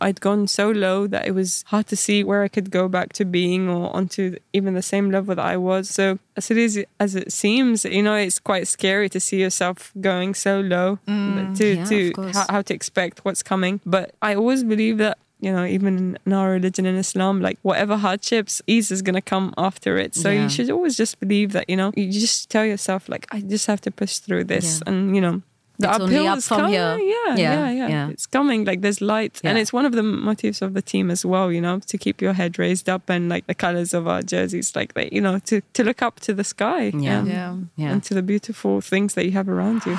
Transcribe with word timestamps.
I'd 0.00 0.20
gone 0.20 0.46
so 0.48 0.70
low 0.70 1.06
that 1.06 1.26
it 1.26 1.32
was 1.32 1.64
hard 1.68 1.86
to 1.88 1.96
see 1.96 2.24
where 2.24 2.42
I 2.42 2.48
could 2.48 2.70
go 2.70 2.88
back 2.88 3.12
to 3.14 3.24
being 3.24 3.68
or 3.68 3.94
onto 3.94 4.36
even 4.52 4.74
the 4.74 4.82
same 4.82 5.10
level 5.10 5.34
that 5.34 5.44
I 5.44 5.56
was. 5.56 5.88
So 5.90 6.18
as 6.36 6.50
it 6.50 6.56
is 6.56 6.84
as 6.98 7.14
it 7.14 7.32
seems, 7.32 7.84
you 7.84 8.02
know, 8.02 8.14
it's 8.14 8.38
quite 8.38 8.66
scary 8.68 9.08
to 9.10 9.20
see 9.20 9.40
yourself 9.40 9.92
going 10.00 10.34
so 10.34 10.60
low 10.60 10.98
Mm, 11.06 11.56
to 11.58 11.66
yeah, 11.76 11.84
to 11.84 12.12
how, 12.34 12.46
how 12.48 12.62
to 12.62 12.72
expect 12.74 13.24
what's 13.24 13.42
coming. 13.42 13.80
But 13.84 14.14
I 14.22 14.34
always 14.34 14.64
believe 14.64 14.98
that 14.98 15.18
you 15.42 15.50
know, 15.50 15.64
even 15.64 16.18
in 16.26 16.32
our 16.34 16.50
religion 16.50 16.84
in 16.84 16.96
Islam, 16.96 17.40
like 17.40 17.58
whatever 17.62 17.96
hardships, 17.96 18.60
ease 18.66 18.90
is 18.90 19.00
going 19.00 19.14
to 19.14 19.22
come 19.34 19.54
after 19.56 19.96
it. 19.96 20.14
So 20.14 20.28
Yeah. 20.28 20.42
you 20.42 20.48
should 20.50 20.68
always 20.70 20.96
just 20.98 21.18
believe 21.18 21.52
that, 21.52 21.64
you 21.70 21.76
know, 21.80 21.92
you 21.96 22.12
just 22.12 22.50
tell 22.50 22.66
yourself, 22.66 23.08
like, 23.08 23.26
I 23.32 23.40
just 23.40 23.66
have 23.66 23.80
to 23.82 23.90
push 23.90 24.18
through 24.18 24.44
this. 24.44 24.82
Yeah. 24.84 24.92
And, 24.92 25.14
you 25.16 25.22
know, 25.22 25.40
the 25.80 25.88
It's 25.88 25.98
only 26.00 26.16
uphill 26.16 26.28
up 26.32 26.38
is 26.38 26.48
from 26.48 26.56
coming. 26.58 26.72
here. 26.72 26.98
Yeah, 26.98 27.34
Yeah, 27.36 27.36
yeah, 27.36 27.70
yeah, 27.70 27.88
yeah. 27.88 28.08
It's 28.10 28.26
coming. 28.26 28.64
Like 28.64 28.80
there's 28.82 29.00
light. 29.00 29.40
And 29.44 29.58
it's 29.58 29.72
one 29.72 29.84
of 29.86 29.92
the 29.92 30.02
motifs 30.02 30.62
of 30.62 30.74
the 30.74 30.82
team 30.82 31.10
as 31.10 31.24
well, 31.24 31.50
you 31.50 31.60
know, 31.60 31.80
to 31.80 31.98
keep 31.98 32.20
your 32.22 32.34
head 32.34 32.58
raised 32.58 32.88
up 32.88 33.08
and 33.08 33.28
like 33.28 33.46
the 33.46 33.54
colors 33.54 33.94
of 33.94 34.06
our 34.06 34.22
jerseys, 34.22 34.74
like, 34.76 34.94
they, 34.94 35.08
you 35.10 35.20
know, 35.20 35.38
to, 35.40 35.60
to 35.72 35.84
look 35.84 36.02
up 36.02 36.20
to 36.20 36.34
the 36.34 36.44
sky. 36.44 36.92
Yeah. 36.94 37.24
Yeah. 37.24 37.56
Yeah. 37.76 37.92
And 37.92 38.02
to 38.04 38.14
the 38.14 38.22
beautiful 38.22 38.80
things 38.80 39.14
that 39.14 39.24
you 39.24 39.32
have 39.32 39.48
around 39.48 39.84
you. 39.86 39.96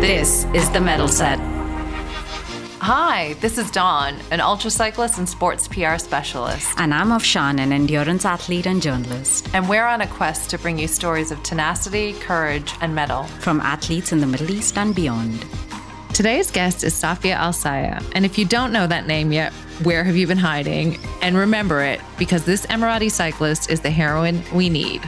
This 0.00 0.46
is 0.54 0.70
the 0.70 0.80
medal 0.80 1.08
set. 1.08 1.38
Hi, 2.88 3.32
this 3.40 3.58
is 3.58 3.68
Dawn, 3.72 4.14
an 4.30 4.40
ultra 4.40 4.70
cyclist 4.70 5.18
and 5.18 5.28
sports 5.28 5.66
PR 5.66 5.98
specialist. 5.98 6.68
And 6.76 6.94
I'm 6.94 7.08
Afshan, 7.08 7.58
an 7.58 7.72
endurance 7.72 8.24
athlete 8.24 8.64
and 8.64 8.80
journalist. 8.80 9.48
And 9.52 9.68
we're 9.68 9.84
on 9.84 10.02
a 10.02 10.06
quest 10.06 10.50
to 10.50 10.58
bring 10.58 10.78
you 10.78 10.86
stories 10.86 11.32
of 11.32 11.42
tenacity, 11.42 12.12
courage, 12.12 12.72
and 12.80 12.94
mettle. 12.94 13.24
From 13.40 13.60
athletes 13.60 14.12
in 14.12 14.20
the 14.20 14.26
Middle 14.28 14.52
East 14.52 14.78
and 14.78 14.94
beyond. 14.94 15.44
Today's 16.14 16.52
guest 16.52 16.84
is 16.84 16.94
Safiya 16.94 17.34
Al 17.34 17.52
Sayegh. 17.52 18.08
And 18.14 18.24
if 18.24 18.38
you 18.38 18.44
don't 18.44 18.72
know 18.72 18.86
that 18.86 19.08
name 19.08 19.32
yet, 19.32 19.52
where 19.82 20.04
have 20.04 20.14
you 20.14 20.28
been 20.28 20.38
hiding? 20.38 20.96
And 21.22 21.36
remember 21.36 21.82
it, 21.82 22.00
because 22.18 22.44
this 22.44 22.66
Emirati 22.66 23.10
cyclist 23.10 23.68
is 23.68 23.80
the 23.80 23.90
heroine 23.90 24.44
we 24.54 24.68
need. 24.68 25.02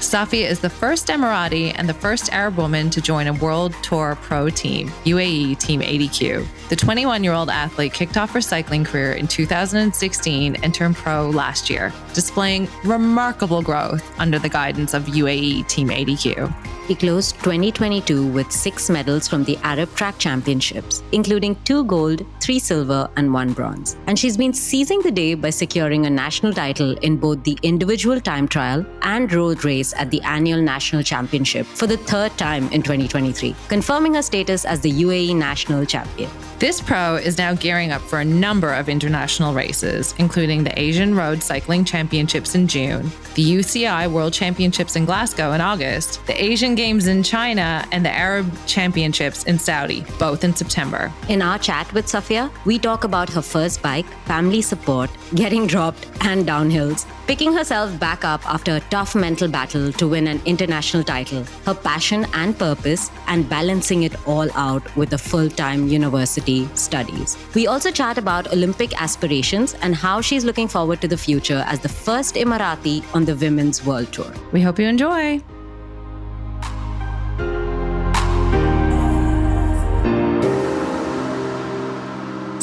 Safiya 0.00 0.48
is 0.48 0.60
the 0.60 0.70
first 0.70 1.08
Emirati 1.08 1.74
and 1.76 1.86
the 1.86 1.92
first 1.92 2.32
Arab 2.32 2.56
woman 2.56 2.88
to 2.88 3.02
join 3.02 3.26
a 3.26 3.34
World 3.34 3.74
Tour 3.82 4.16
Pro 4.22 4.48
team, 4.48 4.88
UAE 5.04 5.58
Team 5.58 5.82
ADQ. 5.82 6.46
The 6.70 6.76
21 6.76 7.22
year 7.22 7.34
old 7.34 7.50
athlete 7.50 7.92
kicked 7.92 8.16
off 8.16 8.30
her 8.30 8.40
cycling 8.40 8.82
career 8.82 9.12
in 9.12 9.28
2016 9.28 10.56
and 10.56 10.74
turned 10.74 10.96
pro 10.96 11.28
last 11.28 11.68
year, 11.68 11.92
displaying 12.14 12.66
remarkable 12.82 13.60
growth 13.60 14.18
under 14.18 14.38
the 14.38 14.48
guidance 14.48 14.94
of 14.94 15.04
UAE 15.04 15.68
Team 15.68 15.90
ADQ. 15.90 16.50
He 16.90 16.96
closed 16.96 17.36
2022 17.44 18.26
with 18.32 18.50
six 18.50 18.90
medals 18.90 19.28
from 19.28 19.44
the 19.44 19.56
Arab 19.58 19.94
Track 19.94 20.18
Championships, 20.18 21.04
including 21.12 21.54
two 21.62 21.84
gold, 21.84 22.26
three 22.40 22.58
silver, 22.58 23.08
and 23.16 23.32
one 23.32 23.52
bronze. 23.52 23.96
And 24.08 24.18
she's 24.18 24.36
been 24.36 24.52
seizing 24.52 25.00
the 25.02 25.12
day 25.12 25.34
by 25.34 25.50
securing 25.50 26.06
a 26.06 26.10
national 26.10 26.52
title 26.52 26.98
in 26.98 27.16
both 27.16 27.44
the 27.44 27.56
individual 27.62 28.20
time 28.20 28.48
trial 28.48 28.84
and 29.02 29.32
road 29.32 29.64
race 29.64 29.94
at 29.96 30.10
the 30.10 30.20
annual 30.22 30.60
national 30.60 31.04
championship 31.04 31.64
for 31.64 31.86
the 31.86 31.96
third 31.96 32.36
time 32.36 32.64
in 32.72 32.82
2023, 32.82 33.54
confirming 33.68 34.14
her 34.14 34.22
status 34.22 34.64
as 34.64 34.80
the 34.80 34.90
UAE 34.90 35.36
national 35.36 35.86
champion. 35.86 36.28
This 36.60 36.78
pro 36.78 37.16
is 37.16 37.38
now 37.38 37.54
gearing 37.54 37.90
up 37.90 38.02
for 38.02 38.20
a 38.20 38.24
number 38.24 38.74
of 38.74 38.90
international 38.90 39.54
races, 39.54 40.14
including 40.18 40.62
the 40.62 40.78
Asian 40.78 41.14
Road 41.14 41.42
Cycling 41.42 41.86
Championships 41.86 42.54
in 42.54 42.68
June, 42.68 43.10
the 43.34 43.42
UCI 43.42 44.12
World 44.12 44.34
Championships 44.34 44.94
in 44.94 45.06
Glasgow 45.06 45.52
in 45.52 45.62
August, 45.62 46.20
the 46.26 46.38
Asian 46.44 46.74
Games 46.74 47.06
in 47.06 47.22
China, 47.22 47.82
and 47.92 48.04
the 48.04 48.10
Arab 48.10 48.52
Championships 48.66 49.44
in 49.44 49.58
Saudi, 49.58 50.04
both 50.18 50.44
in 50.44 50.54
September. 50.54 51.10
In 51.30 51.40
our 51.40 51.58
chat 51.58 51.90
with 51.94 52.04
Safiya, 52.04 52.50
we 52.66 52.78
talk 52.78 53.04
about 53.04 53.30
her 53.30 53.40
first 53.40 53.80
bike, 53.80 54.04
family 54.26 54.60
support, 54.60 55.08
getting 55.34 55.66
dropped, 55.66 56.06
and 56.22 56.46
downhills, 56.46 57.06
picking 57.26 57.52
herself 57.52 57.98
back 57.98 58.24
up 58.24 58.44
after 58.46 58.76
a 58.76 58.80
tough 58.90 59.14
mental 59.14 59.48
battle 59.48 59.92
to 59.92 60.08
win 60.08 60.26
an 60.26 60.40
international 60.44 61.02
title, 61.02 61.44
her 61.64 61.74
passion 61.74 62.26
and 62.34 62.58
purpose, 62.58 63.10
and 63.26 63.48
balancing 63.48 64.02
it 64.02 64.14
all 64.26 64.50
out 64.56 64.84
with 64.96 65.12
a 65.12 65.18
full 65.18 65.48
time 65.48 65.88
university 65.88 66.68
studies. 66.74 67.36
We 67.54 67.66
also 67.66 67.90
chat 67.90 68.18
about 68.18 68.52
Olympic 68.52 69.00
aspirations 69.00 69.74
and 69.82 69.94
how 69.94 70.20
she's 70.20 70.44
looking 70.44 70.68
forward 70.68 71.00
to 71.00 71.08
the 71.08 71.16
future 71.16 71.64
as 71.66 71.80
the 71.80 71.88
first 71.88 72.34
Emirati 72.34 73.02
on 73.14 73.24
the 73.24 73.34
Women's 73.34 73.84
World 73.84 74.12
Tour. 74.12 74.32
We 74.52 74.60
hope 74.60 74.78
you 74.78 74.86
enjoy. 74.86 75.42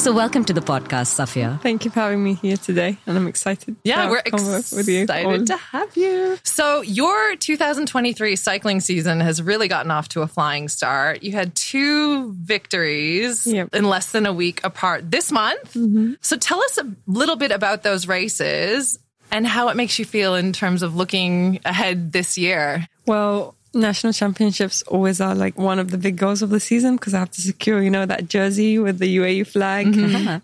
So, 0.07 0.13
welcome 0.13 0.45
to 0.45 0.53
the 0.53 0.62
podcast, 0.62 1.19
Safiya. 1.19 1.62
Thank 1.62 1.84
you 1.84 1.91
for 1.91 2.00
having 2.00 2.23
me 2.23 2.35
here 2.35 2.56
today. 2.56 2.97
And 3.06 3.18
I'm 3.18 3.28
excited. 3.28 3.75
Yeah, 3.84 4.09
we're 4.09 4.22
convo 4.22 4.73
with 4.73 4.88
you 4.88 5.00
all. 5.00 5.03
excited 5.03 5.47
to 5.47 5.57
have 5.57 5.97
you. 5.97 6.38
So, 6.44 6.79
your 6.79 7.35
2023 7.35 8.38
cycling 8.38 8.79
season 8.79 9.19
has 9.19 9.41
really 9.41 9.68
gotten 9.68 9.91
off 9.91 10.07
to 10.09 10.22
a 10.22 10.28
flying 10.28 10.69
start. 10.69 11.23
You 11.23 11.34
had 11.34 11.53
two 11.56 12.31
victories 12.35 13.45
Yep. 13.45 13.75
in 13.75 13.84
less 13.84 14.13
than 14.13 14.25
a 14.25 14.31
week 14.31 14.62
apart 14.63 15.12
this 15.12 15.29
month. 15.29 15.73
Mm-hmm. 15.73 16.13
So, 16.22 16.38
tell 16.38 16.63
us 16.63 16.78
a 16.78 16.89
little 17.06 17.35
bit 17.35 17.51
about 17.51 17.84
those 17.84 18.07
races 18.07 18.97
and 19.29 19.45
how 19.45 19.68
it 19.68 19.75
makes 19.75 20.00
you 20.00 20.06
feel 20.06 20.35
in 20.35 20.53
terms 20.53 20.84
of 20.84 20.95
looking 20.95 21.59
ahead 21.66 22.13
this 22.13 22.38
year. 22.38 22.88
Well, 23.06 23.56
national 23.77 24.13
championships 24.13 24.81
always 24.83 25.21
are 25.21 25.35
like 25.35 25.57
one 25.57 25.79
of 25.79 25.91
the 25.91 25.97
big 25.97 26.17
goals 26.17 26.41
of 26.41 26.49
the 26.49 26.59
season 26.59 26.95
because 26.95 27.13
I 27.13 27.19
have 27.19 27.31
to 27.31 27.41
secure, 27.41 27.81
you 27.81 27.89
know, 27.89 28.05
that 28.05 28.27
jersey 28.27 28.79
with 28.79 28.99
the 28.99 29.17
UAE 29.17 29.47
flag, 29.47 29.93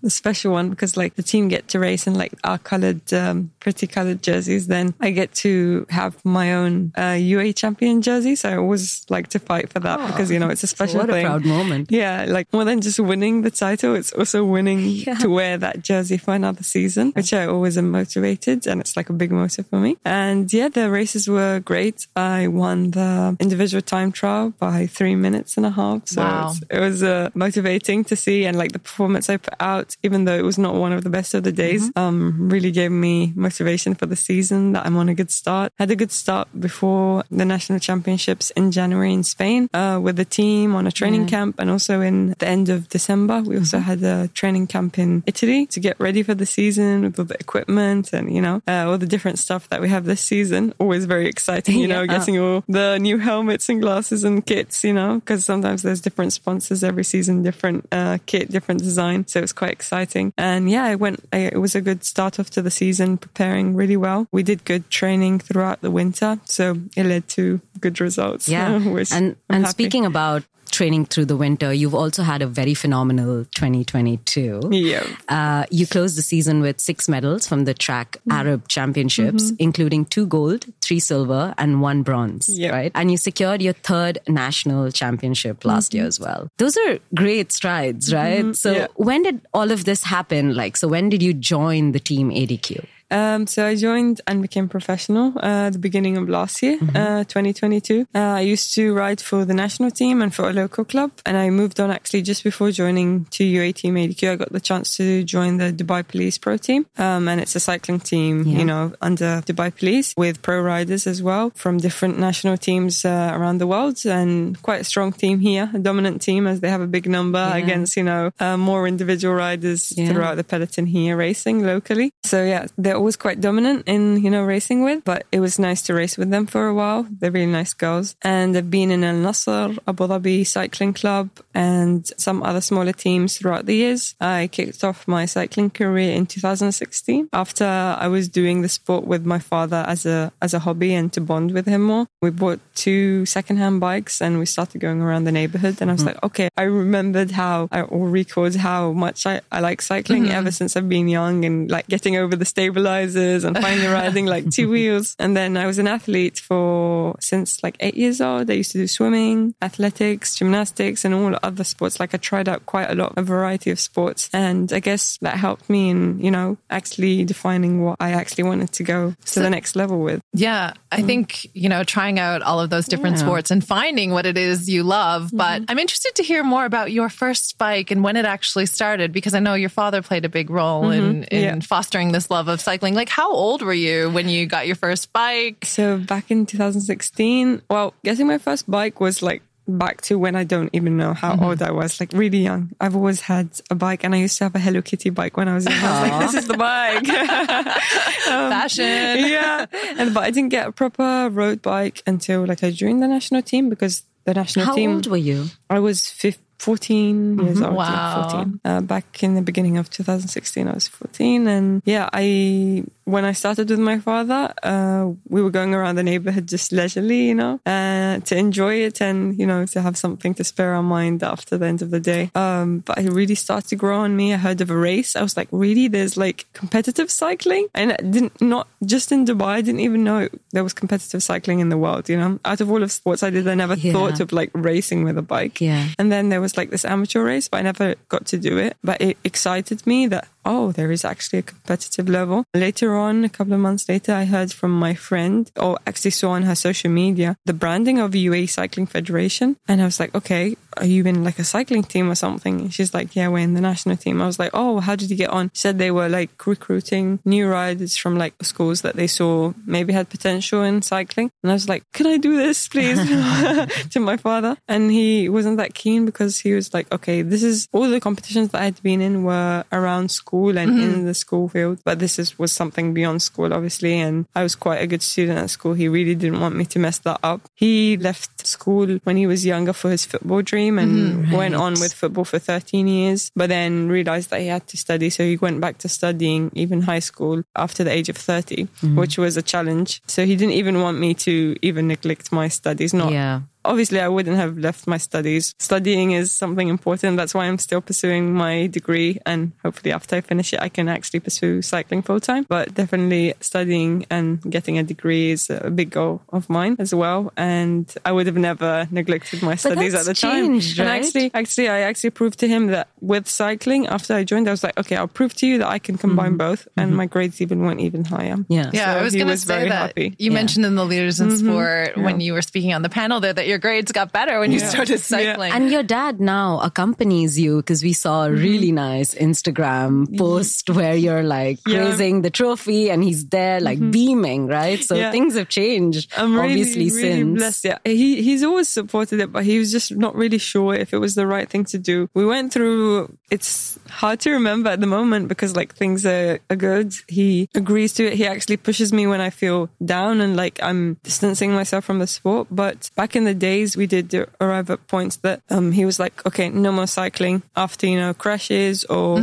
the 0.01 0.09
special 0.09 0.53
one 0.53 0.69
because 0.69 0.95
like 0.95 1.15
the 1.15 1.23
team 1.23 1.47
get 1.47 1.67
to 1.69 1.79
race 1.79 2.07
in 2.07 2.15
like 2.15 2.33
our 2.43 2.57
colored, 2.57 3.13
um, 3.13 3.51
pretty 3.59 3.87
colored 3.87 4.21
jerseys. 4.21 4.67
Then 4.67 4.93
I 4.99 5.11
get 5.11 5.33
to 5.35 5.85
have 5.89 6.23
my 6.25 6.53
own 6.53 6.91
uh, 6.95 7.17
UAE 7.17 7.55
champion 7.55 8.01
jersey. 8.01 8.35
So 8.35 8.49
I 8.49 8.57
always 8.57 9.05
like 9.09 9.29
to 9.29 9.39
fight 9.39 9.71
for 9.71 9.79
that 9.79 10.07
because, 10.07 10.29
you 10.31 10.39
know, 10.39 10.49
it's 10.49 10.63
a 10.63 10.67
special 10.67 10.99
what 10.99 11.09
a 11.09 11.13
thing. 11.13 11.25
proud 11.25 11.45
moment. 11.45 11.91
Yeah, 11.91 12.25
like 12.27 12.51
more 12.53 12.65
than 12.65 12.81
just 12.81 12.99
winning 12.99 13.41
the 13.41 13.51
title, 13.51 13.95
it's 13.95 14.11
also 14.13 14.43
winning 14.43 15.03
to 15.21 15.27
wear 15.27 15.57
that 15.57 15.81
jersey 15.81 16.17
for 16.17 16.33
another 16.33 16.63
season, 16.63 17.11
which 17.11 17.33
I 17.33 17.45
always 17.45 17.77
am 17.77 17.91
motivated 17.91 18.67
and 18.67 18.81
it's 18.81 18.95
like 18.97 19.09
a 19.09 19.13
big 19.13 19.31
motive 19.31 19.67
for 19.67 19.79
me. 19.79 19.97
And 20.05 20.51
yeah, 20.51 20.69
the 20.69 20.89
races 20.89 21.27
were 21.27 21.59
great. 21.59 22.07
I 22.15 22.47
won 22.47 22.91
the 22.91 23.22
individual 23.39 23.81
time 23.95 24.11
trial 24.11 24.45
by 24.59 24.87
three 24.97 25.15
minutes 25.15 25.51
and 25.57 25.65
a 25.65 25.73
half. 25.79 25.99
So 26.07 26.21
Wow. 26.21 26.53
it 26.69 26.79
was 26.87 27.03
uh, 27.03 27.29
motivating 27.45 27.99
to 28.05 28.15
see 28.15 28.45
and 28.47 28.55
like 28.61 28.71
the 28.77 28.79
performance 28.89 29.25
I 29.29 29.37
put 29.37 29.55
out, 29.59 29.89
even 30.03 30.19
though 30.25 30.37
it 30.41 30.45
was 30.51 30.57
not 30.65 30.73
one 30.85 30.93
of 30.97 31.01
the 31.03 31.09
best 31.17 31.33
of 31.37 31.41
the 31.43 31.51
days, 31.65 31.83
um, 31.95 32.49
really 32.53 32.71
gave 32.71 32.91
me 32.91 33.33
motivation 33.35 33.91
for 33.95 34.05
the 34.13 34.15
season 34.15 34.73
that 34.73 34.85
I'm 34.85 34.97
on 34.97 35.09
a 35.09 35.15
good 35.21 35.31
start. 35.31 35.71
Had 35.79 35.91
a 35.91 35.95
good 35.95 36.11
start 36.11 36.47
before 36.67 37.23
the 37.39 37.45
national 37.45 37.79
championships 37.79 38.45
in 38.59 38.71
January 38.71 39.13
in 39.13 39.23
Spain, 39.23 39.61
uh, 39.73 39.99
with 40.01 40.15
the 40.15 40.25
team 40.25 40.75
on 40.75 40.87
a 40.87 40.91
training 40.91 41.25
camp 41.27 41.53
and 41.59 41.69
also 41.69 42.01
in 42.01 42.35
the 42.39 42.47
end 42.47 42.69
of 42.69 42.79
December. 42.89 43.41
We 43.41 43.57
also 43.57 43.79
had 43.79 44.01
a 44.03 44.27
training 44.33 44.67
camp 44.67 44.97
in 44.97 45.23
Italy 45.25 45.65
to 45.67 45.79
get 45.79 45.95
ready 45.99 46.23
for 46.23 46.33
the 46.35 46.45
season 46.45 47.01
with 47.03 47.19
all 47.19 47.25
the 47.25 47.39
equipment 47.39 48.13
and, 48.13 48.33
you 48.35 48.41
know, 48.41 48.61
uh, 48.67 48.85
all 48.89 48.97
the 48.97 49.05
different 49.15 49.39
stuff 49.39 49.67
that 49.69 49.81
we 49.81 49.89
have 49.89 50.05
this 50.05 50.21
season. 50.21 50.73
Always 50.79 51.05
very 51.05 51.27
exciting, 51.27 51.77
you 51.79 51.87
know, 51.93 52.05
getting 52.07 52.39
all 52.39 52.63
the 52.67 52.97
new 52.99 53.12
helmets 53.19 53.69
and 53.69 53.81
glasses 53.81 54.23
and 54.23 54.45
kits, 54.45 54.83
you 54.83 54.93
know, 54.93 55.15
because 55.15 55.45
sometimes 55.45 55.81
there's 55.81 56.01
different 56.01 56.33
sponsors 56.33 56.83
every 56.83 57.03
season, 57.03 57.43
different 57.43 57.87
uh, 57.91 58.17
kit, 58.25 58.51
different 58.51 58.81
design. 58.81 59.27
So 59.27 59.41
it's 59.41 59.53
quite 59.53 59.71
exciting. 59.71 60.33
And 60.37 60.69
yeah, 60.69 60.83
I 60.83 60.95
went, 60.95 61.27
I, 61.31 61.37
it 61.37 61.59
was 61.59 61.75
a 61.75 61.81
good 61.81 62.03
start 62.03 62.39
off 62.39 62.49
to 62.51 62.61
the 62.61 62.71
season, 62.71 63.17
preparing 63.17 63.75
really 63.75 63.97
well. 63.97 64.27
We 64.31 64.43
did 64.43 64.65
good 64.65 64.89
training 64.89 65.39
throughout 65.39 65.81
the 65.81 65.91
winter. 65.91 66.39
So 66.45 66.77
it 66.95 67.05
led 67.05 67.27
to 67.29 67.61
good 67.79 67.99
results. 67.99 68.47
Yeah. 68.47 68.75
and 68.75 68.87
I'm 68.89 69.35
and 69.49 69.65
happy. 69.65 69.71
speaking 69.71 70.05
about 70.05 70.43
training 70.73 71.05
through 71.05 71.25
the 71.25 71.37
winter, 71.37 71.71
you've 71.71 71.95
also 71.95 72.23
had 72.23 72.41
a 72.41 72.47
very 72.47 72.73
phenomenal 72.73 73.45
2022. 73.55 74.69
Yeah. 74.71 75.05
Uh, 75.29 75.65
you 75.69 75.85
closed 75.87 76.17
the 76.17 76.21
season 76.21 76.61
with 76.61 76.79
six 76.81 77.07
medals 77.07 77.47
from 77.47 77.65
the 77.65 77.73
track 77.73 78.17
Mm-hmm. 78.23 78.31
Arab 78.39 78.67
Championships, 78.67 79.51
including 79.59 80.05
two 80.05 80.25
gold, 80.27 80.65
three 80.81 80.99
silver, 80.99 81.53
and 81.57 81.81
one 81.81 82.03
bronze. 82.03 82.47
Yeah. 82.49 82.71
Right, 82.71 82.91
and 82.95 83.11
you 83.11 83.17
secured 83.17 83.61
your 83.61 83.73
third 83.73 84.19
national 84.27 84.91
championship 84.91 85.63
last 85.65 85.93
year 85.93 86.05
as 86.05 86.19
well. 86.19 86.49
Those 86.57 86.75
are 86.77 86.99
great 87.13 87.51
strides, 87.51 88.13
right? 88.13 88.55
So 88.55 88.71
Mm-hmm. 88.73 88.79
Yeah. 88.81 88.87
when 88.95 89.23
did 89.23 89.41
all 89.53 89.71
of 89.71 89.85
this 89.85 90.03
happen? 90.03 90.55
Like, 90.55 90.77
so 90.77 90.87
when 90.87 91.09
did 91.09 91.21
you 91.21 91.33
join 91.33 91.91
the 91.91 91.99
team 91.99 92.29
ADQ? 92.31 92.85
Um, 93.13 93.45
so 93.53 93.59
I 93.71 93.75
joined 93.75 94.17
and 94.27 94.41
became 94.41 94.67
professional 94.67 95.27
uh, 95.37 95.67
at 95.67 95.73
the 95.73 95.79
beginning 95.87 96.15
of 96.17 96.27
last 96.27 96.55
year, 96.63 96.77
uh, 96.95 97.23
2022. 97.25 98.07
Uh, 98.15 98.19
I 98.19 98.41
used 98.41 98.73
to 98.75 98.83
ride 99.03 99.21
for 99.21 99.45
the 99.45 99.53
national 99.53 99.91
team 99.91 100.15
and 100.23 100.33
for 100.33 100.49
a 100.49 100.53
local 100.53 100.83
club, 100.83 101.11
and 101.27 101.37
I 101.37 101.51
moved 101.51 101.79
on 101.79 101.91
actually 101.91 102.23
just 102.23 102.43
before 102.43 102.71
joining 102.71 103.25
to 103.35 103.43
UAE 103.43 103.75
Team 103.75 103.93
ADQ. 104.01 104.31
I 104.31 104.35
got 104.35 104.51
the 104.51 104.59
chance 104.69 104.97
to 104.97 105.23
join 105.23 105.57
the 105.57 105.69
Dubai 105.71 106.01
Police 106.07 106.37
Pro 106.39 106.57
Team, 106.57 106.81
um, 106.97 107.27
and 107.27 107.39
it's 107.39 107.55
a 107.55 107.59
cycling 107.59 107.99
team, 107.99 108.35
Yeah. 108.47 108.57
you 108.59 108.65
know, 108.65 108.93
under 109.09 109.29
Dubai 109.49 109.69
Police 109.79 110.13
with 110.17 110.41
pro 110.41 110.59
riders 110.61 111.05
as 111.13 111.21
well 111.21 111.51
from 111.55 111.77
different 111.77 112.17
national 112.17 112.57
teams 112.57 113.05
uh, 113.05 113.31
around 113.37 113.59
the 113.59 113.67
world, 113.67 113.97
and 114.05 114.59
quite 114.63 114.81
a 114.81 114.87
strong 114.93 115.11
team 115.11 115.39
here, 115.39 115.69
a 115.73 115.79
dominant 115.89 116.21
team 116.27 116.47
as 116.47 116.61
they 116.61 116.69
have 116.75 116.81
a 116.81 116.87
big 116.97 117.05
number 117.07 117.43
Yeah. 117.49 117.57
against, 117.63 117.91
you 117.95 118.03
know, 118.11 118.31
uh, 118.39 118.57
more 118.57 118.87
individual 118.87 119.35
riders 119.35 119.93
Yeah. 119.95 120.07
throughout 120.09 120.35
the 120.37 120.43
peloton 120.51 120.85
here 120.87 121.15
racing 121.15 121.57
locally. 121.73 122.07
So 122.31 122.37
yeah, 122.43 122.65
they're 122.77 123.02
always 123.03 123.17
quite 123.17 123.41
dominant 123.41 123.83
in, 123.85 124.23
you 124.23 124.29
know, 124.29 124.41
racing 124.43 124.81
with, 124.81 125.03
but 125.03 125.25
it 125.29 125.41
was 125.41 125.59
nice 125.59 125.81
to 125.81 125.93
race 125.93 126.17
with 126.17 126.29
them 126.29 126.45
for 126.45 126.67
a 126.67 126.73
while. 126.73 127.05
They're 127.19 127.31
really 127.31 127.51
nice 127.51 127.73
girls. 127.73 128.15
And 128.21 128.55
I've 128.55 128.71
been 128.71 128.91
in 128.91 129.03
Al 129.03 129.15
Nasser, 129.15 129.75
Abu 129.85 130.07
Dhabi 130.07 130.47
Cycling 130.47 130.93
Club 130.93 131.29
and 131.53 132.09
some 132.17 132.41
other 132.43 132.61
smaller 132.61 132.93
teams 132.93 133.37
throughout 133.37 133.65
the 133.65 133.75
years. 133.75 134.15
I 134.21 134.47
kicked 134.47 134.85
off 134.85 135.05
my 135.05 135.25
cycling 135.25 135.69
career 135.69 136.13
in 136.13 136.25
2016 136.27 137.27
after 137.33 137.65
I 137.65 138.07
was 138.07 138.29
doing 138.29 138.61
the 138.61 138.69
sport 138.69 139.03
with 139.03 139.25
my 139.25 139.39
father 139.39 139.83
as 139.85 140.05
a, 140.05 140.31
as 140.41 140.53
a 140.53 140.59
hobby 140.59 140.93
and 140.93 141.11
to 141.11 141.19
bond 141.19 141.51
with 141.51 141.65
him 141.65 141.81
more. 141.81 142.07
We 142.21 142.29
bought 142.29 142.61
two 142.73 143.25
secondhand 143.25 143.81
bikes 143.81 144.21
and 144.21 144.39
we 144.39 144.45
started 144.45 144.79
going 144.79 145.01
around 145.01 145.25
the 145.25 145.33
neighborhood 145.33 145.81
and 145.81 145.89
I 145.91 145.93
was 145.93 146.03
hmm. 146.03 146.07
like, 146.07 146.23
okay, 146.23 146.47
I 146.55 146.63
remembered 146.63 147.31
how 147.31 147.67
I 147.69 147.81
or 147.81 148.07
recalled 148.07 148.55
how 148.55 148.93
much 148.93 149.25
I, 149.25 149.41
I 149.51 149.59
like 149.59 149.81
cycling 149.81 150.27
hmm. 150.27 150.31
ever 150.31 150.51
since 150.51 150.77
I've 150.77 150.87
been 150.87 151.09
young 151.09 151.43
and 151.43 151.69
like 151.69 151.87
getting 151.87 152.15
over 152.15 152.37
the 152.37 152.45
and 152.93 153.57
finally 153.57 153.87
riding 153.87 154.25
like 154.25 154.49
two 154.49 154.69
wheels. 154.73 155.15
And 155.19 155.35
then 155.35 155.57
I 155.57 155.65
was 155.65 155.79
an 155.79 155.87
athlete 155.87 156.39
for 156.39 157.15
since 157.19 157.63
like 157.63 157.75
eight 157.79 157.95
years 157.95 158.21
old. 158.21 158.49
I 158.49 158.53
used 158.53 158.71
to 158.73 158.77
do 158.77 158.87
swimming, 158.87 159.55
athletics, 159.61 160.35
gymnastics, 160.35 161.05
and 161.05 161.13
all 161.13 161.37
other 161.41 161.63
sports. 161.63 161.99
Like 161.99 162.13
I 162.13 162.17
tried 162.17 162.47
out 162.47 162.65
quite 162.65 162.89
a 162.89 162.95
lot, 162.95 163.13
a 163.17 163.23
variety 163.23 163.71
of 163.71 163.79
sports. 163.79 164.29
And 164.33 164.71
I 164.71 164.79
guess 164.79 165.17
that 165.21 165.37
helped 165.37 165.69
me 165.69 165.89
in, 165.89 166.19
you 166.19 166.31
know, 166.31 166.57
actually 166.69 167.25
defining 167.25 167.83
what 167.83 167.97
I 167.99 168.11
actually 168.11 168.43
wanted 168.43 168.71
to 168.73 168.83
go 168.83 169.15
to 169.25 169.39
the 169.39 169.49
next 169.49 169.75
level 169.75 169.99
with. 169.99 170.21
Yeah, 170.33 170.73
I 170.91 171.01
mm. 171.01 171.05
think, 171.05 171.47
you 171.55 171.69
know, 171.69 171.83
trying 171.83 172.19
out 172.19 172.41
all 172.41 172.59
of 172.59 172.69
those 172.69 172.87
different 172.87 173.17
Yeah. 173.17 173.23
sports 173.23 173.51
and 173.51 173.65
finding 173.65 174.11
what 174.11 174.25
it 174.25 174.37
is 174.37 174.69
you 174.69 174.83
love. 174.83 175.27
Mm-hmm. 175.27 175.37
But 175.37 175.63
I'm 175.67 175.79
interested 175.79 176.15
to 176.15 176.23
hear 176.23 176.43
more 176.43 176.65
about 176.65 176.91
your 176.91 177.09
first 177.09 177.57
bike 177.57 177.91
and 177.91 178.03
when 178.03 178.15
it 178.15 178.25
actually 178.25 178.65
started, 178.67 179.11
because 179.11 179.33
I 179.33 179.39
know 179.39 179.55
your 179.55 179.69
father 179.69 180.01
played 180.01 180.25
a 180.25 180.29
big 180.29 180.49
role 180.49 180.83
mm-hmm. 180.83 181.05
in, 181.05 181.23
in 181.23 181.43
Yeah. 181.43 181.59
fostering 181.61 182.11
this 182.11 182.29
love 182.29 182.47
of 182.47 182.61
cycling. 182.61 182.82
Like, 182.91 183.09
how 183.09 183.31
old 183.31 183.61
were 183.61 183.73
you 183.73 184.09
when 184.09 184.27
you 184.27 184.45
got 184.45 184.67
your 184.67 184.75
first 184.75 185.13
bike? 185.13 185.65
So 185.65 185.97
back 185.97 186.29
in 186.29 186.45
2016, 186.45 187.61
well, 187.69 187.93
getting 188.03 188.27
my 188.27 188.37
first 188.37 188.69
bike 188.69 188.99
was 188.99 189.21
like 189.21 189.41
back 189.67 190.01
to 190.01 190.19
when 190.19 190.35
I 190.35 190.43
don't 190.43 190.69
even 190.73 190.97
know 190.97 191.13
how 191.13 191.33
mm-hmm. 191.33 191.45
old 191.45 191.61
I 191.61 191.71
was, 191.71 191.99
like 191.99 192.11
really 192.13 192.39
young. 192.39 192.71
I've 192.81 192.95
always 192.95 193.21
had 193.21 193.49
a 193.69 193.75
bike 193.75 194.03
and 194.03 194.13
I 194.13 194.17
used 194.17 194.37
to 194.39 194.45
have 194.45 194.55
a 194.55 194.59
Hello 194.59 194.81
Kitty 194.81 195.09
bike 195.09 195.37
when 195.37 195.47
I 195.47 195.53
was 195.53 195.65
young. 195.65 195.81
I 195.81 196.01
was 196.01 196.09
like, 196.09 196.21
this 196.21 196.33
is 196.41 196.47
the 196.47 196.57
bike. 196.57 197.07
Um, 198.23 198.49
Fashion. 198.49 198.85
yeah. 199.27 199.65
And, 199.97 200.13
but 200.13 200.23
I 200.23 200.31
didn't 200.31 200.49
get 200.49 200.67
a 200.67 200.71
proper 200.71 201.29
road 201.29 201.61
bike 201.61 202.01
until 202.07 202.45
like 202.45 202.63
I 202.63 202.71
joined 202.71 203.03
the 203.03 203.07
national 203.07 203.41
team 203.41 203.69
because 203.69 204.03
the 204.23 204.33
national 204.33 204.67
How 204.67 204.75
team. 204.75 204.91
How 204.91 204.95
old 204.95 205.07
were 205.07 205.17
you? 205.17 205.47
I 205.69 205.79
was 205.79 206.09
15, 206.09 206.41
14 206.59 207.39
years 207.39 207.61
old. 207.61 207.73
yeah, 207.73 208.15
Wow. 208.15 208.23
14. 208.23 208.59
Uh, 208.63 208.81
back 208.81 209.21
in 209.23 209.35
the 209.35 209.41
beginning 209.41 209.77
of 209.77 209.89
2016, 209.89 210.67
I 210.67 210.73
was 210.73 210.87
14. 210.87 211.47
And 211.47 211.81
yeah, 211.85 212.09
I, 212.13 212.83
when 213.05 213.25
I 213.25 213.33
started 213.33 213.69
with 213.69 213.79
my 213.79 213.99
father, 213.99 214.53
uh, 214.63 215.11
we 215.27 215.41
were 215.41 215.49
going 215.49 215.73
around 215.73 215.95
the 215.95 216.03
neighborhood 216.03 216.47
just 216.47 216.71
leisurely, 216.71 217.27
you 217.27 217.35
know, 217.35 217.59
uh, 217.65 218.19
to 218.19 218.37
enjoy 218.37 218.75
it 218.75 219.01
and, 219.01 219.37
you 219.37 219.45
know, 219.45 219.65
to 219.67 219.81
have 219.81 219.97
something 219.97 220.33
to 220.35 220.43
spare 220.43 220.73
our 220.73 220.83
mind 220.83 221.21
after 221.23 221.57
the 221.57 221.65
end 221.65 221.81
of 221.81 221.91
the 221.91 221.99
day. 221.99 222.31
Um, 222.35 222.79
but 222.79 222.97
it 222.99 223.11
really 223.11 223.35
started 223.35 223.67
to 223.69 223.75
grow 223.75 223.99
on 223.99 224.15
me. 224.15 224.33
I 224.33 224.37
heard 224.37 224.61
of 224.61 224.69
a 224.69 224.77
race. 224.77 225.15
I 225.15 225.21
was 225.21 225.35
like, 225.35 225.49
really? 225.51 225.87
There's 225.89 226.15
like 226.15 226.45
competitive 226.53 227.11
cycling? 227.11 227.67
And 227.73 227.91
I 227.93 227.97
didn't, 227.97 228.41
not 228.41 228.67
just 228.85 229.11
in 229.11 229.25
Dubai, 229.25 229.47
I 229.59 229.61
didn't 229.61 229.81
even 229.81 230.03
know 230.03 230.29
there 230.51 230.63
was 230.63 230.73
competitive 230.73 231.21
cycling 231.21 231.59
in 231.59 231.69
the 231.69 231.77
world, 231.77 232.07
you 232.09 232.15
know, 232.17 232.39
out 232.45 232.61
of 232.61 232.71
all 232.71 232.81
of 232.83 232.91
sports 232.91 233.21
I 233.23 233.29
did, 233.29 233.47
I 233.47 233.55
never 233.55 233.73
Yeah. 233.75 233.91
thought 233.91 234.19
of 234.21 234.31
like 234.31 234.49
racing 234.53 235.03
with 235.03 235.17
a 235.17 235.21
bike. 235.21 235.59
Yeah. 235.59 235.87
And 235.99 236.11
then 236.11 236.29
there 236.29 236.39
was 236.43 236.57
like 236.57 236.69
this 236.69 236.85
amateur 236.85 237.23
race, 237.23 237.47
but 237.47 237.57
I 237.57 237.61
never 237.63 237.95
got 238.09 238.27
to 238.27 238.37
do 238.37 238.57
it. 238.59 238.77
But 238.83 239.01
it 239.01 239.17
excited 239.23 239.85
me 239.87 240.05
that, 240.07 240.27
oh, 240.45 240.71
there 240.71 240.91
is 240.91 241.05
actually 241.05 241.39
a 241.39 241.43
competitive 241.43 242.09
level. 242.09 242.45
Later 242.53 242.95
on, 242.95 243.23
a 243.23 243.29
couple 243.29 243.53
of 243.53 243.59
months 243.59 243.87
later, 243.87 244.13
I 244.13 244.25
heard 244.25 244.51
from 244.51 244.71
my 244.71 244.93
friend, 244.93 245.49
or 245.59 245.77
actually 245.87 246.11
saw 246.11 246.31
on 246.31 246.43
her 246.43 246.55
social 246.55 246.91
media, 246.91 247.35
the 247.45 247.53
branding 247.53 247.99
of 247.99 248.11
UAE 248.11 248.49
Cycling 248.49 248.87
Federation. 248.87 249.57
And 249.67 249.81
I 249.81 249.85
was 249.85 249.99
like, 249.99 250.13
okay, 250.15 250.55
are 250.77 250.85
you 250.85 251.05
in 251.05 251.23
like 251.23 251.39
a 251.39 251.43
cycling 251.43 251.83
team 251.83 252.09
or 252.09 252.15
something? 252.15 252.61
And 252.61 252.73
she's 252.73 252.93
like, 252.93 253.15
yeah, 253.15 253.27
we're 253.27 253.39
in 253.39 253.53
the 253.53 253.61
national 253.61 253.97
team. 253.97 254.21
I 254.21 254.25
was 254.25 254.39
like, 254.39 254.51
oh, 254.53 254.79
how 254.79 254.95
did 254.95 255.09
you 255.09 255.15
get 255.15 255.29
on? 255.29 255.51
She 255.53 255.61
said 255.61 255.77
they 255.77 255.91
were 255.91 256.09
like 256.09 256.45
recruiting 256.45 257.19
new 257.25 257.47
riders 257.47 257.95
from 257.97 258.17
like 258.17 258.33
schools 258.41 258.81
that 258.81 258.95
they 258.95 259.07
saw 259.07 259.53
maybe 259.65 259.93
had 259.93 260.09
potential 260.09 260.63
in 260.63 260.81
cycling. 260.81 261.31
And 261.43 261.51
I 261.51 261.55
was 261.55 261.69
like, 261.69 261.83
can 261.93 262.07
I 262.07 262.17
do 262.17 262.35
this, 262.35 262.67
please? 262.67 262.97
to 263.91 263.99
my 263.99 264.17
father. 264.17 264.57
And 264.67 264.91
he 264.91 265.29
wasn't 265.29 265.57
that 265.57 265.73
keen 265.73 266.05
because 266.05 266.39
he 266.39 266.53
was 266.53 266.73
like, 266.73 266.91
okay, 266.91 267.21
this 267.21 267.43
is 267.43 267.67
all 267.71 267.89
the 267.89 267.99
competitions 267.99 268.49
that 268.49 268.61
I 268.61 268.65
had 268.65 268.81
been 268.81 269.01
in 269.01 269.23
were 269.23 269.63
around 269.71 270.09
school 270.09 270.32
and 270.33 270.57
in 270.57 270.91
mm-hmm. 270.91 271.05
the 271.05 271.13
school 271.13 271.47
field. 271.47 271.79
But 271.83 271.99
this 271.99 272.17
is, 272.19 272.37
was 272.39 272.51
something 272.51 272.93
beyond 272.93 273.21
school, 273.21 273.53
obviously. 273.53 273.99
And 273.99 274.25
I 274.35 274.43
was 274.43 274.55
quite 274.55 274.81
a 274.81 274.87
good 274.87 275.03
student 275.03 275.39
at 275.39 275.49
school. 275.49 275.73
He 275.73 275.87
really 275.87 276.15
didn't 276.15 276.39
want 276.39 276.55
me 276.55 276.65
to 276.65 276.79
mess 276.79 276.99
that 276.99 277.19
up. 277.23 277.41
He 277.55 277.97
left 277.97 278.45
school 278.47 278.99
when 279.03 279.17
he 279.17 279.27
was 279.27 279.45
younger 279.45 279.73
for 279.73 279.89
his 279.89 280.05
football 280.05 280.41
dream 280.41 280.79
and 280.79 281.25
mm-hmm. 281.25 281.35
went 281.35 281.55
on 281.55 281.73
with 281.73 281.93
football 281.93 282.25
for 282.25 282.39
13 282.39 282.87
years, 282.87 283.31
but 283.35 283.49
then 283.49 283.89
realized 283.89 284.29
that 284.31 284.41
he 284.41 284.47
had 284.47 284.67
to 284.67 284.77
study. 284.77 285.09
So 285.09 285.23
he 285.23 285.37
went 285.37 285.61
back 285.61 285.77
to 285.79 285.89
studying 285.89 286.51
even 286.53 286.81
high 286.81 286.99
school 286.99 287.43
after 287.55 287.83
the 287.83 287.91
age 287.91 288.09
of 288.09 288.17
30, 288.17 288.65
mm-hmm. 288.65 288.95
which 288.95 289.17
was 289.17 289.37
a 289.37 289.41
challenge. 289.41 290.01
So 290.07 290.25
he 290.25 290.35
didn't 290.35 290.55
even 290.55 290.81
want 290.81 290.99
me 290.99 291.13
to 291.15 291.55
even 291.61 291.87
neglect 291.87 292.31
my 292.31 292.47
studies. 292.47 292.93
Not 292.93 293.11
Yeah. 293.11 293.41
Obviously 293.65 293.99
I 293.99 294.07
wouldn't 294.07 294.37
have 294.37 294.57
left 294.57 294.87
my 294.87 294.97
studies. 294.97 295.53
Studying 295.59 296.11
is 296.11 296.31
something 296.31 296.67
important. 296.67 297.17
That's 297.17 297.33
why 297.33 297.45
I'm 297.45 297.57
still 297.57 297.81
pursuing 297.81 298.33
my 298.33 298.67
degree. 298.67 299.19
And 299.25 299.51
hopefully 299.63 299.91
after 299.91 300.15
I 300.15 300.21
finish 300.21 300.53
it, 300.53 300.61
I 300.61 300.69
can 300.69 300.87
actually 300.89 301.19
pursue 301.19 301.61
cycling 301.61 302.01
full 302.01 302.19
time. 302.19 302.45
But 302.47 302.73
definitely 302.73 303.33
studying 303.39 304.05
and 304.09 304.41
getting 304.49 304.77
a 304.77 304.83
degree 304.83 305.31
is 305.31 305.49
a 305.49 305.69
big 305.69 305.91
goal 305.91 306.21
of 306.29 306.49
mine 306.49 306.75
as 306.79 306.93
well. 306.93 307.31
And 307.37 307.93
I 308.05 308.11
would 308.11 308.27
have 308.27 308.37
never 308.37 308.87
neglected 308.91 309.41
my 309.41 309.55
studies 309.55 309.93
at 309.93 310.05
that's 310.05 310.21
the 310.21 310.27
time. 310.27 310.59
changed, 310.59 310.79
and 310.79 310.89
actually, 310.89 311.31
actually, 311.33 311.69
I 311.69 311.81
actually 311.81 312.11
proved 312.11 312.39
to 312.39 312.47
him 312.47 312.67
that 312.67 312.87
with 313.01 313.27
cycling, 313.27 313.87
after 313.87 314.13
I 314.13 314.23
joined, 314.23 314.47
I 314.47 314.51
was 314.51 314.63
like, 314.63 314.77
okay, 314.77 314.95
I'll 314.95 315.07
prove 315.07 315.33
to 315.35 315.47
you 315.47 315.57
that 315.59 315.67
I 315.67 315.79
can 315.79 315.97
combine 315.97 316.31
mm-hmm. 316.31 316.37
both. 316.37 316.67
And 316.77 316.89
mm-hmm. 316.89 316.97
my 316.97 317.05
grades 317.05 317.41
even 317.41 317.63
went 317.63 317.79
even 317.79 318.05
higher. 318.05 318.37
Yeah. 318.49 318.71
Yeah, 318.73 318.93
So 318.93 318.99
I 318.99 319.03
was 319.03 319.15
going 319.15 319.27
to 319.27 319.37
say 319.37 319.55
very 319.55 319.69
that 319.69 319.87
happy. 319.87 320.15
you 320.17 320.31
Yeah. 320.31 320.35
mentioned 320.35 320.65
in 320.65 320.75
the 320.75 320.85
leaders 320.85 321.19
in 321.19 321.29
mm-hmm. 321.29 321.47
sport 321.47 321.97
when 321.97 322.19
you 322.19 322.33
were 322.33 322.41
speaking 322.41 322.73
on 322.73 322.81
the 322.81 322.89
panel 322.89 323.19
there 323.19 323.33
that 323.33 323.47
your 323.53 323.59
grades 323.59 323.91
got 323.91 324.11
better 324.11 324.39
when 324.41 324.51
you 324.51 324.59
Yeah. 324.59 324.69
started 324.69 324.99
cycling. 324.99 325.51
And 325.53 325.69
your 325.69 325.83
dad 325.83 326.19
now 326.19 326.59
accompanies 326.69 327.37
you 327.37 327.57
because 327.57 327.83
we 327.83 327.93
saw 327.93 328.25
a 328.25 328.29
mm-hmm. 328.29 328.41
really 328.47 328.71
nice 328.71 329.13
Instagram 329.13 329.91
mm-hmm. 330.07 330.17
post 330.17 330.69
where 330.77 330.95
you're 330.95 331.21
like 331.21 331.59
Yeah. 331.67 331.85
praising 331.85 332.23
the 332.25 332.31
trophy 332.31 332.89
and 332.89 333.03
he's 333.03 333.21
there 333.37 333.59
like 333.59 333.77
mm-hmm. 333.77 333.91
beaming, 333.91 334.41
right? 334.47 334.81
So 334.83 334.95
Yeah. 334.95 335.11
things 335.11 335.35
have 335.35 335.49
changed 335.49 336.11
I'm 336.17 336.33
really, 336.33 336.49
obviously 336.49 336.89
really 336.89 337.21
since. 337.21 337.37
blessed. 337.37 337.65
Yeah, 337.65 337.79
he 337.85 338.21
he's 338.27 338.43
always 338.43 338.69
supported 338.69 339.19
it, 339.21 339.29
but 339.31 339.43
he 339.45 339.59
was 339.59 339.71
just 339.71 339.89
not 340.05 340.15
really 340.15 340.41
sure 340.51 340.73
if 340.73 340.93
it 340.95 340.97
was 340.97 341.13
the 341.13 341.27
right 341.27 341.47
thing 341.49 341.65
to 341.65 341.77
do. 341.77 342.09
We 342.13 342.25
went 342.25 342.51
through. 342.53 343.15
It's 343.29 343.77
hard 343.89 344.19
to 344.21 344.31
remember 344.31 344.69
at 344.69 344.81
the 344.81 344.91
moment 344.97 345.27
because 345.27 345.55
like 345.55 345.75
things 345.75 346.05
are, 346.05 346.39
are 346.49 346.55
good. 346.55 346.93
He 347.07 347.49
agrees 347.53 347.93
to 347.93 348.05
it. 348.07 348.13
He 348.13 348.25
actually 348.25 348.57
pushes 348.57 348.89
me 348.91 349.05
when 349.05 349.21
I 349.21 349.29
feel 349.29 349.69
down 349.83 350.21
and 350.21 350.35
like 350.35 350.55
I'm 350.61 350.97
distancing 351.03 351.51
myself 351.53 351.85
from 351.85 351.99
the 351.99 352.07
sport. 352.07 352.47
But 352.49 352.89
back 352.95 353.15
in 353.15 353.23
the 353.25 353.37
days, 353.49 353.67
we 353.81 353.85
did 353.95 354.05
arrive 354.43 354.67
at 354.75 354.79
points 354.95 355.15
that 355.25 355.37
um 355.55 355.65
he 355.79 355.83
was 355.89 355.97
like, 356.03 356.15
okay, 356.29 356.47
no 356.65 356.71
more 356.79 356.87
cycling 356.99 357.37
after 357.65 357.85
you 357.91 357.99
know 358.01 358.13
crashes 358.23 358.77
or 358.95 359.19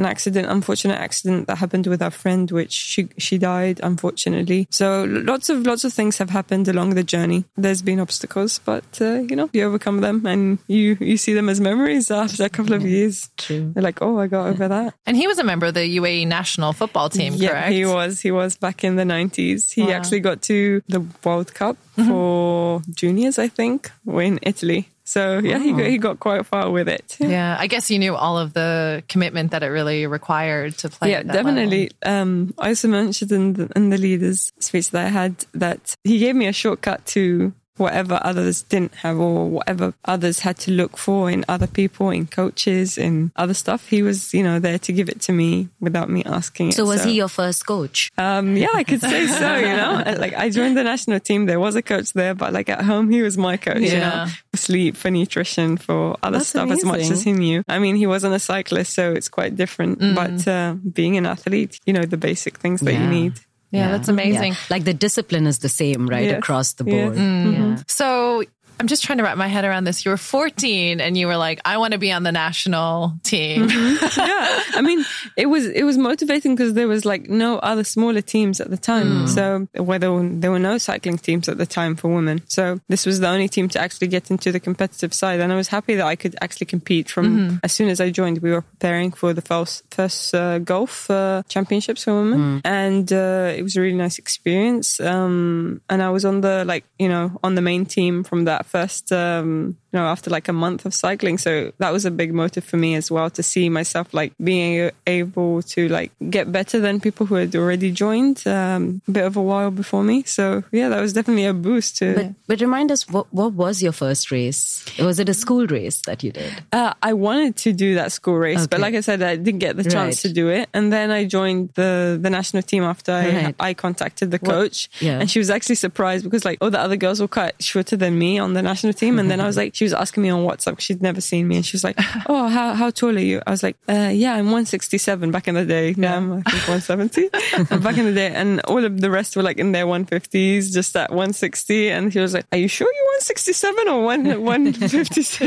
an 0.00 0.04
accident, 0.14 0.46
unfortunate 0.56 0.98
accident 1.08 1.40
that 1.48 1.56
happened 1.64 1.86
with 1.92 2.00
our 2.06 2.14
friend, 2.22 2.44
which 2.58 2.72
she 2.90 3.00
she 3.26 3.34
died 3.38 3.76
unfortunately. 3.90 4.60
So 4.70 4.86
lots 5.32 5.46
of 5.52 5.56
lots 5.70 5.84
of 5.84 5.92
things 5.98 6.18
have 6.18 6.30
happened 6.30 6.66
along 6.68 6.88
the 7.00 7.06
journey. 7.14 7.40
There's 7.64 7.82
been 7.90 8.00
obstacles, 8.06 8.52
but 8.70 8.84
uh, 9.00 9.20
you 9.30 9.36
know 9.38 9.48
you 9.52 9.62
overcome 9.68 9.98
them 10.06 10.26
and 10.32 10.58
you 10.68 10.96
you 11.00 11.16
see 11.16 11.34
them 11.38 11.48
as 11.48 11.58
memories 11.60 12.10
after 12.10 12.44
a 12.44 12.48
couple 12.56 12.74
of 12.78 12.82
years. 12.94 13.30
True. 13.36 13.72
They're 13.72 13.82
like, 13.90 14.00
oh, 14.06 14.18
I 14.24 14.26
got 14.36 14.44
over 14.52 14.66
that. 14.68 14.94
And 15.06 15.16
he 15.16 15.26
was 15.26 15.38
a 15.38 15.44
member 15.44 15.66
of 15.66 15.74
the 15.74 15.86
UAE 16.00 16.26
national 16.26 16.72
football 16.80 17.08
team, 17.08 17.32
yeah, 17.36 17.48
correct? 17.50 17.72
he 17.72 17.84
was. 17.86 18.20
He 18.26 18.30
was 18.30 18.56
back 18.56 18.84
in 18.84 18.96
the 19.00 19.04
nineties. 19.16 19.60
He 19.78 19.82
Wow. 19.82 19.96
actually 19.98 20.20
got 20.20 20.38
to 20.52 20.58
the 20.94 21.00
World 21.24 21.50
Cup 21.60 21.76
for 21.94 22.82
juniors, 22.90 23.38
I 23.38 23.48
think, 23.48 23.90
in 24.06 24.38
Italy. 24.42 24.88
So 25.04 25.38
yeah, 25.38 25.58
he 25.58 25.72
got, 25.72 25.86
he 25.86 25.98
got 25.98 26.20
quite 26.20 26.46
far 26.46 26.70
with 26.70 26.88
it. 26.88 27.16
Yeah, 27.18 27.56
I 27.58 27.66
guess 27.66 27.90
you 27.90 27.98
knew 27.98 28.14
all 28.14 28.38
of 28.38 28.52
the 28.52 29.02
commitment 29.08 29.50
that 29.50 29.62
it 29.62 29.66
really 29.66 30.06
required 30.06 30.78
to 30.78 30.88
play. 30.88 31.10
Yeah, 31.10 31.22
definitely. 31.22 31.90
Um, 32.04 32.54
I 32.56 32.68
also 32.68 32.88
mentioned 32.88 33.32
in 33.32 33.52
the, 33.54 33.68
in 33.74 33.90
the 33.90 33.98
leaders 33.98 34.52
speech 34.60 34.90
that 34.90 35.06
I 35.06 35.08
had 35.08 35.44
that 35.54 35.96
he 36.04 36.18
gave 36.18 36.36
me 36.36 36.46
a 36.46 36.52
shortcut 36.52 37.04
to 37.06 37.52
whatever 37.82 38.16
others 38.30 38.62
didn't 38.62 38.94
have 39.04 39.18
or 39.18 39.48
whatever 39.56 39.92
others 40.04 40.36
had 40.46 40.56
to 40.64 40.70
look 40.70 40.96
for 40.96 41.30
in 41.30 41.44
other 41.48 41.66
people, 41.66 42.10
in 42.10 42.26
coaches, 42.26 42.96
in 42.96 43.32
other 43.36 43.54
stuff. 43.54 43.88
He 43.88 44.02
was, 44.02 44.32
you 44.32 44.42
know, 44.42 44.58
there 44.58 44.78
to 44.86 44.92
give 44.92 45.08
it 45.08 45.20
to 45.22 45.32
me 45.32 45.68
without 45.80 46.08
me 46.08 46.22
asking 46.24 46.68
it. 46.70 46.74
So 46.74 46.84
was 46.86 47.04
he 47.04 47.12
your 47.22 47.28
first 47.28 47.66
coach? 47.66 48.10
Um, 48.16 48.56
yeah, 48.56 48.68
I 48.74 48.84
could 48.84 49.00
say 49.00 49.26
so, 49.26 49.56
you 49.56 49.74
know, 49.80 50.02
like 50.24 50.34
I 50.34 50.48
joined 50.50 50.76
the 50.76 50.84
national 50.84 51.20
team. 51.20 51.46
There 51.46 51.60
was 51.60 51.74
a 51.74 51.82
coach 51.82 52.12
there, 52.12 52.34
but 52.34 52.52
like 52.52 52.68
at 52.68 52.82
home, 52.82 53.10
he 53.10 53.20
was 53.22 53.36
my 53.36 53.56
coach, 53.56 53.80
you 53.82 53.98
Yeah. 53.98 54.24
know, 54.24 54.26
for 54.52 54.56
sleep, 54.56 54.96
for 54.96 55.10
nutrition, 55.10 55.76
for 55.76 56.16
other 56.22 56.38
That's 56.38 56.50
stuff 56.50 56.70
as 56.70 56.84
much 56.84 57.10
as 57.10 57.22
he 57.22 57.32
knew. 57.32 57.62
I 57.68 57.78
mean, 57.78 57.96
he 57.96 58.06
wasn't 58.06 58.34
a 58.34 58.38
cyclist, 58.38 58.94
so 58.94 59.12
it's 59.12 59.28
quite 59.28 59.56
different, 59.56 59.98
but, 60.14 60.46
uh, 60.48 60.74
being 60.92 61.16
an 61.16 61.26
athlete, 61.26 61.78
you 61.86 61.92
know, 61.92 62.04
the 62.04 62.16
basic 62.16 62.58
things 62.58 62.80
that 62.82 62.94
you 62.94 63.06
need. 63.06 63.32
Yeah, 63.72 63.90
that's 63.90 64.08
amazing. 64.08 64.52
Yeah. 64.52 64.58
Like 64.70 64.84
the 64.84 64.92
discipline 64.94 65.46
is 65.48 65.58
the 65.60 65.68
same, 65.68 66.06
right, 66.06 66.26
Yes. 66.26 66.38
across 66.38 66.74
the 66.74 66.84
Yes. 66.84 66.92
board. 66.94 67.16
Mm-hmm. 67.16 67.52
Yeah. 67.52 67.76
So 67.88 68.44
I'm 68.82 68.88
just 68.88 69.04
trying 69.04 69.18
to 69.18 69.22
wrap 69.22 69.36
my 69.36 69.46
head 69.46 69.64
around 69.64 69.84
this. 69.84 70.04
You 70.04 70.10
were 70.10 70.16
14 70.16 71.00
and 71.00 71.16
you 71.16 71.28
were 71.28 71.36
like, 71.36 71.60
I 71.64 71.76
want 71.76 71.92
to 71.92 71.98
be 71.98 72.10
on 72.10 72.24
the 72.24 72.32
national 72.32 73.14
team. 73.22 73.68
yeah, 73.70 74.62
I 74.74 74.80
mean, 74.82 75.04
it 75.36 75.46
was 75.46 75.68
it 75.68 75.84
was 75.84 75.96
motivating 75.96 76.56
because 76.56 76.74
there 76.74 76.88
was 76.88 77.04
like 77.04 77.28
no 77.28 77.58
other 77.60 77.84
smaller 77.84 78.22
teams 78.22 78.60
at 78.60 78.70
the 78.70 78.76
time. 78.76 79.28
So 79.28 79.68
where 79.76 80.00
there 80.00 80.10
were, 80.10 80.28
there 80.28 80.50
were 80.50 80.58
no 80.58 80.78
cycling 80.78 81.18
teams 81.18 81.48
at 81.48 81.58
the 81.58 81.64
time 81.64 81.94
for 81.94 82.12
women. 82.12 82.42
So 82.48 82.80
this 82.88 83.06
was 83.06 83.20
the 83.20 83.28
only 83.28 83.48
team 83.48 83.68
to 83.68 83.78
actually 83.80 84.08
get 84.08 84.32
into 84.32 84.50
the 84.50 84.58
competitive 84.58 85.14
side, 85.14 85.38
and 85.38 85.52
I 85.52 85.54
was 85.56 85.68
happy 85.68 85.94
that 85.94 86.06
I 86.06 86.16
could 86.16 86.34
actually 86.40 86.66
compete. 86.66 87.08
From 87.08 87.60
as 87.62 87.72
soon 87.72 87.88
as 87.88 88.00
I 88.00 88.10
joined, 88.10 88.38
we 88.38 88.50
were 88.50 88.62
preparing 88.62 89.12
for 89.12 89.32
the 89.32 89.42
first 89.42 89.84
first 89.94 90.34
uh, 90.34 90.58
Gulf 90.58 91.08
uh, 91.08 91.44
championships 91.48 92.02
for 92.02 92.14
women, 92.14 92.60
and 92.64 93.12
uh, 93.12 93.54
it 93.56 93.62
was 93.62 93.76
a 93.76 93.80
really 93.80 93.96
nice 93.96 94.18
experience. 94.18 94.98
Um, 94.98 95.82
and 95.88 96.02
I 96.02 96.10
was 96.10 96.24
on 96.24 96.40
the 96.40 96.64
like 96.64 96.84
you 96.98 97.08
know 97.08 97.38
on 97.44 97.54
the 97.54 97.62
main 97.62 97.86
team 97.86 98.24
from 98.24 98.44
that 98.46 98.66
first. 98.72 99.12
Um, 99.12 99.76
you 99.92 99.98
know, 99.98 100.06
after 100.06 100.30
like 100.30 100.48
a 100.48 100.52
month 100.52 100.84
of 100.86 100.94
cycling. 100.94 101.38
So 101.38 101.72
that 101.78 101.92
was 101.92 102.04
a 102.04 102.10
big 102.10 102.32
motive 102.32 102.64
for 102.64 102.76
me 102.78 102.94
as 102.94 103.10
well 103.10 103.28
to 103.30 103.42
see 103.42 103.68
myself 103.68 104.12
like 104.14 104.32
being 104.42 104.90
able 105.06 105.62
to 105.62 105.88
like 105.88 106.12
get 106.30 106.50
better 106.50 106.80
than 106.80 107.00
people 107.00 107.26
who 107.26 107.34
had 107.36 107.54
already 107.54 107.90
joined 107.90 108.46
um, 108.46 109.02
a 109.08 109.10
bit 109.10 109.24
of 109.24 109.36
a 109.36 109.42
while 109.42 109.70
before 109.70 110.02
me. 110.02 110.22
So 110.24 110.64
yeah, 110.72 110.88
that 110.88 111.00
was 111.00 111.12
definitely 111.12 111.44
a 111.46 111.54
boost 111.54 111.96
to. 111.98 112.14
But, 112.14 112.26
but 112.46 112.60
remind 112.60 112.90
us, 112.90 113.08
what, 113.08 113.32
what 113.32 113.52
was 113.52 113.82
your 113.82 113.92
first 113.92 114.30
race? 114.30 114.84
Was 114.98 115.18
it 115.18 115.28
a 115.28 115.34
school 115.34 115.66
race 115.66 116.00
that 116.06 116.22
you 116.22 116.32
did? 116.32 116.52
Uh, 116.72 116.94
I 117.02 117.12
wanted 117.12 117.56
to 117.58 117.72
do 117.72 117.94
that 117.96 118.12
school 118.12 118.36
race, 118.36 118.66
but 118.66 118.80
like 118.80 118.94
I 118.94 119.00
said, 119.00 119.22
I 119.22 119.36
didn't 119.36 119.58
get 119.60 119.76
the 119.76 119.84
chance 119.84 120.24
Right. 120.24 120.28
to 120.28 120.32
do 120.32 120.48
it. 120.48 120.68
And 120.74 120.92
then 120.92 121.10
I 121.10 121.24
joined 121.24 121.70
the 121.74 122.18
the 122.20 122.30
national 122.30 122.62
team 122.62 122.82
after 122.82 123.12
I, 123.12 123.28
Right. 123.42 123.54
I 123.60 123.74
contacted 123.74 124.30
the 124.30 124.38
coach, 124.38 124.88
yeah. 125.00 125.18
and 125.20 125.30
she 125.30 125.38
was 125.38 125.50
actually 125.50 125.76
surprised 125.76 126.24
because 126.24 126.44
like 126.44 126.58
all 126.60 126.70
the 126.70 126.80
other 126.80 126.96
girls 126.96 127.20
were 127.20 127.28
quite 127.28 127.54
shorter 127.62 127.96
than 127.96 128.18
me 128.18 128.38
on 128.38 128.54
the 128.54 128.62
national 128.62 128.92
team. 128.94 129.18
And 129.18 129.30
then 129.30 129.40
I 129.40 129.46
was 129.46 129.56
like, 129.56 129.74
she 129.82 129.84
was 129.84 129.94
asking 129.94 130.22
me 130.22 130.30
on 130.30 130.46
WhatsApp. 130.46 130.78
she'd 130.78 131.02
never 131.02 131.20
seen 131.20 131.48
me, 131.48 131.56
and 131.56 131.66
she 131.66 131.74
was 131.74 131.82
like, 131.82 131.96
"Oh, 132.26 132.46
how 132.46 132.74
how 132.74 132.90
tall 132.90 133.16
are 133.16 133.18
you?" 133.18 133.42
I 133.44 133.50
was 133.50 133.64
like, 133.64 133.76
uh, 133.88 134.10
"Yeah, 134.14 134.34
I'm 134.34 134.46
167 134.46 135.32
back 135.32 135.48
in 135.48 135.56
the 135.56 135.64
day. 135.64 135.92
Now 135.96 136.18
I'm 136.18 136.32
I 136.34 136.42
think 136.42 136.68
170 136.68 137.28
back 137.82 137.98
in 137.98 138.04
the 138.04 138.12
day." 138.14 138.28
And 138.32 138.60
all 138.60 138.84
of 138.84 139.00
the 139.00 139.10
rest 139.10 139.34
were 139.36 139.42
like 139.42 139.58
in 139.58 139.72
their 139.72 139.86
150s, 139.86 140.72
just 140.72 140.94
at 140.94 141.10
160. 141.10 141.90
And 141.90 142.12
she 142.12 142.20
was 142.20 142.32
like, 142.32 142.46
"Are 142.52 142.58
you 142.58 142.68
sure 142.68 142.86
you're 142.86 143.04
167 143.18 143.88
or 143.88 144.04
one 144.04 144.24
156?" 144.44 145.42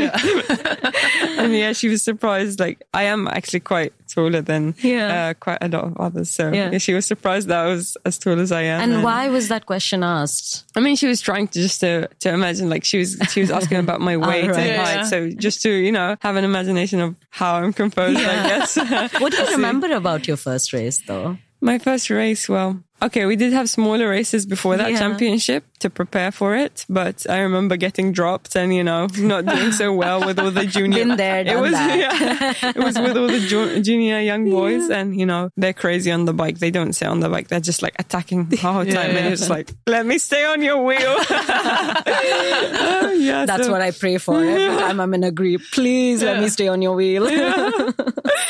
and 1.38 1.54
yeah, 1.56 1.72
she 1.72 1.88
was 1.88 2.02
surprised. 2.02 2.60
Like 2.60 2.86
I 2.92 3.04
am 3.04 3.28
actually 3.28 3.60
quite 3.60 3.94
taller 4.14 4.40
than 4.42 4.74
Yeah. 4.82 5.28
uh, 5.30 5.34
quite 5.34 5.58
a 5.60 5.68
lot 5.68 5.84
of 5.84 5.96
others. 5.98 6.30
So 6.30 6.52
Yeah. 6.52 6.78
she 6.78 6.94
was 6.94 7.06
surprised 7.06 7.48
that 7.48 7.58
I 7.66 7.68
was 7.68 7.96
as 8.04 8.18
tall 8.18 8.38
as 8.40 8.52
I 8.52 8.62
am. 8.62 8.80
And 8.80 9.02
why 9.02 9.28
was 9.28 9.48
that 9.48 9.66
question 9.66 10.02
asked? 10.02 10.64
I 10.76 10.80
mean, 10.80 10.96
she 10.96 11.06
was 11.06 11.20
trying 11.20 11.48
to 11.48 11.60
just 11.60 11.80
to, 11.80 12.08
to 12.20 12.28
imagine, 12.32 12.68
like 12.68 12.84
she 12.84 12.98
was 12.98 13.16
she 13.32 13.40
was 13.40 13.50
asking 13.50 13.78
about 13.78 14.00
my 14.00 14.16
weight 14.28 14.46
right. 14.48 14.56
and 14.56 14.66
Yeah. 14.66 14.84
height. 14.84 15.06
So 15.06 15.30
just 15.30 15.62
to 15.62 15.70
you 15.70 15.92
know 15.92 16.16
have 16.20 16.36
an 16.36 16.44
imagination 16.44 17.00
of 17.00 17.14
how 17.30 17.54
I'm 17.56 17.72
composed, 17.72 18.18
I 18.18 18.48
guess. 18.48 18.76
What 19.20 19.32
do 19.32 19.38
you 19.42 19.50
remember 19.58 19.90
about 19.92 20.26
your 20.28 20.36
first 20.36 20.72
race, 20.72 20.98
though? 21.06 21.38
my 21.60 21.78
first 21.78 22.10
race, 22.10 22.48
well, 22.48 22.78
okay, 23.02 23.26
we 23.26 23.36
did 23.36 23.52
have 23.52 23.68
smaller 23.68 24.08
races 24.08 24.46
before 24.46 24.76
that 24.76 24.90
Yeah. 24.92 24.98
championship 24.98 25.64
to 25.80 25.90
prepare 25.90 26.32
for 26.32 26.56
it, 26.56 26.84
but 26.88 27.26
I 27.28 27.38
remember 27.40 27.76
getting 27.76 28.12
dropped 28.12 28.56
and 28.56 28.74
you 28.74 28.82
know 28.82 29.06
not 29.18 29.44
doing 29.46 29.72
so 29.72 29.92
well 29.92 30.24
with 30.24 30.38
all 30.38 30.50
the 30.50 30.64
junior. 30.76 31.04
Been 31.04 31.16
there, 31.16 31.46
it 31.46 31.58
was 31.60 31.72
that. 31.72 31.98
yeah, 31.98 32.70
it 32.70 32.76
was 32.76 32.98
with 32.98 33.16
all 33.16 33.26
the 33.28 33.40
ju- 33.40 33.82
junior 33.82 34.20
young 34.20 34.48
boys, 34.50 34.88
and 34.90 35.18
you 35.18 35.26
know 35.26 35.50
they're 35.56 35.74
crazy 35.74 36.10
on 36.10 36.24
the 36.24 36.32
bike. 36.32 36.58
They 36.58 36.70
don't 36.70 36.94
sit 36.94 37.08
on 37.08 37.20
the 37.20 37.28
bike; 37.28 37.48
they're 37.48 37.60
just 37.60 37.82
like 37.82 37.94
attacking 37.98 38.48
the 38.48 38.56
whole 38.56 38.84
time, 38.84 39.16
and 39.16 39.32
it's 39.32 39.50
like, 39.50 39.70
let 39.86 40.06
me 40.06 40.18
stay 40.18 40.44
on 40.46 40.62
your 40.62 40.82
wheel. 40.82 41.16
Oh, 41.18 43.12
yeah, 43.18 43.44
That's 43.46 43.66
so- 43.66 43.72
what 43.72 43.82
I 43.82 43.90
pray 43.90 44.18
for 44.18 44.42
every 44.42 44.76
time 44.80 45.00
I'm 45.00 45.12
in 45.14 45.24
a 45.24 45.30
group. 45.30 45.60
Please 45.72 46.22
let 46.22 46.40
me 46.40 46.48
stay 46.48 46.68
on 46.68 46.80
your 46.82 46.94
wheel. 46.96 47.28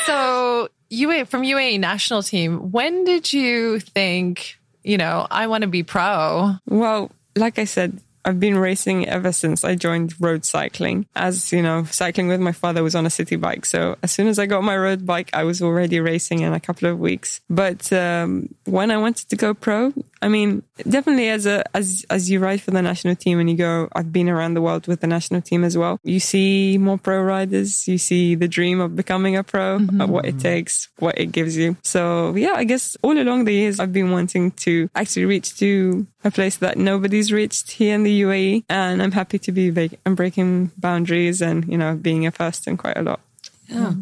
so 0.05 0.69
UA 0.89 1.25
from 1.25 1.43
UAE 1.43 1.79
national 1.79 2.23
team, 2.23 2.71
when 2.71 3.03
did 3.03 3.31
you 3.33 3.79
think, 3.79 4.46
you 4.87 4.97
know, 4.97 5.27
I 5.29 5.47
want 5.47 5.63
to 5.63 5.67
be 5.67 5.83
pro? 5.83 6.55
Well, 6.65 7.11
like 7.35 7.59
I 7.59 7.65
said, 7.65 7.99
I've 8.23 8.39
been 8.39 8.57
racing 8.57 9.07
ever 9.07 9.31
since 9.31 9.63
I 9.63 9.75
joined 9.75 10.13
road 10.19 10.43
cycling. 10.43 11.05
As 11.15 11.51
you 11.53 11.61
know, 11.61 11.85
cycling 11.85 12.27
with 12.27 12.41
my 12.41 12.51
father 12.51 12.83
was 12.83 12.95
on 12.95 13.05
a 13.05 13.09
city 13.09 13.35
bike. 13.35 13.65
So 13.65 13.95
as 14.03 14.11
soon 14.11 14.27
as 14.27 14.37
I 14.39 14.45
got 14.45 14.63
my 14.63 14.77
road 14.77 15.05
bike, 15.05 15.29
I 15.33 15.43
was 15.43 15.61
already 15.61 15.99
racing 15.99 16.41
in 16.41 16.53
a 16.53 16.59
couple 16.59 16.89
of 16.89 16.99
weeks. 16.99 17.41
But 17.49 17.91
um, 17.93 18.53
when 18.65 18.91
I 18.91 18.97
wanted 18.97 19.29
to 19.29 19.35
go 19.35 19.53
pro, 19.53 19.93
I 20.21 20.27
mean, 20.27 20.63
definitely 20.89 21.29
as 21.29 21.45
a 21.45 21.63
as 21.75 22.05
as 22.09 22.29
you 22.29 22.39
ride 22.39 22.61
for 22.61 22.71
the 22.71 22.81
national 22.81 23.15
team 23.15 23.39
and 23.39 23.49
you 23.49 23.55
go, 23.55 23.89
I've 23.93 24.11
been 24.11 24.29
around 24.29 24.55
the 24.55 24.61
world 24.61 24.87
with 24.87 25.01
the 25.01 25.07
national 25.07 25.41
team 25.41 25.63
as 25.63 25.77
well. 25.77 25.99
You 26.03 26.19
see 26.19 26.77
more 26.77 26.97
pro 26.97 27.21
riders. 27.21 27.87
You 27.87 27.97
see 27.97 28.35
the 28.35 28.47
dream 28.47 28.81
of 28.81 28.95
becoming 28.95 29.35
a 29.35 29.43
pro, 29.43 29.75
uh, 29.75 30.07
what 30.07 30.25
it 30.25 30.39
takes, 30.39 30.89
what 30.99 31.17
it 31.17 31.31
gives 31.31 31.55
you. 31.55 31.77
So 31.83 32.35
yeah, 32.35 32.53
I 32.55 32.63
guess 32.63 32.97
all 33.03 33.17
along 33.17 33.45
the 33.45 33.53
years, 33.53 33.79
I've 33.79 33.93
been 33.93 34.11
wanting 34.11 34.51
to 34.51 34.89
actually 34.95 35.25
reach 35.25 35.57
to 35.59 36.07
a 36.23 36.31
place 36.31 36.57
that 36.57 36.77
nobody's 36.77 37.31
reached 37.31 37.71
here 37.71 37.93
in 37.95 38.03
the 38.03 38.21
UAE, 38.21 38.63
and 38.69 39.01
I'm 39.01 39.11
happy 39.11 39.39
to 39.39 39.51
be 39.51 39.69
big 39.71 39.97
and 40.05 40.15
breaking 40.15 40.71
boundaries 40.77 41.41
and 41.41 41.67
you 41.67 41.77
know 41.77 41.95
being 41.95 42.25
a 42.25 42.31
first 42.31 42.67
in 42.67 42.77
quite 42.77 42.97
a 42.97 43.03
lot. 43.03 43.19
Yeah. 43.67 43.93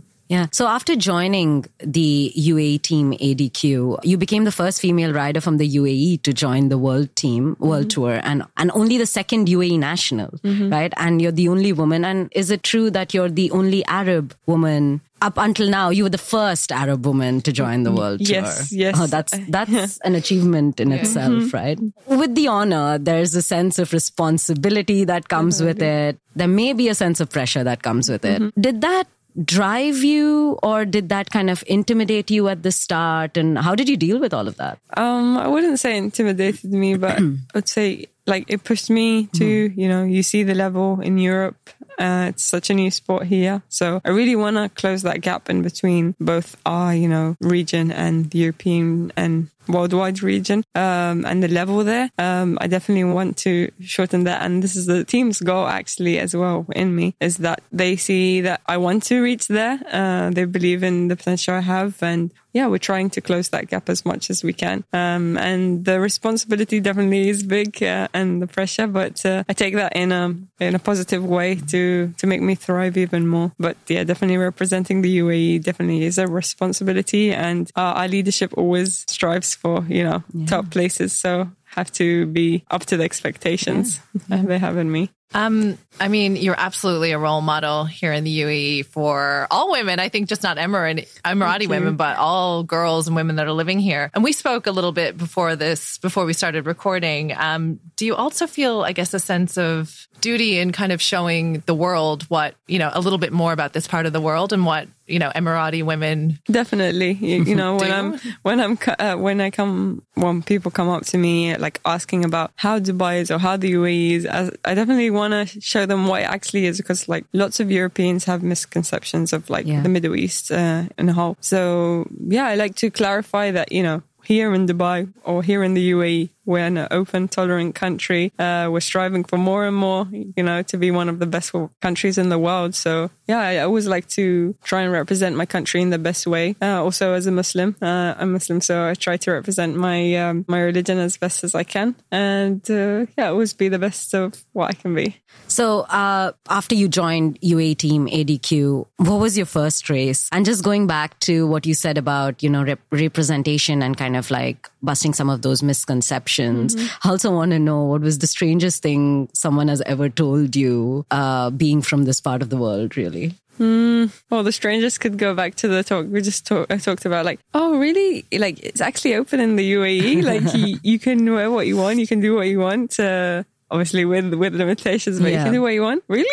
So 0.51 0.67
after 0.67 0.95
joining 0.95 1.65
the 1.79 2.33
UAE 2.35 2.81
team 2.81 3.11
ADQ, 3.13 3.99
you 4.03 4.17
became 4.17 4.43
the 4.43 4.51
first 4.51 4.81
female 4.81 5.13
rider 5.13 5.41
from 5.41 5.57
the 5.57 5.69
UAE 5.69 6.23
to 6.23 6.33
join 6.33 6.69
the 6.69 6.77
world 6.77 7.15
team, 7.15 7.55
world 7.59 7.87
mm-hmm. 7.87 8.01
tour, 8.01 8.19
and, 8.23 8.43
and 8.57 8.71
only 8.73 8.97
the 8.97 9.05
second 9.05 9.47
UAE 9.47 9.77
national, 9.79 10.29
mm-hmm. 10.43 10.69
right? 10.69 10.93
And 10.97 11.21
you're 11.21 11.31
the 11.31 11.49
only 11.49 11.73
woman. 11.73 12.03
And 12.03 12.29
is 12.31 12.49
it 12.49 12.63
true 12.63 12.89
that 12.91 13.13
you're 13.13 13.29
the 13.29 13.51
only 13.51 13.85
Arab 13.85 14.35
woman? 14.45 15.01
Up 15.21 15.37
until 15.37 15.69
now, 15.69 15.89
you 15.89 16.03
were 16.03 16.09
the 16.09 16.17
first 16.17 16.71
Arab 16.71 17.05
woman 17.05 17.41
to 17.41 17.51
join 17.51 17.83
the 17.83 17.91
world 17.91 18.19
tour. 18.19 18.35
Yes, 18.35 18.71
yes. 18.71 18.95
Oh, 18.99 19.07
that's 19.07 19.33
that's 19.47 19.97
an 20.03 20.13
achievement 20.13 20.79
in 20.79 20.91
itself, 20.91 21.31
mm-hmm. 21.31 21.55
right? 21.55 21.79
With 22.05 22.35
the 22.35 22.47
honor, 22.47 22.97
there's 22.97 23.33
a 23.33 23.41
sense 23.41 23.79
of 23.79 23.93
responsibility 23.93 25.05
that 25.05 25.29
comes 25.29 25.63
with 25.63 25.81
it. 25.81 26.19
There 26.35 26.49
may 26.49 26.73
be 26.73 26.89
a 26.89 26.95
sense 26.95 27.21
of 27.21 27.29
pressure 27.29 27.63
that 27.63 27.81
comes 27.81 28.09
with 28.09 28.25
it. 28.25 28.53
Did 28.59 28.81
that 28.81 29.07
drive 29.43 30.03
you 30.03 30.57
or 30.63 30.85
did 30.85 31.09
that 31.09 31.29
kind 31.29 31.49
of 31.49 31.63
intimidate 31.67 32.31
you 32.31 32.47
at 32.47 32.63
the 32.63 32.71
start 32.71 33.35
and 33.35 33.57
how 33.59 33.75
did 33.75 33.89
you 33.89 33.97
deal 33.97 34.19
with 34.19 34.33
all 34.33 34.47
of 34.47 34.55
that 34.57 34.79
Um, 34.95 35.37
I 35.37 35.47
wouldn't 35.47 35.79
say 35.79 35.97
intimidated 35.97 36.71
me, 36.71 36.95
but 36.95 37.19
I 37.19 37.37
would 37.53 37.67
say 37.67 38.07
like 38.27 38.45
it 38.47 38.63
pushed 38.63 38.89
me 38.89 39.27
to, 39.33 39.45
you 39.45 39.87
know, 39.87 40.03
you 40.03 40.23
see 40.23 40.43
the 40.43 40.55
level 40.55 40.99
in 41.01 41.17
Europe. 41.17 41.69
Uh, 41.97 42.27
it's 42.29 42.43
such 42.43 42.69
a 42.69 42.73
new 42.73 42.91
sport 42.91 43.23
here. 43.23 43.61
So 43.69 44.01
I 44.03 44.09
really 44.09 44.35
want 44.35 44.57
to 44.57 44.69
close 44.69 45.03
that 45.03 45.21
gap 45.21 45.49
in 45.49 45.61
between 45.61 46.15
both 46.19 46.57
our, 46.65 46.93
you 46.93 47.07
know, 47.07 47.37
region 47.39 47.91
and 47.91 48.29
the 48.31 48.39
European 48.39 49.13
and 49.15 49.49
worldwide 49.67 50.21
region 50.21 50.63
um, 50.75 51.25
and 51.25 51.43
the 51.43 51.47
level 51.47 51.83
there. 51.83 52.09
Um, 52.17 52.57
I 52.61 52.67
definitely 52.67 53.05
want 53.05 53.37
to 53.37 53.71
shorten 53.79 54.23
that. 54.25 54.41
And 54.41 54.63
this 54.63 54.75
is 54.75 54.85
the 54.85 55.03
team's 55.03 55.39
goal 55.41 55.67
actually 55.67 56.19
as 56.19 56.35
well 56.35 56.65
in 56.75 56.95
me 56.95 57.15
is 57.19 57.37
that 57.37 57.61
they 57.71 57.95
see 57.95 58.41
that 58.41 58.61
I 58.67 58.77
want 58.77 59.03
to 59.03 59.21
reach 59.21 59.47
there. 59.47 59.79
Uh, 59.91 60.29
they 60.29 60.45
believe 60.45 60.83
in 60.83 61.07
the 61.07 61.15
potential 61.15 61.55
I 61.55 61.61
have. 61.61 62.01
And 62.01 62.33
yeah, 62.55 62.67
we're 62.67 62.77
trying 62.77 63.09
to 63.09 63.19
close 63.19 63.49
that 63.49 63.67
gap 63.67 63.89
as 63.89 64.05
much 64.05 64.29
as 64.29 64.41
we 64.41 64.53
can. 64.53 64.85
Um, 64.93 65.37
and 65.37 65.83
the 65.83 65.99
responsibility 65.99 66.79
definitely 66.79 67.27
is 67.27 67.43
big 67.43 67.83
uh, 67.83 68.07
and 68.13 68.41
the 68.41 68.47
pressure, 68.47 68.87
but 68.87 69.25
uh, 69.25 69.43
I 69.49 69.53
take 69.53 69.75
that 69.75 69.93
in 69.93 70.13
a, 70.13 70.33
in 70.61 70.73
a 70.73 70.79
positive 70.79 71.25
way 71.25 71.55
to, 71.55 72.13
to 72.17 72.27
make 72.27 72.41
me 72.41 72.55
thrive 72.55 72.95
even 72.95 73.27
more. 73.27 73.51
But 73.59 73.75
yeah, 73.87 74.05
definitely 74.05 74.37
representing 74.37 75.01
the 75.01 75.19
UAE 75.19 75.63
definitely 75.63 76.05
is 76.05 76.17
a 76.17 76.27
responsibility 76.27 77.33
and 77.33 77.69
uh, 77.75 77.99
our 77.99 78.07
leadership 78.07 78.53
always 78.57 79.03
strives 79.09 79.53
for, 79.53 79.83
you 79.89 80.05
know, 80.05 80.23
top 80.47 80.71
places. 80.71 81.11
So 81.11 81.51
have 81.65 81.91
to 81.91 82.25
be 82.27 82.63
up 82.71 82.85
to 82.85 82.95
the 82.95 83.03
expectations 83.03 83.99
they 84.29 84.59
have 84.59 84.77
in 84.77 84.89
me. 84.89 85.11
Um, 85.33 85.77
I 85.99 86.07
mean, 86.07 86.35
you're 86.35 86.59
absolutely 86.59 87.11
a 87.11 87.17
role 87.17 87.41
model 87.41 87.85
here 87.85 88.13
in 88.13 88.23
the 88.23 88.39
UAE 88.41 88.85
for 88.85 89.47
all 89.51 89.71
women. 89.71 89.99
I 89.99 90.09
think 90.09 90.29
just 90.29 90.43
not 90.43 90.57
Emirati, 90.57 91.07
Emirati 91.23 91.67
women, 91.67 91.95
but 91.95 92.17
all 92.17 92.63
girls 92.63 93.07
and 93.07 93.15
women 93.15 93.37
that 93.37 93.47
are 93.47 93.53
living 93.53 93.79
here. 93.79 94.11
And 94.13 94.23
we 94.23 94.31
spoke 94.31 94.67
a 94.67 94.71
little 94.71 94.91
bit 94.91 95.17
before 95.17 95.55
this, 95.55 95.97
before 95.97 96.25
we 96.25 96.33
started 96.33 96.65
recording. 96.65 97.33
Um, 97.35 97.79
do 97.95 98.05
you 98.05 98.15
also 98.15 98.47
feel, 98.47 98.81
I 98.81 98.91
guess, 98.93 99.13
a 99.13 99.19
sense 99.19 99.57
of 99.57 100.07
duty 100.21 100.57
in 100.59 100.71
kind 100.71 100.91
of 100.91 101.01
showing 101.01 101.63
the 101.65 101.75
world 101.75 102.23
what, 102.23 102.55
you 102.67 102.79
know, 102.79 102.91
a 102.93 103.01
little 103.01 103.19
bit 103.19 103.33
more 103.33 103.51
about 103.51 103.73
this 103.73 103.87
part 103.87 104.05
of 104.05 104.13
the 104.13 104.21
world 104.21 104.53
and 104.53 104.65
what 104.65 104.87
you 105.07 105.19
know 105.19 105.31
Emirati 105.35 105.83
women. 105.83 106.39
Definitely, 106.49 107.13
you, 107.13 107.43
you 107.43 107.55
know 107.61 107.75
when 107.75 107.91
I'm 107.91 108.19
when 108.41 108.59
I'm 108.59 108.77
uh, 108.99 109.15
when 109.15 109.41
I 109.41 109.49
come 109.49 110.03
when 110.15 110.41
people 110.41 110.71
come 110.71 110.89
up 110.89 111.05
to 111.07 111.17
me 111.17 111.55
like 111.57 111.79
asking 111.85 112.25
about 112.25 112.51
how 112.55 112.79
Dubai 112.79 113.21
is 113.21 113.31
or 113.31 113.37
how 113.37 113.57
the 113.57 113.71
UAE 113.73 114.11
is, 114.11 114.25
I, 114.25 114.51
I 114.63 114.73
definitely 114.73 115.11
want 115.15 115.33
to 115.33 115.61
show 115.61 115.85
them 115.85 116.07
what 116.07 116.21
it 116.21 116.25
actually 116.25 116.65
is 116.65 116.77
because 116.77 117.09
like 117.09 117.25
lots 117.33 117.59
of 117.59 117.71
Europeans 117.71 118.25
have 118.25 118.43
misconceptions 118.43 119.33
of 119.33 119.49
like 119.49 119.65
yeah. 119.65 119.81
the 119.81 119.89
Middle 119.89 120.15
East 120.15 120.51
uh, 120.51 120.83
in 120.97 121.09
a 121.09 121.13
whole. 121.13 121.37
So 121.41 122.07
yeah, 122.27 122.45
I 122.45 122.55
like 122.55 122.75
to 122.75 122.91
clarify 122.91 123.51
that 123.51 123.71
you 123.71 123.83
know 123.83 124.03
here 124.23 124.53
in 124.53 124.65
Dubai 124.67 125.11
or 125.23 125.43
here 125.43 125.63
in 125.63 125.73
the 125.73 125.91
UAE, 125.91 126.29
we're 126.45 126.65
an 126.65 126.87
open, 126.91 127.27
tolerant 127.27 127.75
country. 127.75 128.31
Uh, 128.37 128.69
we're 128.71 128.79
striving 128.79 129.23
for 129.23 129.37
more 129.37 129.65
and 129.65 129.75
more, 129.75 130.07
you 130.11 130.43
know, 130.43 130.61
to 130.63 130.77
be 130.77 130.91
one 130.91 131.09
of 131.09 131.19
the 131.19 131.25
best 131.25 131.53
countries 131.81 132.17
in 132.17 132.29
the 132.29 132.39
world. 132.39 132.75
So 132.75 133.09
yeah, 133.27 133.39
I 133.39 133.57
always 133.59 133.87
like 133.87 134.07
to 134.09 134.55
try 134.63 134.81
and 134.81 134.91
represent 134.91 135.35
my 135.35 135.45
country 135.45 135.81
in 135.81 135.89
the 135.89 135.97
best 135.97 136.27
way. 136.27 136.55
Uh, 136.61 136.83
also, 136.83 137.13
as 137.13 137.25
a 137.27 137.31
Muslim, 137.31 137.75
uh, 137.81 138.13
I'm 138.17 138.33
Muslim, 138.33 138.61
so 138.61 138.87
I 138.87 138.93
try 138.93 139.17
to 139.17 139.31
represent 139.31 139.75
my 139.75 140.15
um, 140.15 140.45
my 140.47 140.59
religion 140.61 140.97
as 140.99 141.17
best 141.17 141.43
as 141.43 141.55
I 141.55 141.63
can, 141.63 141.95
and 142.11 142.61
uh, 142.69 143.05
yeah, 143.17 143.29
always 143.29 143.53
be 143.53 143.69
the 143.69 143.79
best 143.79 144.13
of 144.13 144.43
what 144.53 144.69
I 144.69 144.73
can 144.73 144.93
be. 144.93 145.17
So 145.47 145.81
uh, 145.81 146.33
after 146.49 146.75
you 146.75 146.87
joined 146.87 147.39
UA 147.41 147.75
team 147.75 148.07
ADQ, 148.07 148.85
what 148.97 149.19
was 149.19 149.37
your 149.37 149.45
first 149.45 149.89
race? 149.89 150.29
And 150.31 150.45
just 150.45 150.63
going 150.63 150.87
back 150.87 151.19
to 151.21 151.47
what 151.47 151.65
you 151.65 151.73
said 151.73 151.97
about 151.97 152.43
you 152.43 152.49
know 152.49 152.63
rep- 152.63 152.81
representation 152.91 153.81
and 153.81 153.97
kind 153.97 154.15
of 154.15 154.29
like 154.29 154.69
busting 154.85 155.13
some 155.13 155.29
of 155.29 155.41
those 155.41 155.61
misconceptions. 155.61 156.75
Mm-hmm. 156.75 157.07
I 157.07 157.11
also 157.11 157.31
want 157.31 157.51
to 157.51 157.59
know 157.59 157.83
what 157.83 158.01
was 158.01 158.19
the 158.19 158.27
strangest 158.27 158.81
thing 158.81 159.29
someone 159.33 159.67
has 159.67 159.81
ever 159.81 160.09
told 160.09 160.55
you, 160.55 161.05
uh, 161.11 161.49
being 161.49 161.81
from 161.81 162.05
this 162.05 162.21
part 162.21 162.41
of 162.41 162.49
the 162.49 162.57
world, 162.57 162.95
really. 162.95 163.33
Mm, 163.59 164.11
well, 164.29 164.43
the 164.43 164.51
strangest 164.51 164.99
could 164.99 165.17
go 165.17 165.33
back 165.33 165.55
to 165.55 165.67
the 165.67 165.83
talk 165.83 166.07
we 166.09 166.21
just 166.21 166.45
talk, 166.45 166.69
I 166.69 166.77
talked 166.77 167.05
about. 167.05 167.25
Like, 167.25 167.39
oh, 167.53 167.77
really? 167.77 168.25
Like, 168.33 168.59
it's 168.59 168.81
actually 168.81 169.15
open 169.15 169.39
in 169.39 169.55
the 169.55 169.73
UAE. 169.73 170.23
like, 170.23 170.53
you, 170.53 170.79
you, 170.83 170.99
can 170.99 171.31
wear 171.31 171.49
what 171.49 171.65
you 171.65 171.77
want, 171.77 171.99
you 171.99 172.07
can 172.07 172.19
do 172.19 172.35
what 172.35 172.47
you 172.47 172.59
want. 172.59 172.99
Uh, 172.99 173.43
obviously 173.71 174.05
with 174.05 174.33
with 174.33 174.53
limitations, 174.53 175.19
but 175.19 175.31
yeah. 175.31 175.39
you 175.39 175.43
can 175.43 175.53
do 175.53 175.61
what 175.61 175.73
you 175.73 175.81
want. 175.81 176.03
Really? 176.07 176.27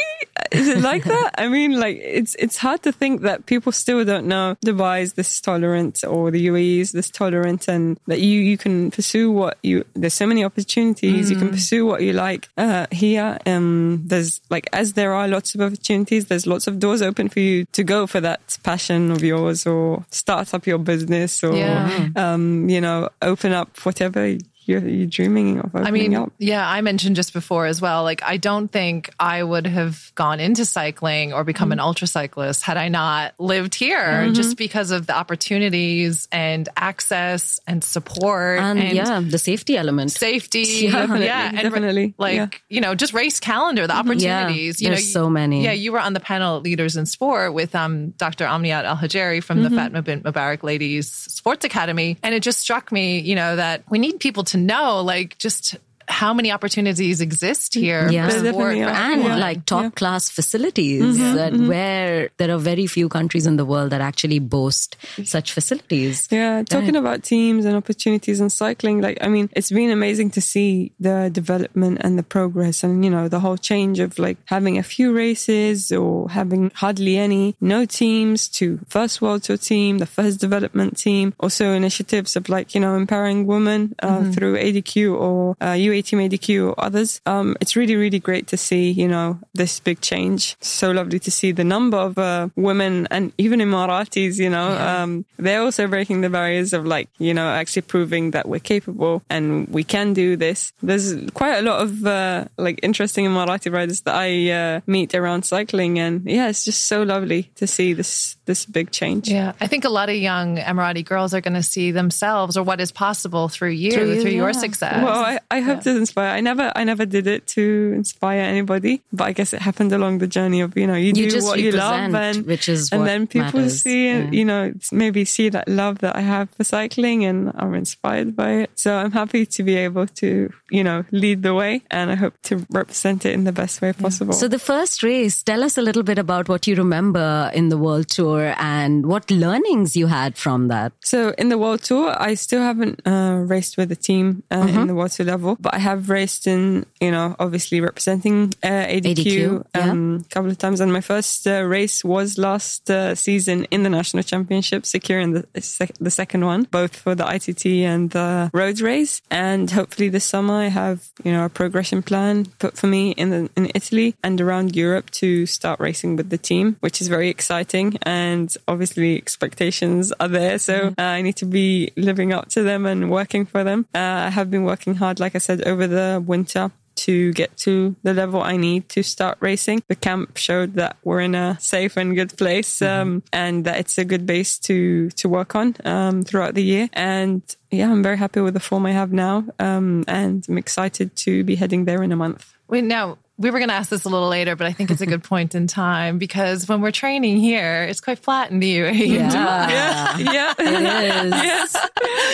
Is 0.50 0.68
it 0.68 0.80
like 0.80 1.04
that? 1.04 1.30
I 1.38 1.48
mean, 1.48 1.78
like 1.78 1.98
it's 2.00 2.34
it's 2.36 2.56
hard 2.56 2.82
to 2.82 2.92
think 2.92 3.22
that 3.22 3.46
people 3.46 3.72
still 3.72 4.04
don't 4.04 4.26
know 4.26 4.56
Dubai 4.64 5.02
is 5.02 5.14
this 5.14 5.40
tolerant 5.40 6.04
or 6.06 6.30
the 6.30 6.46
UAE 6.46 6.80
is 6.80 6.92
this 6.92 7.10
tolerant, 7.10 7.68
and 7.68 7.98
that 8.06 8.20
you 8.20 8.40
you 8.40 8.58
can 8.58 8.90
pursue 8.90 9.30
what 9.30 9.58
you. 9.62 9.84
There's 9.94 10.14
so 10.14 10.26
many 10.26 10.44
opportunities. 10.44 11.26
Mm. 11.26 11.30
You 11.30 11.36
can 11.36 11.48
mm. 11.48 11.52
pursue 11.52 11.86
what 11.86 12.02
you 12.02 12.12
like 12.12 12.48
uh, 12.56 12.86
here. 12.90 13.38
Um, 13.46 14.02
there's 14.06 14.40
like 14.50 14.68
as 14.72 14.94
there 14.94 15.12
are 15.12 15.28
lots 15.28 15.54
of 15.54 15.60
opportunities. 15.60 16.26
There's 16.26 16.46
lots 16.46 16.66
of 16.66 16.78
doors 16.78 17.02
open 17.02 17.28
for 17.28 17.40
you 17.40 17.64
to 17.72 17.84
go 17.84 18.06
for 18.06 18.20
that 18.20 18.58
passion 18.62 19.10
of 19.10 19.22
yours, 19.22 19.66
or 19.66 20.04
start 20.10 20.54
up 20.54 20.66
your 20.66 20.78
business, 20.78 21.42
or 21.42 21.54
yeah. 21.54 22.08
um, 22.16 22.68
you 22.68 22.80
know, 22.80 23.08
open 23.20 23.52
up 23.52 23.78
whatever 23.78 24.36
you're, 24.66 24.86
you're 24.86 25.06
dreaming 25.06 25.58
of 25.58 25.74
I 25.74 25.90
mean, 25.90 26.14
up. 26.14 26.32
yeah, 26.38 26.68
I 26.68 26.80
mentioned 26.80 27.16
just 27.16 27.32
before 27.32 27.66
as 27.66 27.80
well. 27.80 28.04
Like, 28.04 28.22
I 28.22 28.36
don't 28.36 28.68
think 28.68 29.10
I 29.18 29.42
would 29.42 29.66
have 29.66 30.12
gone 30.14 30.40
into 30.40 30.64
cycling 30.64 31.32
or 31.32 31.44
become 31.44 31.66
mm-hmm. 31.66 31.72
an 31.72 31.80
ultra 31.80 32.06
cyclist 32.06 32.62
had 32.62 32.76
I 32.76 32.88
not 32.88 33.34
lived 33.38 33.74
here, 33.74 33.98
mm-hmm. 33.98 34.34
just 34.34 34.56
because 34.56 34.90
of 34.90 35.06
the 35.06 35.16
opportunities 35.16 36.28
and 36.30 36.68
access 36.76 37.60
and 37.66 37.82
support 37.82 38.60
and, 38.60 38.78
and 38.78 38.96
yeah, 38.96 39.20
the 39.20 39.38
safety 39.38 39.76
element, 39.76 40.12
safety, 40.12 40.60
yeah, 40.66 40.92
definitely, 40.92 41.26
yeah, 41.26 41.48
and 41.48 41.60
definitely, 41.60 42.14
like 42.18 42.34
yeah. 42.34 42.48
you 42.68 42.80
know, 42.80 42.94
just 42.94 43.12
race 43.12 43.40
calendar, 43.40 43.86
the 43.86 43.92
mm-hmm. 43.92 44.00
opportunities. 44.00 44.80
Yeah, 44.80 44.88
you 44.88 44.94
there's 44.94 45.14
know, 45.14 45.22
so 45.22 45.30
many. 45.30 45.64
Yeah, 45.64 45.72
you 45.72 45.92
were 45.92 46.00
on 46.00 46.12
the 46.12 46.20
panel 46.20 46.60
Leaders 46.60 46.96
in 46.96 47.06
Sport 47.06 47.52
with 47.54 47.74
um, 47.74 48.10
Dr. 48.10 48.44
Amniat 48.44 48.84
Al 48.84 48.96
Hajeri 48.96 49.42
from 49.42 49.58
mm-hmm. 49.58 49.74
the 49.74 49.80
Fatma 49.80 50.02
bint 50.02 50.22
Mubarak 50.22 50.62
Ladies 50.62 51.10
Sports 51.10 51.64
Academy, 51.64 52.16
and 52.22 52.34
it 52.34 52.42
just 52.42 52.60
struck 52.60 52.92
me, 52.92 53.18
you 53.18 53.34
know, 53.34 53.56
that 53.56 53.82
we 53.90 53.98
need 53.98 54.20
people 54.20 54.44
to 54.44 54.51
know, 54.58 55.00
like, 55.00 55.38
just 55.38 55.76
how 56.12 56.34
many 56.34 56.52
opportunities 56.52 57.20
exist 57.20 57.74
here 57.74 58.10
yeah. 58.10 58.28
and 58.28 59.22
yeah. 59.22 59.36
like 59.36 59.64
top 59.64 59.84
yeah. 59.84 59.90
class 59.90 60.28
facilities 60.28 61.02
mm-hmm. 61.02 61.34
that 61.34 61.52
mm-hmm. 61.52 61.68
where 61.68 62.30
there 62.36 62.50
are 62.54 62.58
very 62.58 62.86
few 62.86 63.08
countries 63.08 63.46
in 63.46 63.56
the 63.56 63.64
world 63.64 63.90
that 63.90 64.00
actually 64.00 64.38
boast 64.38 64.96
such 65.24 65.52
facilities 65.52 66.28
yeah 66.30 66.62
talking 66.62 66.96
about 66.96 67.22
teams 67.22 67.64
and 67.64 67.74
opportunities 67.74 68.40
in 68.40 68.50
cycling 68.50 69.00
like 69.00 69.16
i 69.22 69.28
mean 69.28 69.48
it's 69.52 69.70
been 69.70 69.90
amazing 69.90 70.30
to 70.30 70.40
see 70.40 70.92
the 71.00 71.30
development 71.32 71.98
and 72.02 72.18
the 72.18 72.22
progress 72.22 72.84
and 72.84 73.04
you 73.04 73.10
know 73.10 73.26
the 73.28 73.40
whole 73.40 73.56
change 73.56 73.98
of 73.98 74.18
like 74.18 74.36
having 74.44 74.76
a 74.76 74.82
few 74.82 75.12
races 75.12 75.90
or 75.92 76.28
having 76.28 76.70
hardly 76.74 77.16
any 77.16 77.56
no 77.60 77.84
teams 77.86 78.48
to 78.48 78.78
first 78.88 79.22
world 79.22 79.42
tour 79.42 79.56
team 79.56 79.98
the 79.98 80.06
first 80.06 80.40
development 80.40 80.98
team 80.98 81.32
also 81.40 81.72
initiatives 81.72 82.36
of 82.36 82.48
like 82.48 82.74
you 82.74 82.80
know 82.80 82.96
empowering 82.96 83.46
women 83.46 83.94
uh, 84.02 84.18
mm-hmm. 84.18 84.30
through 84.32 84.56
adq 84.56 84.92
or 85.10 85.56
uh, 85.60 85.74
Team 86.02 86.18
ADQ 86.18 86.68
or 86.68 86.74
others. 86.78 87.20
Um, 87.26 87.56
it's 87.60 87.76
really, 87.76 87.96
really 87.96 88.18
great 88.18 88.46
to 88.48 88.56
see, 88.56 88.90
you 88.90 89.08
know, 89.08 89.38
this 89.54 89.80
big 89.80 90.00
change. 90.00 90.56
So 90.60 90.90
lovely 90.90 91.18
to 91.20 91.30
see 91.30 91.52
the 91.52 91.64
number 91.64 91.96
of 91.96 92.18
uh, 92.18 92.48
women 92.56 93.08
and 93.10 93.32
even 93.38 93.60
Emiratis, 93.60 94.38
you 94.38 94.50
know, 94.50 94.68
yeah. 94.68 95.02
um, 95.02 95.24
they're 95.36 95.62
also 95.62 95.86
breaking 95.86 96.20
the 96.20 96.30
barriers 96.30 96.72
of 96.72 96.86
like, 96.86 97.08
you 97.18 97.34
know, 97.34 97.48
actually 97.48 97.82
proving 97.82 98.32
that 98.32 98.48
we're 98.48 98.60
capable 98.60 99.22
and 99.30 99.68
we 99.68 99.84
can 99.84 100.12
do 100.12 100.36
this. 100.36 100.72
There's 100.82 101.14
quite 101.30 101.58
a 101.58 101.62
lot 101.62 101.82
of 101.82 102.06
uh, 102.06 102.46
like 102.58 102.80
interesting 102.82 103.26
Emirati 103.26 103.72
riders 103.72 104.02
that 104.02 104.14
I 104.14 104.50
uh, 104.50 104.80
meet 104.86 105.14
around 105.14 105.44
cycling. 105.44 105.98
And 105.98 106.24
yeah, 106.24 106.48
it's 106.48 106.64
just 106.64 106.86
so 106.86 107.02
lovely 107.02 107.50
to 107.56 107.66
see 107.66 107.92
this, 107.92 108.36
this 108.46 108.66
big 108.66 108.90
change. 108.90 109.28
Yeah. 109.28 109.52
I 109.60 109.66
think 109.66 109.84
a 109.84 109.88
lot 109.88 110.08
of 110.08 110.16
young 110.16 110.56
Emirati 110.56 111.04
girls 111.04 111.34
are 111.34 111.40
going 111.40 111.54
to 111.54 111.62
see 111.62 111.90
themselves 111.90 112.56
or 112.56 112.62
what 112.62 112.80
is 112.80 112.92
possible 112.92 113.48
through 113.48 113.70
you, 113.70 113.92
through, 113.92 114.20
through 114.22 114.30
yeah. 114.30 114.36
your 114.36 114.52
success. 114.52 115.02
Well, 115.02 115.18
I, 115.18 115.38
I 115.50 115.60
hope 115.60 115.82
inspire. 115.96 116.30
I 116.30 116.40
never, 116.40 116.72
I 116.74 116.84
never 116.84 117.06
did 117.06 117.26
it 117.26 117.46
to 117.48 117.92
inspire 117.94 118.40
anybody, 118.40 119.02
but 119.12 119.24
I 119.24 119.32
guess 119.32 119.52
it 119.52 119.60
happened 119.60 119.92
along 119.92 120.18
the 120.18 120.26
journey 120.26 120.60
of 120.60 120.76
you 120.76 120.86
know 120.86 120.94
you, 120.94 121.12
you 121.14 121.30
do 121.30 121.44
what 121.44 121.58
you 121.60 121.72
love, 121.72 122.14
and 122.14 122.46
which 122.46 122.68
is 122.68 122.92
and 122.92 123.06
then 123.06 123.26
people 123.26 123.60
matters. 123.60 123.82
see 123.82 124.08
yeah. 124.08 124.30
you 124.30 124.44
know 124.44 124.72
maybe 124.90 125.24
see 125.24 125.48
that 125.48 125.68
love 125.68 125.98
that 126.00 126.16
I 126.16 126.20
have 126.20 126.50
for 126.50 126.64
cycling 126.64 127.24
and 127.24 127.52
are 127.56 127.74
inspired 127.74 128.34
by 128.36 128.50
it. 128.62 128.70
So 128.74 128.96
I'm 128.96 129.12
happy 129.12 129.46
to 129.46 129.62
be 129.62 129.76
able 129.76 130.06
to 130.06 130.52
you 130.70 130.84
know 130.84 131.04
lead 131.10 131.42
the 131.42 131.54
way, 131.54 131.82
and 131.90 132.10
I 132.10 132.14
hope 132.14 132.34
to 132.44 132.66
represent 132.70 133.26
it 133.26 133.32
in 133.32 133.44
the 133.44 133.52
best 133.52 133.80
way 133.82 133.92
possible. 133.92 134.34
Yeah. 134.34 134.40
So 134.40 134.48
the 134.48 134.58
first 134.58 135.02
race, 135.02 135.42
tell 135.42 135.62
us 135.62 135.76
a 135.76 135.82
little 135.82 136.02
bit 136.02 136.18
about 136.18 136.48
what 136.48 136.66
you 136.66 136.74
remember 136.76 137.50
in 137.54 137.68
the 137.68 137.78
World 137.78 138.08
Tour 138.08 138.54
and 138.58 139.06
what 139.06 139.30
learnings 139.30 139.96
you 139.96 140.06
had 140.06 140.36
from 140.36 140.68
that. 140.68 140.92
So 141.00 141.30
in 141.38 141.48
the 141.48 141.58
World 141.58 141.82
Tour, 141.82 142.14
I 142.18 142.34
still 142.34 142.60
haven't 142.60 143.06
uh, 143.06 143.42
raced 143.46 143.76
with 143.76 143.90
a 143.92 143.96
team 143.96 144.42
uh, 144.50 144.62
mm-hmm. 144.62 144.80
in 144.80 144.86
the 144.86 144.94
World 144.94 145.10
Tour 145.12 145.26
level, 145.26 145.56
but 145.60 145.71
I 145.72 145.78
have 145.78 146.10
raced 146.10 146.46
in, 146.46 146.84
you 147.00 147.10
know, 147.10 147.34
obviously 147.38 147.80
representing 147.80 148.52
uh, 148.62 148.68
ADQ, 148.68 149.14
ADQ 149.14 149.64
um, 149.74 150.24
a 150.24 150.34
couple 150.34 150.50
of 150.50 150.58
times. 150.58 150.80
And 150.80 150.92
my 150.92 151.00
first 151.00 151.46
uh, 151.46 151.62
race 151.62 152.04
was 152.04 152.36
last 152.36 152.90
uh, 152.90 153.14
season 153.14 153.64
in 153.70 153.82
the 153.82 153.88
national 153.88 154.22
championship, 154.22 154.84
securing 154.84 155.32
the, 155.32 155.62
sec- 155.62 155.96
the 155.98 156.10
second 156.10 156.44
one, 156.44 156.64
both 156.64 156.94
for 156.94 157.14
the 157.14 157.26
ITT 157.26 157.66
and 157.66 158.10
the 158.10 158.50
roads 158.52 158.82
race. 158.82 159.22
And 159.30 159.70
hopefully 159.70 160.10
this 160.10 160.26
summer 160.26 160.54
I 160.54 160.66
have, 160.66 161.08
you 161.24 161.32
know, 161.32 161.46
a 161.46 161.48
progression 161.48 162.02
plan 162.02 162.46
put 162.58 162.76
for 162.76 162.86
me 162.86 163.12
in 163.12 163.30
the, 163.30 163.50
in 163.56 163.70
Italy 163.74 164.14
and 164.22 164.40
around 164.40 164.76
Europe 164.76 165.10
to 165.12 165.46
start 165.46 165.80
racing 165.80 166.16
with 166.16 166.28
the 166.28 166.38
team, 166.38 166.76
which 166.80 167.00
is 167.00 167.08
very 167.08 167.30
exciting. 167.30 167.96
And 168.02 168.54
obviously 168.68 169.16
expectations 169.16 170.12
are 170.20 170.28
there. 170.28 170.58
So 170.58 170.90
mm-hmm. 170.90 171.00
uh, 171.00 171.02
I 171.02 171.22
need 171.22 171.36
to 171.36 171.46
be 171.46 171.92
living 171.96 172.34
up 172.34 172.48
to 172.50 172.62
them 172.62 172.84
and 172.84 173.10
working 173.10 173.46
for 173.46 173.64
them. 173.64 173.86
Uh, 173.94 173.98
I 173.98 174.30
have 174.30 174.50
been 174.50 174.64
working 174.64 174.96
hard, 174.96 175.18
like 175.18 175.34
I 175.34 175.38
said, 175.38 175.61
over 175.64 175.86
the 175.86 176.22
winter 176.24 176.70
to 176.94 177.32
get 177.32 177.56
to 177.56 177.96
the 178.02 178.14
level 178.14 178.42
I 178.42 178.56
need 178.56 178.88
to 178.90 179.02
start 179.02 179.38
racing. 179.40 179.82
The 179.88 179.96
camp 179.96 180.36
showed 180.36 180.74
that 180.74 180.96
we're 181.02 181.20
in 181.20 181.34
a 181.34 181.58
safe 181.60 181.96
and 181.96 182.14
good 182.14 182.36
place, 182.36 182.80
mm-hmm. 182.80 183.00
um, 183.00 183.22
and 183.32 183.64
that 183.64 183.78
it's 183.78 183.98
a 183.98 184.04
good 184.04 184.26
base 184.26 184.58
to 184.60 185.10
to 185.10 185.28
work 185.28 185.54
on 185.54 185.74
um, 185.84 186.22
throughout 186.22 186.54
the 186.54 186.62
year. 186.62 186.88
And 186.92 187.42
yeah, 187.70 187.90
I'm 187.90 188.02
very 188.02 188.18
happy 188.18 188.40
with 188.40 188.54
the 188.54 188.60
form 188.60 188.86
I 188.86 188.92
have 188.92 189.12
now, 189.12 189.44
um, 189.58 190.04
and 190.06 190.44
I'm 190.48 190.58
excited 190.58 191.16
to 191.16 191.44
be 191.44 191.56
heading 191.56 191.84
there 191.86 192.02
in 192.02 192.12
a 192.12 192.16
month. 192.16 192.54
Wait, 192.68 192.84
now 192.84 193.18
we 193.38 193.50
were 193.50 193.58
going 193.58 193.70
to 193.70 193.74
ask 193.74 193.90
this 193.90 194.04
a 194.04 194.08
little 194.08 194.28
later, 194.28 194.54
but 194.56 194.66
I 194.66 194.72
think 194.72 194.90
it's 194.90 195.00
a 195.00 195.06
good 195.06 195.24
point 195.24 195.54
in 195.54 195.66
time 195.66 196.18
because 196.18 196.68
when 196.68 196.80
we're 196.80 196.90
training 196.92 197.38
here, 197.38 197.84
it's 197.84 198.00
quite 198.00 198.18
flat 198.18 198.50
in 198.50 198.60
the 198.60 198.78
UAE. 198.78 199.06
Yeah. 199.08 200.18
yeah, 200.18 200.54
It 200.58 201.26
is. 201.26 201.32
yes. 201.32 201.72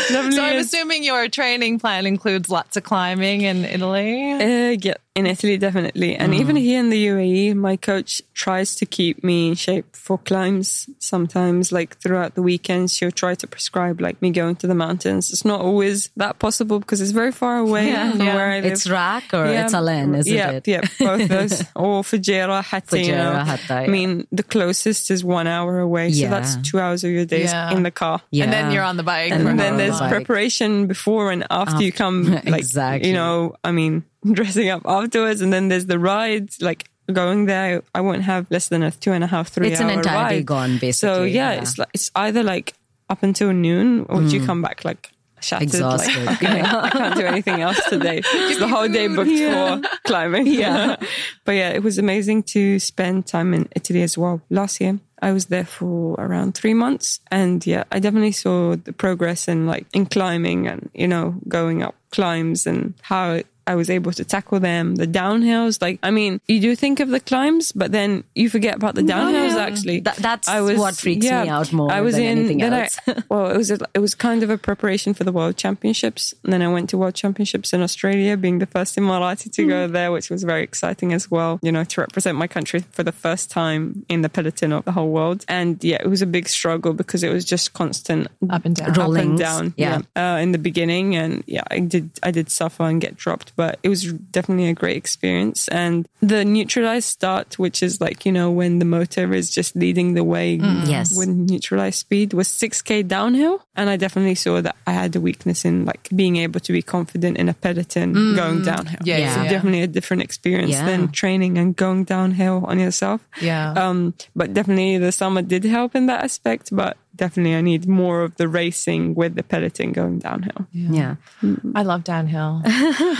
So 0.08 0.42
I'm 0.42 0.58
assuming 0.58 1.04
your 1.04 1.28
training 1.28 1.78
plan 1.78 2.04
includes 2.06 2.48
lots 2.50 2.76
of 2.76 2.82
climbing 2.82 3.42
in 3.42 3.64
Italy. 3.64 4.32
Uh, 4.32 4.76
yeah, 4.80 4.94
in 5.14 5.26
Italy, 5.26 5.56
definitely. 5.56 6.16
And 6.16 6.34
even 6.34 6.56
here 6.56 6.80
in 6.80 6.90
the 6.90 7.06
UAE, 7.06 7.54
my 7.54 7.76
coach 7.76 8.20
tries 8.34 8.74
to 8.76 8.86
keep 8.86 9.22
me 9.22 9.48
in 9.48 9.54
shape 9.54 9.94
for 9.94 10.18
climbs. 10.18 10.88
Sometimes, 10.98 11.72
like 11.72 11.98
throughout 12.00 12.34
the 12.34 12.42
weekends, 12.42 12.94
she'll 12.94 13.10
try 13.10 13.34
to 13.36 13.46
prescribe 13.46 14.00
like 14.00 14.20
me 14.22 14.30
going 14.30 14.56
to 14.56 14.66
the 14.66 14.74
mountains. 14.74 15.30
It's 15.32 15.44
not 15.44 15.60
always 15.60 16.10
that 16.16 16.38
possible 16.38 16.78
because 16.80 17.00
it's 17.00 17.10
very 17.12 17.32
far 17.32 17.58
away 17.58 17.88
Yeah. 17.88 18.10
from 18.12 18.22
Yeah. 18.22 18.34
where 18.34 18.50
I 18.50 18.60
live. 18.60 18.72
It's 18.72 18.88
RAK 18.88 19.34
or 19.34 19.46
it's 19.46 19.74
Al 19.74 19.88
Ain, 19.88 20.14
isn't 20.14 20.32
yeah, 20.34 20.50
it? 20.52 20.66
Yeah, 20.68 20.80
both 20.98 21.28
those. 21.28 21.60
or 21.76 22.02
Fujairah, 22.02 22.62
Hatta. 22.64 22.98
you 22.98 23.12
know. 23.12 23.32
Fujairah, 23.32 23.46
Hatta, 23.46 23.74
I 23.74 23.86
mean, 23.88 24.26
the 24.32 24.42
closest 24.42 25.10
is 25.10 25.24
one 25.24 25.46
hour 25.46 25.78
away. 25.80 26.12
So 26.12 26.22
Yeah. 26.22 26.30
that's 26.30 26.56
two 26.68 26.78
hours 26.80 27.04
of 27.04 27.10
your 27.10 27.24
days 27.24 27.50
Yeah. 27.52 27.72
in 27.72 27.82
the 27.82 27.90
car. 27.90 28.20
Yeah. 28.30 28.44
And 28.44 28.52
then 28.52 28.72
you're 28.72 28.84
on 28.84 28.96
the 28.96 29.02
bike. 29.02 29.32
And 29.32 29.46
And 29.48 29.58
then 29.58 29.72
on 29.72 29.78
the 29.78 29.84
there's 29.84 30.00
bike. 30.00 30.10
preparation 30.10 30.86
before 30.86 31.30
and 31.32 31.46
after 31.50 31.82
you 31.82 31.92
come, 31.92 32.24
like, 32.44 32.46
Exactly. 32.64 33.08
you 33.08 33.14
know, 33.14 33.54
I 33.64 33.72
mean, 33.72 34.04
dressing 34.32 34.68
up 34.70 34.82
afterwards. 34.84 35.40
And 35.40 35.52
then 35.52 35.68
there's 35.68 35.86
the 35.86 35.98
ride, 35.98 36.50
like 36.60 36.88
going 37.12 37.46
there, 37.46 37.82
I 37.94 38.00
won't 38.02 38.22
have 38.22 38.46
less 38.50 38.68
than 38.68 38.82
a 38.82 38.90
two 38.90 39.12
and 39.12 39.24
a 39.24 39.26
half, 39.26 39.48
three 39.48 39.68
It's 39.72 39.80
an 39.80 39.86
hour 39.90 39.92
entire 39.98 40.28
day 40.28 40.36
ride. 40.36 40.46
gone, 40.46 40.70
So 40.76 40.78
basically, 40.80 41.30
yeah, 41.32 41.52
yeah. 41.52 41.60
it's 41.62 41.78
like, 41.78 41.88
it's 41.94 42.10
either 42.14 42.42
like 42.42 42.74
up 43.08 43.22
until 43.22 43.52
noon 43.52 44.04
or 44.10 44.20
you 44.22 44.40
mm. 44.40 44.46
come 44.46 44.60
back 44.60 44.84
like 44.84 45.10
shattered. 45.42 45.68
Exhausted. 45.68 46.24
Like, 46.24 46.42
okay, 46.42 46.60
I 46.62 46.90
can't 46.90 47.16
do 47.16 47.26
anything 47.26 47.60
else 47.60 47.80
today. 47.88 48.22
It's 48.48 48.58
the 48.58 48.68
whole 48.68 48.88
day 48.88 49.08
booked 49.08 49.30
for 49.30 49.98
climbing. 50.04 50.46
Yeah. 50.46 50.96
but 51.44 51.52
yeah, 51.52 51.70
it 51.70 51.82
was 51.82 51.98
amazing 51.98 52.44
to 52.54 52.78
spend 52.78 53.26
time 53.26 53.54
in 53.54 53.68
Italy 53.74 54.02
as 54.02 54.16
well. 54.16 54.40
Last 54.50 54.80
year, 54.80 54.98
I 55.20 55.32
was 55.32 55.46
there 55.46 55.64
for 55.64 56.14
around 56.18 56.54
three 56.54 56.74
months. 56.74 57.20
And 57.30 57.66
yeah, 57.66 57.84
I 57.92 57.98
definitely 57.98 58.32
saw 58.32 58.76
the 58.76 58.92
progress 58.92 59.48
in 59.48 59.66
like 59.66 59.86
in 59.92 60.06
climbing 60.06 60.66
and, 60.66 60.90
you 60.94 61.08
know, 61.08 61.36
going 61.48 61.82
up 61.82 61.94
climbs 62.10 62.66
and 62.66 62.94
how 63.02 63.40
I 63.68 63.74
was 63.74 63.88
able 63.90 64.12
to 64.12 64.24
tackle 64.24 64.58
them, 64.60 64.96
the 64.96 65.06
downhills. 65.06 65.80
Like, 65.80 65.98
I 66.02 66.10
mean, 66.10 66.40
you 66.48 66.58
do 66.60 66.74
think 66.74 67.00
of 67.00 67.08
the 67.10 67.20
climbs, 67.20 67.70
but 67.72 67.92
then 67.92 68.24
you 68.34 68.48
forget 68.48 68.74
about 68.76 68.94
the 68.94 69.02
downhills. 69.02 69.54
yeah. 69.54 69.66
Actually, 69.68 70.00
That- 70.00 70.16
that's 70.16 70.48
what 70.48 70.96
freaks 70.96 71.24
me 71.26 71.30
out 71.30 71.72
more 71.72 71.92
I 71.92 72.00
was 72.00 72.16
in. 72.16 72.24
anything 72.38 72.58
then 72.58 72.72
I- 72.74 72.88
well, 73.28 73.50
it 73.50 73.56
was 73.56 73.70
a, 73.70 73.78
it 73.94 74.00
was 74.00 74.14
kind 74.14 74.42
of 74.42 74.50
a 74.50 74.58
preparation 74.58 75.12
for 75.14 75.24
the 75.24 75.32
World 75.32 75.56
Championships. 75.56 76.34
And 76.42 76.52
then 76.52 76.62
I 76.62 76.68
went 76.68 76.88
to 76.90 76.96
World 76.98 77.14
Championships 77.14 77.72
in 77.74 77.82
Australia, 77.82 78.36
being 78.36 78.58
the 78.58 78.66
first 78.66 78.96
Emirati 78.96 79.52
to 79.52 79.62
Hmm. 79.62 79.68
go 79.68 79.86
there, 79.88 80.10
which 80.12 80.30
was 80.30 80.42
very 80.44 80.62
exciting 80.62 81.12
as 81.12 81.30
well. 81.30 81.60
You 81.62 81.70
know, 81.72 81.84
to 81.84 82.00
represent 82.00 82.38
my 82.38 82.46
country 82.46 82.80
for 82.92 83.02
the 83.02 83.12
first 83.12 83.50
time 83.50 84.04
in 84.08 84.22
the 84.22 84.28
peloton 84.28 84.72
of 84.72 84.84
the 84.86 84.92
whole 84.92 85.10
world. 85.10 85.44
And 85.48 85.82
yeah, 85.84 85.98
it 86.00 86.08
was 86.08 86.22
a 86.22 86.26
big 86.26 86.48
struggle 86.48 86.92
because 86.94 87.22
it 87.22 87.32
was 87.32 87.44
just 87.44 87.72
constant 87.74 88.28
Up 88.48 88.64
and 88.64 88.74
down. 88.74 88.98
up 88.98 89.12
and 89.16 89.38
down. 89.38 89.74
yeah. 89.76 90.00
Uh, 90.16 90.38
in 90.40 90.52
the 90.52 90.58
beginning, 90.58 91.16
and 91.16 91.44
yeah, 91.46 91.64
I 91.70 91.80
did 91.80 92.10
I 92.22 92.30
did 92.30 92.50
suffer 92.50 92.84
and 92.84 93.00
get 93.00 93.16
dropped, 93.16 93.52
but 93.58 93.72
it 93.82 93.90
was 93.90 94.02
definitely 94.30 94.68
a 94.70 94.78
great 94.82 94.96
experience. 94.96 95.66
And 95.68 96.06
the 96.22 96.44
neutralized 96.44 97.08
start, 97.18 97.58
which 97.58 97.82
is 97.82 98.00
like 98.00 98.24
you 98.26 98.32
know 98.32 98.48
when 98.60 98.78
the 98.78 98.84
motor 98.98 99.26
is 99.34 99.50
just 99.58 99.74
leading 99.76 100.14
the 100.14 100.24
way, 100.24 100.48
Yes. 100.94 101.10
with 101.18 101.28
neutralized 101.28 101.98
speed, 102.06 102.32
was 102.32 102.46
six 102.48 102.80
k 102.88 103.02
downhill, 103.02 103.56
and 103.78 103.90
I 103.90 103.96
definitely 104.04 104.36
saw 104.36 104.62
that 104.62 104.76
I 104.86 104.92
had 104.92 105.10
a 105.16 105.20
weakness 105.20 105.64
in 105.68 105.84
like 105.90 106.08
being 106.14 106.36
able 106.44 106.60
to 106.60 106.72
be 106.72 106.82
confident 106.96 107.36
in 107.36 107.48
a 107.48 107.54
peloton 107.64 108.14
going 108.40 108.62
downhill. 108.62 109.02
Yeah, 109.04 109.18
yeah, 109.18 109.34
so 109.34 109.42
yeah. 109.42 109.50
definitely 109.50 109.82
a 109.82 109.90
different 109.98 110.22
experience 110.22 110.72
Yeah. 110.78 110.86
than 110.88 111.00
training 111.10 111.58
and 111.58 111.74
going 111.74 112.04
downhill 112.04 112.64
on 112.70 112.78
yourself. 112.78 113.20
Yeah. 113.42 113.72
Um, 113.82 114.14
but 114.38 114.54
definitely 114.54 114.98
the 114.98 115.12
summer 115.12 115.42
did 115.42 115.64
help 115.64 115.94
in 115.98 116.06
that 116.06 116.22
aspect. 116.22 116.70
But 116.72 116.96
definitely 117.18 117.54
I 117.54 117.60
need 117.60 117.86
more 117.86 118.22
of 118.22 118.36
the 118.36 118.48
racing 118.48 119.14
with 119.14 119.34
the 119.34 119.42
peloton 119.42 119.92
going 119.92 120.18
downhill. 120.20 120.66
Yeah. 120.72 121.16
Mm-hmm. 121.42 121.76
I 121.76 121.82
love 121.82 122.04
downhill. 122.04 122.62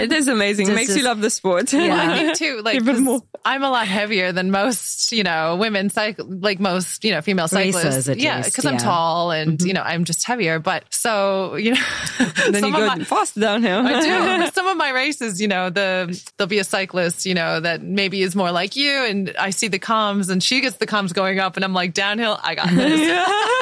It 0.01 0.13
is 0.13 0.29
amazing. 0.29 0.67
Just- 0.67 0.77
Makes 0.77 0.97
you 0.97 1.03
love 1.05 1.21
the 1.21 1.31
sport. 1.31 1.73
yeah 1.73 2.11
I 2.13 2.17
think 2.19 2.37
too, 2.37 2.63
like 2.65 2.77
Even 2.77 2.95
'cause 2.97 3.03
more. 3.05 3.23
I'm 3.45 3.63
a 3.63 3.71
lot 3.71 3.87
heavier 3.87 4.33
than 4.33 4.51
most, 4.51 5.13
you 5.13 5.23
know, 5.23 5.57
women 5.57 5.91
cycle, 5.91 6.27
like 6.29 6.61
most, 6.61 7.05
you 7.05 7.11
know, 7.13 7.21
female 7.21 7.49
cyclists. 7.49 8.09
at 8.09 8.19
yeah, 8.19 8.39
least, 8.39 8.51
because 8.51 8.65
I'm 8.67 8.79
tall 8.79 9.31
and 9.31 9.59
mm-hmm. 9.59 9.67
you 9.67 9.75
know 9.75 9.83
I'm 9.83 10.05
just 10.05 10.25
heavier. 10.27 10.59
But 10.59 10.85
so 10.91 11.57
you 11.57 11.75
know, 11.75 11.81
then 12.51 12.65
you 12.65 12.71
of 12.71 12.77
go 12.77 12.87
my- 12.87 13.05
fast 13.05 13.39
downhill. 13.39 13.87
I 13.87 14.01
do. 14.01 14.51
Some 14.59 14.67
of 14.69 14.77
my 14.77 14.91
races, 14.91 15.41
you 15.41 15.49
know, 15.49 15.71
the 15.71 15.91
there'll 16.37 16.49
be 16.49 16.59
a 16.59 16.65
cyclist, 16.65 17.27
you 17.27 17.35
know, 17.35 17.61
that 17.61 17.83
maybe 17.83 18.23
is 18.23 18.35
more 18.37 18.51
like 18.53 18.77
you, 18.77 18.91
and 19.05 19.35
I 19.39 19.51
see 19.51 19.69
the 19.69 19.79
comms, 19.79 20.31
and 20.31 20.43
she 20.43 20.61
gets 20.61 20.77
the 20.77 20.87
comms 20.87 21.13
going 21.13 21.39
up, 21.39 21.57
and 21.57 21.65
I'm 21.65 21.75
like 21.75 21.95
downhill. 21.95 22.39
I 22.43 22.55
got 22.55 22.69
this. 22.71 23.01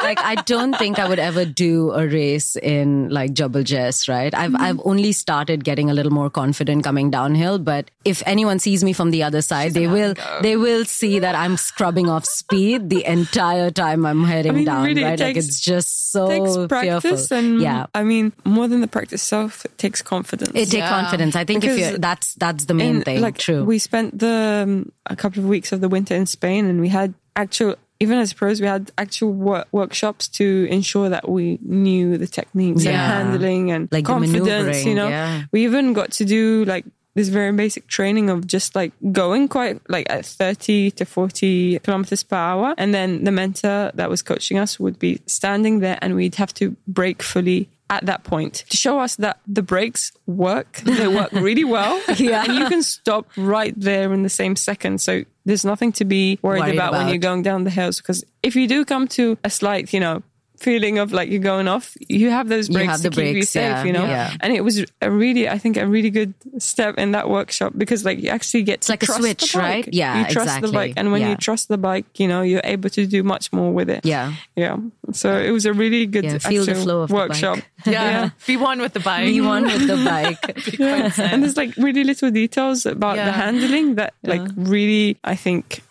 like 0.03 0.19
I 0.27 0.35
don't 0.51 0.77
think 0.77 0.99
I 0.99 1.09
would 1.09 1.19
ever 1.21 1.45
do 1.45 1.93
a 1.93 2.07
race 2.07 2.57
in 2.57 3.09
like 3.11 3.33
Jebel 3.33 3.63
Jais, 3.63 4.09
right? 4.09 4.35
I've 4.35 4.55
I've 4.67 4.81
only 4.85 5.13
started 5.13 5.63
getting 5.69 5.91
a 5.91 5.95
little 5.99 6.13
more 6.13 6.29
confident 6.39 6.83
coming 6.85 7.11
downhill, 7.11 7.59
but 7.59 7.91
if 8.05 8.23
anyone 8.27 8.59
sees 8.59 8.83
me 8.89 8.93
from 8.93 9.13
the 9.13 9.23
other 9.23 9.43
side, 9.43 9.73
they 9.75 9.87
will 9.87 10.15
they 10.43 10.57
will 10.57 10.85
see 10.85 11.21
that 11.21 11.35
I'm 11.43 11.57
scrubbing 11.57 12.09
off 12.17 12.25
speed 12.25 12.91
the 12.91 13.05
entire 13.05 13.71
time 13.71 14.05
I'm 14.05 14.25
heading 14.25 14.55
mean, 14.57 14.65
down, 14.65 14.85
really, 14.85 15.03
it 15.03 15.05
right? 15.05 15.21
like 15.21 15.37
it's 15.37 15.61
just 15.61 16.11
so 16.11 16.27
takes 16.29 16.57
practice 16.75 17.29
fearful. 17.29 17.37
and 17.39 17.61
yeah. 17.63 17.87
I 17.95 18.03
mean 18.03 18.33
more 18.45 18.67
than 18.69 18.81
the 18.81 18.89
practice 18.89 19.23
itself, 19.23 19.65
it 19.65 19.79
takes 19.79 20.03
confidence. 20.03 20.51
It 20.55 20.67
takes 20.67 20.75
Yeah. 20.75 20.89
confidence. 21.01 21.37
I 21.37 21.45
think 21.45 21.65
if 21.65 21.79
you're 21.79 21.99
that's 21.99 22.35
that's 22.35 22.65
the 22.67 22.75
main 22.75 22.97
And, 22.97 23.05
thing. 23.05 23.21
Like 23.21 23.39
True. 23.39 23.63
we 23.65 23.79
spent 23.79 24.19
the 24.19 24.65
um, 24.67 24.93
a 25.07 25.17
couple 25.17 25.43
of 25.43 25.49
weeks 25.49 25.71
of 25.73 25.81
the 25.81 25.89
winter 25.89 26.15
in 26.15 26.27
Spain, 26.27 26.67
and 26.67 26.81
we 26.81 26.89
had 26.89 27.15
actual. 27.35 27.77
Even 27.99 28.19
as 28.19 28.33
pros, 28.33 28.61
we 28.61 28.67
had 28.67 28.91
actual 28.99 29.33
work, 29.33 29.69
workshops 29.73 30.29
to 30.29 30.67
ensure 30.71 31.09
that 31.09 31.29
we 31.29 31.59
knew 31.63 32.19
the 32.19 32.27
techniques 32.27 32.85
and 32.85 32.95
handling 32.95 33.71
and 33.71 33.89
Like 33.91 34.05
confidence. 34.05 34.85
You 34.85 34.95
know, 34.95 35.09
yeah. 35.09 35.45
we 35.53 35.65
even 35.65 35.93
got 35.93 36.13
to 36.13 36.25
do 36.25 36.65
like 36.65 36.85
this 37.17 37.29
very 37.29 37.51
basic 37.53 37.87
training 37.89 38.29
of 38.29 38.47
just 38.47 38.77
like 38.77 38.93
going 39.11 39.49
quite 39.49 39.81
like 39.89 40.07
at 40.11 40.27
30 40.27 40.91
to 40.93 41.05
40 41.07 41.79
kilometers 41.79 42.23
per 42.23 42.37
hour. 42.37 42.75
And 42.77 42.93
then 42.93 43.25
the 43.25 43.33
mentor 43.33 43.91
that 43.95 44.11
was 44.11 44.23
coaching 44.23 44.59
us 44.59 44.79
would 44.79 44.99
be 44.99 45.21
standing 45.27 45.81
there 45.81 45.99
and 46.03 46.15
we'd 46.15 46.35
have 46.35 46.53
to 46.55 46.77
brake 46.87 47.23
fully 47.23 47.71
at 47.89 48.07
that 48.07 48.25
point 48.25 48.65
to 48.69 48.77
show 48.77 48.99
us 48.99 49.17
that 49.17 49.39
the 49.47 49.63
brakes 49.63 50.13
work. 50.27 50.79
They 50.79 51.09
work 51.09 51.33
really 51.33 51.65
well. 51.65 52.01
Yeah. 52.17 52.45
And 52.45 52.55
you 52.55 52.67
can 52.69 52.83
stop 52.83 53.29
right 53.37 53.79
there 53.79 54.13
in 54.13 54.23
the 54.23 54.31
same 54.31 54.57
second. 54.57 55.01
So 55.01 55.25
there's 55.45 55.65
nothing 55.65 55.93
to 55.93 56.05
be 56.05 56.39
worried, 56.43 56.61
Worried 56.61 56.75
about, 56.75 56.93
when 56.93 57.09
you're 57.09 57.19
going 57.19 57.43
down 57.43 57.65
the 57.65 57.71
hills. 57.71 57.99
Because 57.99 58.25
if 58.43 58.57
you 58.57 58.67
do 58.67 58.85
come 58.85 59.07
to 59.09 59.39
a 59.45 59.51
slight, 59.51 59.93
you 59.93 60.01
know, 60.01 60.23
feeling 60.59 60.99
of 60.99 61.13
like 61.13 61.29
you're 61.31 61.41
going 61.41 61.69
off, 61.69 61.97
you 62.09 62.31
have 62.31 62.49
those 62.49 62.69
breaks 62.69 62.91
have 62.91 63.03
to 63.03 63.11
the 63.11 63.23
keep 63.23 63.37
you 63.37 63.43
safe, 63.43 63.63
yeah, 63.63 63.85
you 63.85 63.93
know? 63.93 64.05
yeah. 64.07 64.35
And 64.41 64.53
it 64.53 64.63
was 64.63 64.85
a 65.03 65.11
really, 65.11 65.49
I 65.49 65.59
think, 65.59 65.77
a 65.77 65.87
really 65.87 66.11
good 66.11 66.35
step 66.59 66.99
in 66.99 67.13
that 67.13 67.29
workshop 67.29 67.73
because 67.77 68.05
like 68.05 68.19
you 68.21 68.31
actually 68.31 68.63
get 68.63 68.81
to 68.83 68.93
like 68.93 69.03
a 69.03 69.07
switch, 69.07 69.53
the 69.53 69.59
bike. 69.59 69.63
right? 69.87 69.89
Yeah, 69.93 70.19
You 70.19 70.25
trust 70.33 70.47
exactly. 70.49 70.71
the 70.71 70.73
bike. 70.75 70.93
And 70.97 71.13
when 71.13 71.21
Yeah. 71.21 71.31
you 71.31 71.37
trust 71.37 71.69
the 71.69 71.79
bike, 71.79 72.07
you 72.19 72.27
know, 72.29 72.43
you're 72.43 72.63
able 72.65 72.91
to 72.91 73.07
do 73.07 73.23
much 73.23 73.53
more 73.53 73.73
with 73.73 73.89
it. 73.91 74.05
yeah. 74.05 74.33
Yeah. 74.57 74.77
So 75.13 75.37
it 75.39 75.51
was 75.51 75.67
a 75.67 75.73
really 75.73 76.07
good 76.07 76.25
Yeah, 76.25 76.39
feel 76.39 76.65
the 76.65 76.75
flow 76.75 77.03
of 77.03 77.09
the 77.11 77.15
workshop. 77.15 77.59
bike. 77.85 77.95
Yeah. 77.95 78.31
Be 78.47 78.57
one 78.57 78.81
with 78.81 78.93
the 78.95 79.01
bike. 79.01 79.27
Be 79.27 79.41
one 79.41 79.65
with 79.65 79.87
the 79.87 79.97
bike. 80.11 80.79
Yeah. 80.79 81.13
And 81.19 81.43
there's 81.43 81.57
like 81.57 81.77
really 81.77 82.03
little 82.05 82.31
details 82.31 82.87
about 82.87 83.17
Yeah. 83.17 83.27
the 83.27 83.33
handling 83.33 83.95
that 83.97 84.15
like 84.25 84.43
really 84.57 85.17
I 85.23 85.37
think 85.37 85.83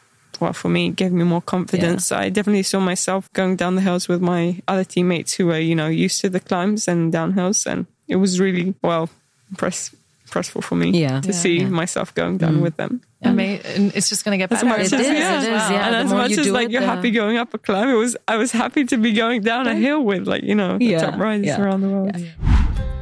well 0.42 0.54
for 0.54 0.70
me 0.70 0.90
gave 0.90 1.12
me 1.12 1.24
more 1.24 1.42
confidence. 1.42 2.12
I 2.12 2.30
definitely 2.30 2.64
saw 2.64 2.80
myself 2.80 3.32
going 3.34 3.56
down 3.56 3.76
the 3.76 3.82
hills 3.82 4.08
with 4.08 4.22
my 4.22 4.62
other 4.68 4.84
teammates 4.84 5.34
who 5.34 5.48
were, 5.48 5.60
you 5.60 5.76
know, 5.76 5.88
used 5.88 6.22
to 6.22 6.30
the 6.30 6.40
climbs 6.40 6.88
and 6.88 7.14
downhills 7.14 7.66
and 7.66 7.86
it 8.08 8.18
was 8.18 8.40
really 8.40 8.74
well 8.82 9.10
impress 9.50 9.96
impressful 10.26 10.62
for 10.62 10.76
me 10.76 10.90
Yeah. 10.90 11.22
to 11.22 11.28
Yeah. 11.28 11.34
see 11.34 11.58
Yeah. 11.60 11.68
myself 11.70 12.14
going 12.16 12.38
down 12.38 12.56
mm. 12.58 12.62
with 12.62 12.78
them. 12.78 13.02
Ama- 13.24 13.60
and 13.76 13.92
it's 13.96 14.10
just 14.10 14.26
going 14.26 14.34
to 14.38 14.42
get 14.44 14.52
As 14.52 14.58
better. 14.64 14.70
much 14.70 14.80
It 14.88 14.94
as, 14.94 14.94
is, 14.94 15.08
yeah. 15.08 15.38
it 15.38 15.44
is, 15.44 15.70
yeah. 15.72 15.86
And 15.88 15.96
as 15.96 16.12
much 16.14 16.32
you 16.32 16.40
as 16.40 16.50
like 16.50 16.66
it, 16.68 16.72
you're 16.72 16.82
the- 16.82 16.88
happy 16.88 17.12
going 17.12 17.38
up 17.38 17.54
a 17.54 17.58
climb, 17.60 17.90
it 17.90 17.94
was 17.94 18.18
I 18.28 18.36
was 18.38 18.52
happy 18.52 18.86
to 18.86 18.98
be 18.98 19.14
going 19.14 19.42
down 19.42 19.68
a 19.68 19.76
hill 19.76 20.04
with 20.04 20.28
like, 20.28 20.44
you 20.44 20.56
know, 20.56 20.78
the 20.80 20.86
Yeah. 20.86 21.00
top 21.12 21.20
riders 21.20 21.46
Yeah. 21.46 21.62
around 21.62 21.82
the 21.82 21.90
world. 21.90 22.18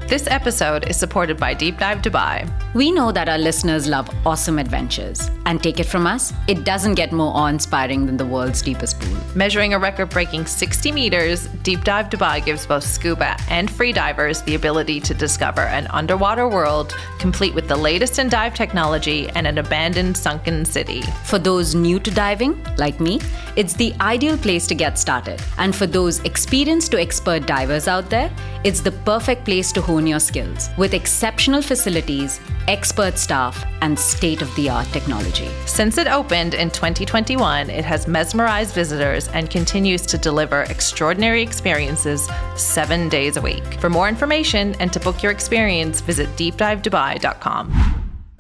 This 0.08 0.28
episode 0.28 0.89
is 0.89 0.98
supported 0.98 1.38
by 1.38 1.54
Deep 1.54 1.80
Dive 1.80 2.00
Dubai. 2.00 2.48
We 2.76 2.92
know 2.92 3.12
that 3.13 3.30
our 3.30 3.38
listeners 3.38 3.88
love 3.88 4.10
awesome 4.26 4.60
adventures. 4.60 5.32
And 5.46 5.63
take 5.63 5.80
it 5.80 5.86
from 5.86 6.06
us, 6.06 6.34
it 6.48 6.66
doesn't 6.66 6.96
get 6.96 7.12
more 7.12 7.34
awe 7.34 7.48
inspiring 7.48 8.06
than 8.06 8.18
the 8.18 8.26
world's 8.26 8.62
deepest 8.62 9.00
pool. 9.00 9.18
Measuring 9.36 9.74
a 9.74 9.80
record 9.80 10.10
breaking 10.10 10.46
60 10.46 10.92
meters, 10.92 11.48
Deep 11.63 11.84
Dive 11.84 12.10
Dubai 12.10 12.44
gives 12.44 12.66
both 12.66 12.84
scuba 12.84 13.38
and 13.50 13.72
free 13.72 13.94
divers 13.94 14.42
the 14.42 14.56
ability 14.56 15.00
to 15.02 15.13
discover 15.13 15.62
an 15.62 15.88
underwater 15.88 16.48
world 16.48 16.94
complete 17.20 17.54
with 17.54 17.68
the 17.68 17.76
latest 17.76 18.20
in 18.20 18.28
dive 18.28 18.54
technology 18.54 19.30
and 19.30 19.48
an 19.48 19.58
abandoned 19.58 20.16
sunken 20.18 20.66
city. 20.66 21.02
For 21.24 21.39
those 21.39 21.74
new 21.74 22.00
to 22.00 22.12
diving, 22.12 22.62
like 22.78 23.00
me, 23.00 23.22
it's 23.56 23.74
the 23.74 23.94
ideal 24.02 24.38
place 24.38 24.68
to 24.68 24.76
get 24.76 25.00
started. 25.00 25.42
And 25.58 25.76
for 25.76 25.88
those 25.88 26.20
experienced 26.32 26.92
to 26.92 27.00
expert 27.00 27.46
divers 27.46 27.88
out 27.88 28.10
there, 28.10 28.30
it's 28.63 28.82
the 28.82 28.92
perfect 28.92 29.46
place 29.46 29.72
to 29.74 29.82
hone 29.94 30.08
your 30.08 30.20
skills 30.20 30.70
with 30.78 30.94
exceptional 30.94 31.62
facilities, 31.62 32.40
expert 32.68 33.18
staff, 33.18 33.64
and 33.82 33.98
state 33.98 34.42
of 34.42 34.54
the 34.56 34.70
art 34.70 34.88
technology. 34.88 35.50
Since 35.66 35.98
it 36.00 36.08
opened 36.08 36.56
in 36.56 36.72
2021, 36.72 37.70
it 37.70 37.86
has 37.86 38.08
mesmerized 38.08 38.74
visitors 38.74 39.28
and 39.30 39.50
continues 39.50 40.02
to 40.08 40.18
deliver 40.18 40.64
extraordinary 40.64 41.44
experiences 41.44 42.28
seven 42.56 43.08
days 43.08 43.38
a 43.38 43.42
week. 43.42 43.66
For 43.80 43.90
more 43.90 44.10
information 44.10 44.76
and 44.80 44.92
to 44.94 45.00
book 45.00 45.22
your 45.22 45.32
experience, 45.32 46.02
visit 46.02 46.28
deepdivedubai.com. 46.30 47.93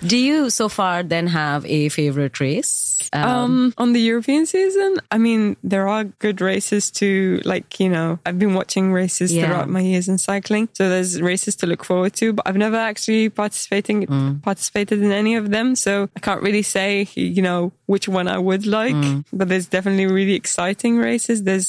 Do 0.05 0.17
you 0.17 0.49
so 0.49 0.67
far 0.69 1.01
then 1.03 1.27
have 1.27 1.65
a 1.65 1.89
favorite 1.89 2.39
race? 2.39 3.09
Um, 3.13 3.73
on 3.77 3.93
the 3.93 3.99
European 3.99 4.45
season, 4.45 4.97
I 5.11 5.17
mean, 5.17 5.55
there 5.63 5.87
are 5.87 6.03
good 6.05 6.41
races 6.41 6.89
to 6.91 7.41
like, 7.45 7.79
you 7.79 7.89
know, 7.89 8.19
I've 8.25 8.39
been 8.39 8.53
watching 8.53 8.91
races 8.93 9.33
Yeah. 9.33 9.47
throughout 9.47 9.69
my 9.69 9.81
years 9.81 10.07
in 10.07 10.17
cycling. 10.17 10.69
So 10.73 10.89
there's 10.89 11.21
races 11.21 11.55
to 11.57 11.67
look 11.67 11.83
forward 11.83 12.13
to, 12.15 12.33
but 12.33 12.47
I've 12.47 12.55
never 12.55 12.77
actually 12.77 13.29
participating 13.29 14.39
participated 14.41 15.01
in 15.01 15.11
any 15.11 15.35
of 15.35 15.51
them. 15.51 15.75
So 15.75 16.09
I 16.15 16.19
can't 16.19 16.41
really 16.41 16.63
say, 16.63 17.07
you 17.15 17.41
know, 17.41 17.71
which 17.93 18.07
one 18.19 18.27
I 18.37 18.39
would 18.47 18.65
like, 18.79 18.95
but 19.37 19.45
there's 19.49 19.67
definitely 19.77 20.07
really 20.19 20.35
exciting 20.43 20.93
races. 21.09 21.43
There's 21.49 21.67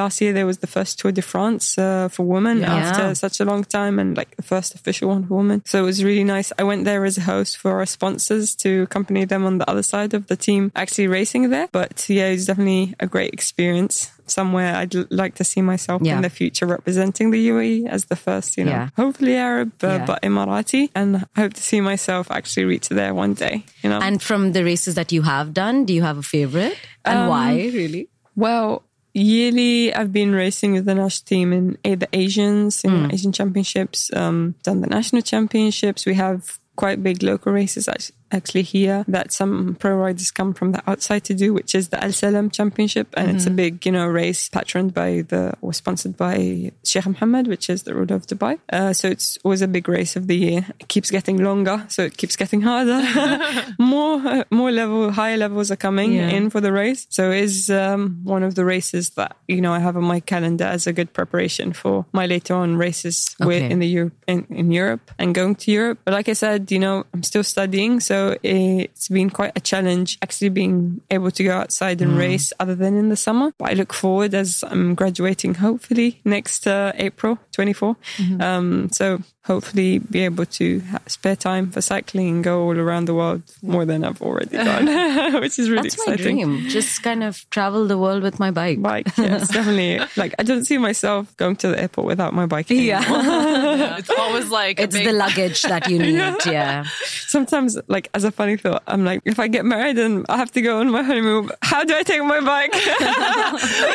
last 0.00 0.16
year 0.22 0.32
there 0.32 0.48
was 0.52 0.58
the 0.64 0.66
first 0.76 0.98
Tour 0.98 1.12
de 1.12 1.22
France 1.32 1.64
uh, 1.78 2.08
for 2.14 2.24
women 2.36 2.56
Yeah. 2.60 2.74
after 2.80 3.04
such 3.24 3.36
a 3.40 3.44
long 3.44 3.62
time 3.78 3.94
and 4.00 4.16
like 4.20 4.30
the 4.40 4.46
first 4.52 4.70
official 4.78 5.06
one 5.14 5.22
for 5.28 5.34
women. 5.42 5.58
So 5.70 5.74
it 5.82 5.86
was 5.90 5.98
really 6.08 6.24
nice. 6.36 6.48
I 6.60 6.64
went 6.70 6.82
there 6.84 7.04
as 7.04 7.16
a 7.18 7.24
host 7.32 7.52
for 7.62 7.72
our 7.78 7.86
sponsors 7.86 8.56
to 8.64 8.70
accompany 8.88 9.24
them 9.26 9.42
on 9.44 9.58
the 9.60 9.68
other 9.70 9.82
side 9.92 10.12
of 10.18 10.22
the 10.30 10.36
team 10.36 10.62
actually 10.74 11.08
racing 11.18 11.50
there. 11.50 11.68
But 11.72 11.94
yeah, 12.08 12.28
it's 12.34 12.46
definitely 12.46 12.94
a 13.00 13.06
great 13.06 13.32
experience. 13.38 14.10
Somewhere 14.30 14.74
I'd 14.76 14.94
l- 14.94 15.06
like 15.10 15.34
to 15.36 15.44
see 15.44 15.62
myself 15.62 16.02
Yeah. 16.04 16.16
in 16.16 16.22
the 16.22 16.30
future 16.30 16.66
representing 16.66 17.30
the 17.30 17.38
UAE 17.50 17.86
as 17.86 18.04
the 18.06 18.16
first, 18.16 18.56
you 18.58 18.64
know, 18.64 18.70
Yeah. 18.72 18.88
hopefully 18.96 19.34
Arab, 19.36 19.72
uh, 19.82 19.86
Yeah. 19.88 20.04
but 20.06 20.22
Emirati. 20.22 20.90
And 20.94 21.16
I 21.36 21.40
hope 21.40 21.54
to 21.54 21.62
see 21.62 21.80
myself 21.80 22.30
actually 22.30 22.64
reach 22.66 22.88
there 22.88 23.14
one 23.14 23.34
day, 23.34 23.64
you 23.82 23.90
know. 23.90 24.00
And 24.00 24.20
from 24.22 24.52
the 24.52 24.62
races 24.64 24.94
that 24.94 25.12
you 25.12 25.22
have 25.22 25.52
done, 25.52 25.84
do 25.84 25.92
you 25.94 26.02
have 26.02 26.18
a 26.18 26.22
favorite? 26.22 26.76
And 27.04 27.18
Um, 27.20 27.28
why, 27.28 27.50
really? 27.72 28.08
Well, 28.36 28.82
yearly 29.14 29.92
I've 29.94 30.12
been 30.12 30.32
racing 30.32 30.72
with 30.72 30.84
the 30.84 30.94
national 30.94 31.26
team 31.26 31.52
in 31.52 31.76
the 31.82 32.08
Asians, 32.12 32.84
in 32.84 33.10
Asian 33.12 33.32
championships, 33.32 34.10
um, 34.14 34.54
done 34.62 34.80
the 34.80 34.86
national 34.86 35.22
championships. 35.22 36.06
We 36.06 36.14
have 36.14 36.58
quite 36.76 37.02
big 37.02 37.22
local 37.22 37.52
races 37.52 37.88
actually 38.32 38.62
here 38.62 39.04
that 39.08 39.32
some 39.32 39.76
pro 39.78 39.94
riders 39.96 40.30
come 40.30 40.54
from 40.54 40.72
the 40.72 40.82
outside 40.90 41.24
to 41.24 41.34
do, 41.34 41.52
which 41.54 41.74
is 41.74 41.88
the 41.88 42.02
Al 42.02 42.12
Salam 42.12 42.50
Championship. 42.50 43.08
And 43.16 43.30
it's 43.36 43.46
a 43.46 43.50
big, 43.50 43.84
you 43.86 43.92
know, 43.92 44.06
race 44.06 44.48
patroned 44.48 44.94
by 44.94 45.22
the, 45.28 45.54
or 45.60 45.72
sponsored 45.72 46.16
by 46.16 46.72
Sheikh 46.84 47.06
Mohammed, 47.06 47.46
which 47.46 47.70
is 47.70 47.84
the 47.84 47.94
ruler 47.94 48.16
of 48.16 48.26
Dubai. 48.26 48.58
Uh, 48.72 48.92
so 48.92 49.08
it's 49.08 49.38
always 49.44 49.62
a 49.62 49.68
big 49.68 49.88
race 49.88 50.16
of 50.16 50.26
the 50.26 50.36
year. 50.36 50.66
It 50.80 50.88
keeps 50.88 51.10
getting 51.10 51.38
longer, 51.42 51.84
so 51.88 52.02
it 52.04 52.16
keeps 52.16 52.36
getting 52.36 52.60
harder. 52.62 52.98
more, 53.78 54.16
uh, 54.26 54.44
more 54.50 54.70
level, 54.70 55.10
higher 55.10 55.36
levels 55.36 55.70
are 55.70 55.76
coming 55.76 56.12
Yeah. 56.14 56.28
in 56.28 56.50
for 56.50 56.60
the 56.60 56.72
race. 56.72 57.06
So 57.10 57.30
it 57.30 57.44
is 57.44 57.70
um, 57.70 58.20
one 58.24 58.42
of 58.42 58.54
the 58.54 58.64
races 58.64 59.10
that 59.10 59.36
you 59.46 59.60
know 59.60 59.72
I 59.72 59.78
have 59.78 59.96
on 59.96 60.04
my 60.04 60.20
calendar 60.20 60.64
as 60.64 60.86
a 60.86 60.92
good 60.92 61.12
preparation 61.12 61.72
for 61.72 62.04
my 62.12 62.26
later 62.26 62.54
on 62.54 62.76
races 62.76 63.34
with 63.40 63.62
in 63.72 63.78
the 63.78 63.86
Europe 63.88 64.14
in, 64.26 64.46
in 64.50 64.70
Europe 64.72 65.10
and 65.18 65.34
going 65.34 65.54
to 65.62 65.70
Europe. 65.70 65.98
But 66.04 66.14
like 66.14 66.28
I 66.28 66.34
said, 66.34 66.70
you 66.72 66.78
know 66.78 67.04
I'm 67.14 67.22
still 67.22 67.44
studying, 67.44 68.00
so 68.00 68.17
it's 68.42 69.08
been 69.08 69.30
quite 69.30 69.52
a 69.56 69.60
challenge 69.60 70.18
actually 70.22 70.50
being 70.50 71.00
able 71.10 71.30
to 71.30 71.42
go 71.44 71.54
outside 71.56 72.00
and 72.02 72.16
race 72.16 72.52
other 72.60 72.74
than 72.74 72.96
in 72.96 73.08
the 73.08 73.16
summer. 73.16 73.52
But 73.58 73.70
I 73.70 73.74
look 73.74 73.92
forward 73.92 74.34
as 74.34 74.64
I'm 74.66 74.94
graduating 74.94 75.54
hopefully 75.54 76.20
next 76.24 76.66
uh, 76.66 76.92
April 76.96 77.38
24. 77.58 77.96
Um, 78.40 78.88
so 78.92 79.18
hopefully 79.44 79.98
be 79.98 80.20
able 80.24 80.44
to 80.44 80.78
ha- 80.90 80.98
spare 81.06 81.34
time 81.34 81.70
for 81.70 81.80
cycling 81.80 82.28
and 82.28 82.44
go 82.44 82.62
all 82.64 82.78
around 82.78 83.06
the 83.06 83.14
world 83.14 83.42
more 83.62 83.84
than 83.86 84.04
I've 84.04 84.20
already 84.22 84.56
done, 84.70 84.86
which 85.42 85.58
is 85.58 85.68
really 85.70 85.88
That's 85.88 86.06
my 86.06 86.12
exciting. 86.14 86.36
dream. 86.44 86.68
Just 86.68 87.02
kind 87.02 87.24
of 87.24 87.48
travel 87.50 87.86
the 87.88 87.98
world 87.98 88.22
with 88.22 88.38
my 88.38 88.50
bike. 88.52 88.80
Bike, 88.80 89.08
yes, 89.18 89.48
definitely. 89.48 89.98
Like 90.16 90.34
I 90.38 90.44
don't 90.44 90.64
see 90.66 90.78
myself 90.78 91.34
going 91.36 91.56
to 91.56 91.68
the 91.68 91.80
airport 91.80 92.06
without 92.06 92.32
my 92.32 92.46
bike. 92.46 92.70
Yeah. 92.70 93.02
anymore. 93.02 93.98
it's 93.98 94.10
always 94.10 94.50
like 94.50 94.78
It's 94.78 94.94
the 94.94 95.12
luggage 95.12 95.62
that 95.62 95.88
you 95.90 95.98
need. 95.98 96.14
yeah. 96.46 96.84
Sometimes, 97.26 97.76
like 97.88 98.08
as 98.14 98.22
a 98.24 98.30
funny 98.30 98.56
thought, 98.56 98.82
I'm 98.86 99.04
like, 99.04 99.22
if 99.24 99.38
I 99.40 99.48
get 99.48 99.64
married 99.64 99.98
and 99.98 100.24
I 100.28 100.36
have 100.36 100.52
to 100.52 100.60
go 100.62 100.78
on 100.80 100.90
my 100.90 101.02
honeymoon, 101.02 101.50
how 101.62 101.82
do 101.84 101.96
I 101.96 102.02
take 102.04 102.22
my 102.22 102.40
bike? 102.40 102.72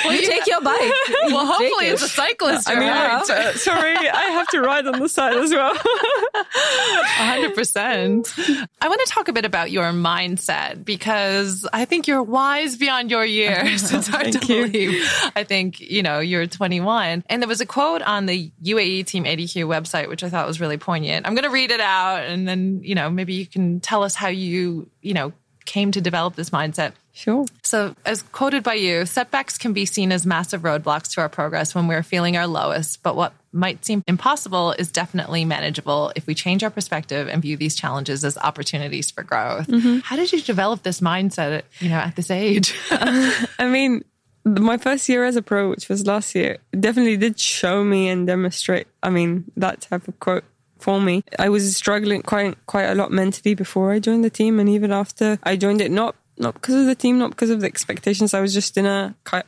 Well, 0.04 0.14
you 0.14 0.26
take 0.28 0.48
your 0.48 0.62
bike. 0.62 0.80
Well, 1.28 1.46
You 1.46 1.52
hopefully 1.54 1.88
it. 1.88 1.94
it's 1.94 2.04
a 2.04 2.08
cyclist. 2.10 2.70
I 2.70 2.76
mean, 2.80 2.90
around. 2.90 3.26
Sorry, 3.56 3.96
I 3.96 4.24
have 4.32 4.48
to 4.50 4.62
ride 4.62 4.88
on 4.88 5.00
the 5.00 5.10
side 5.10 5.38
as 5.38 5.52
well. 5.52 5.74
100%. 5.74 8.68
I 8.82 8.88
want 8.88 9.02
to 9.06 9.08
talk 9.08 9.28
a 9.28 9.34
bit 9.34 9.46
about 9.46 9.72
your 9.72 9.92
mindset 9.92 10.84
because 10.84 11.68
I 11.72 11.86
think 11.86 12.08
you're 12.08 12.24
wise 12.24 12.78
beyond 12.78 13.12
your 13.12 13.26
years. 13.26 13.92
It's 13.92 14.08
hard 14.14 14.32
to 14.32 14.54
you. 14.54 14.68
believe. 14.68 15.32
I 15.36 15.44
think, 15.44 15.80
you 15.80 16.04
know, 16.04 16.20
you're 16.20 16.48
21. 16.48 17.24
And 17.30 17.42
there 17.42 17.48
was 17.48 17.62
a 17.62 17.66
quote 17.66 18.02
on 18.02 18.26
the 18.26 18.52
UAE 18.64 19.06
Team 19.06 19.26
ADQ 19.26 19.68
website, 19.68 20.10
which 20.10 20.24
I 20.24 20.30
thought 20.30 20.48
was 20.48 20.60
really 20.60 20.78
poignant. 20.78 21.26
I'm 21.26 21.36
going 21.36 21.44
to 21.44 21.50
read 21.50 21.72
it 21.72 21.82
out 21.82 22.24
and 22.24 22.48
then, 22.48 22.82
you 22.84 22.96
know, 22.96 23.10
maybe 23.10 23.34
you 23.34 23.46
can 23.46 23.80
tell 23.80 24.04
us 24.04 24.16
how 24.16 24.30
you, 24.30 24.90
you 25.02 25.14
know, 25.14 25.34
came 25.66 25.92
to 25.92 26.02
develop 26.02 26.36
this 26.36 26.50
mindset. 26.50 26.94
Sure. 27.16 27.46
So, 27.62 27.96
as 28.06 28.24
quoted 28.24 28.64
by 28.64 28.74
you, 28.74 29.06
setbacks 29.06 29.60
can 29.60 29.72
be 29.72 29.86
seen 29.86 30.12
as 30.12 30.26
massive 30.26 30.62
roadblocks 30.62 31.14
to 31.14 31.22
our 31.22 31.30
progress 31.30 31.76
when 31.76 31.88
we're 31.88 32.02
feeling 32.02 32.36
our 32.38 32.48
lowest. 32.48 33.04
But 33.04 33.16
what 33.16 33.34
might 33.52 33.86
seem 33.86 34.04
impossible 34.08 34.72
is 34.72 34.92
definitely 34.92 35.46
manageable 35.46 36.12
if 36.16 36.26
we 36.26 36.34
change 36.34 36.64
our 36.64 36.72
perspective 36.72 37.28
and 37.28 37.40
view 37.40 37.56
these 37.56 37.76
challenges 37.76 38.26
as 38.26 38.36
opportunities 38.40 39.12
for 39.12 39.24
growth. 39.24 39.68
Mm-hmm. 39.68 40.00
How 40.00 40.16
did 40.16 40.34
you 40.34 40.42
develop 40.42 40.82
this 40.82 41.02
mindset, 41.02 41.62
you 41.80 41.90
know, 41.90 41.98
at 41.98 42.16
this 42.16 42.32
age? 42.32 42.74
I 42.90 43.70
mean, 43.70 44.04
my 44.44 44.78
first 44.78 45.08
year 45.08 45.24
as 45.24 45.36
a 45.36 45.44
pro, 45.44 45.70
which 45.70 45.90
was 45.90 46.08
last 46.08 46.34
year, 46.34 46.58
definitely 46.78 47.18
did 47.18 47.40
show 47.40 47.84
me 47.84 48.10
and 48.10 48.26
demonstrate. 48.26 48.88
I 49.04 49.12
mean, 49.12 49.52
that 49.56 49.82
type 49.82 50.08
of 50.08 50.20
quote 50.20 50.46
for 50.80 51.00
me. 51.00 51.24
I 51.40 51.50
was 51.50 51.78
struggling 51.78 52.24
quite 52.24 52.58
quite 52.66 52.86
a 52.86 52.96
lot 52.96 53.12
mentally 53.12 53.56
before 53.56 53.92
I 53.92 54.00
joined 54.00 54.24
the 54.24 54.30
team, 54.30 54.60
and 54.60 54.68
even 54.68 54.92
after 54.92 55.40
I 55.44 55.56
joined 55.56 55.80
it, 55.80 55.92
not 55.92 56.16
not 56.38 56.56
because 56.56 56.76
of 56.76 56.86
the 56.86 56.96
team, 56.96 57.18
not 57.20 57.32
because 57.32 57.50
of 57.50 57.62
the 57.62 57.68
expectations. 57.68 58.34
I 58.34 58.42
was 58.42 58.54
just 58.54 58.78
in 58.78 58.86
a 58.86 59.16
kind 59.24 59.44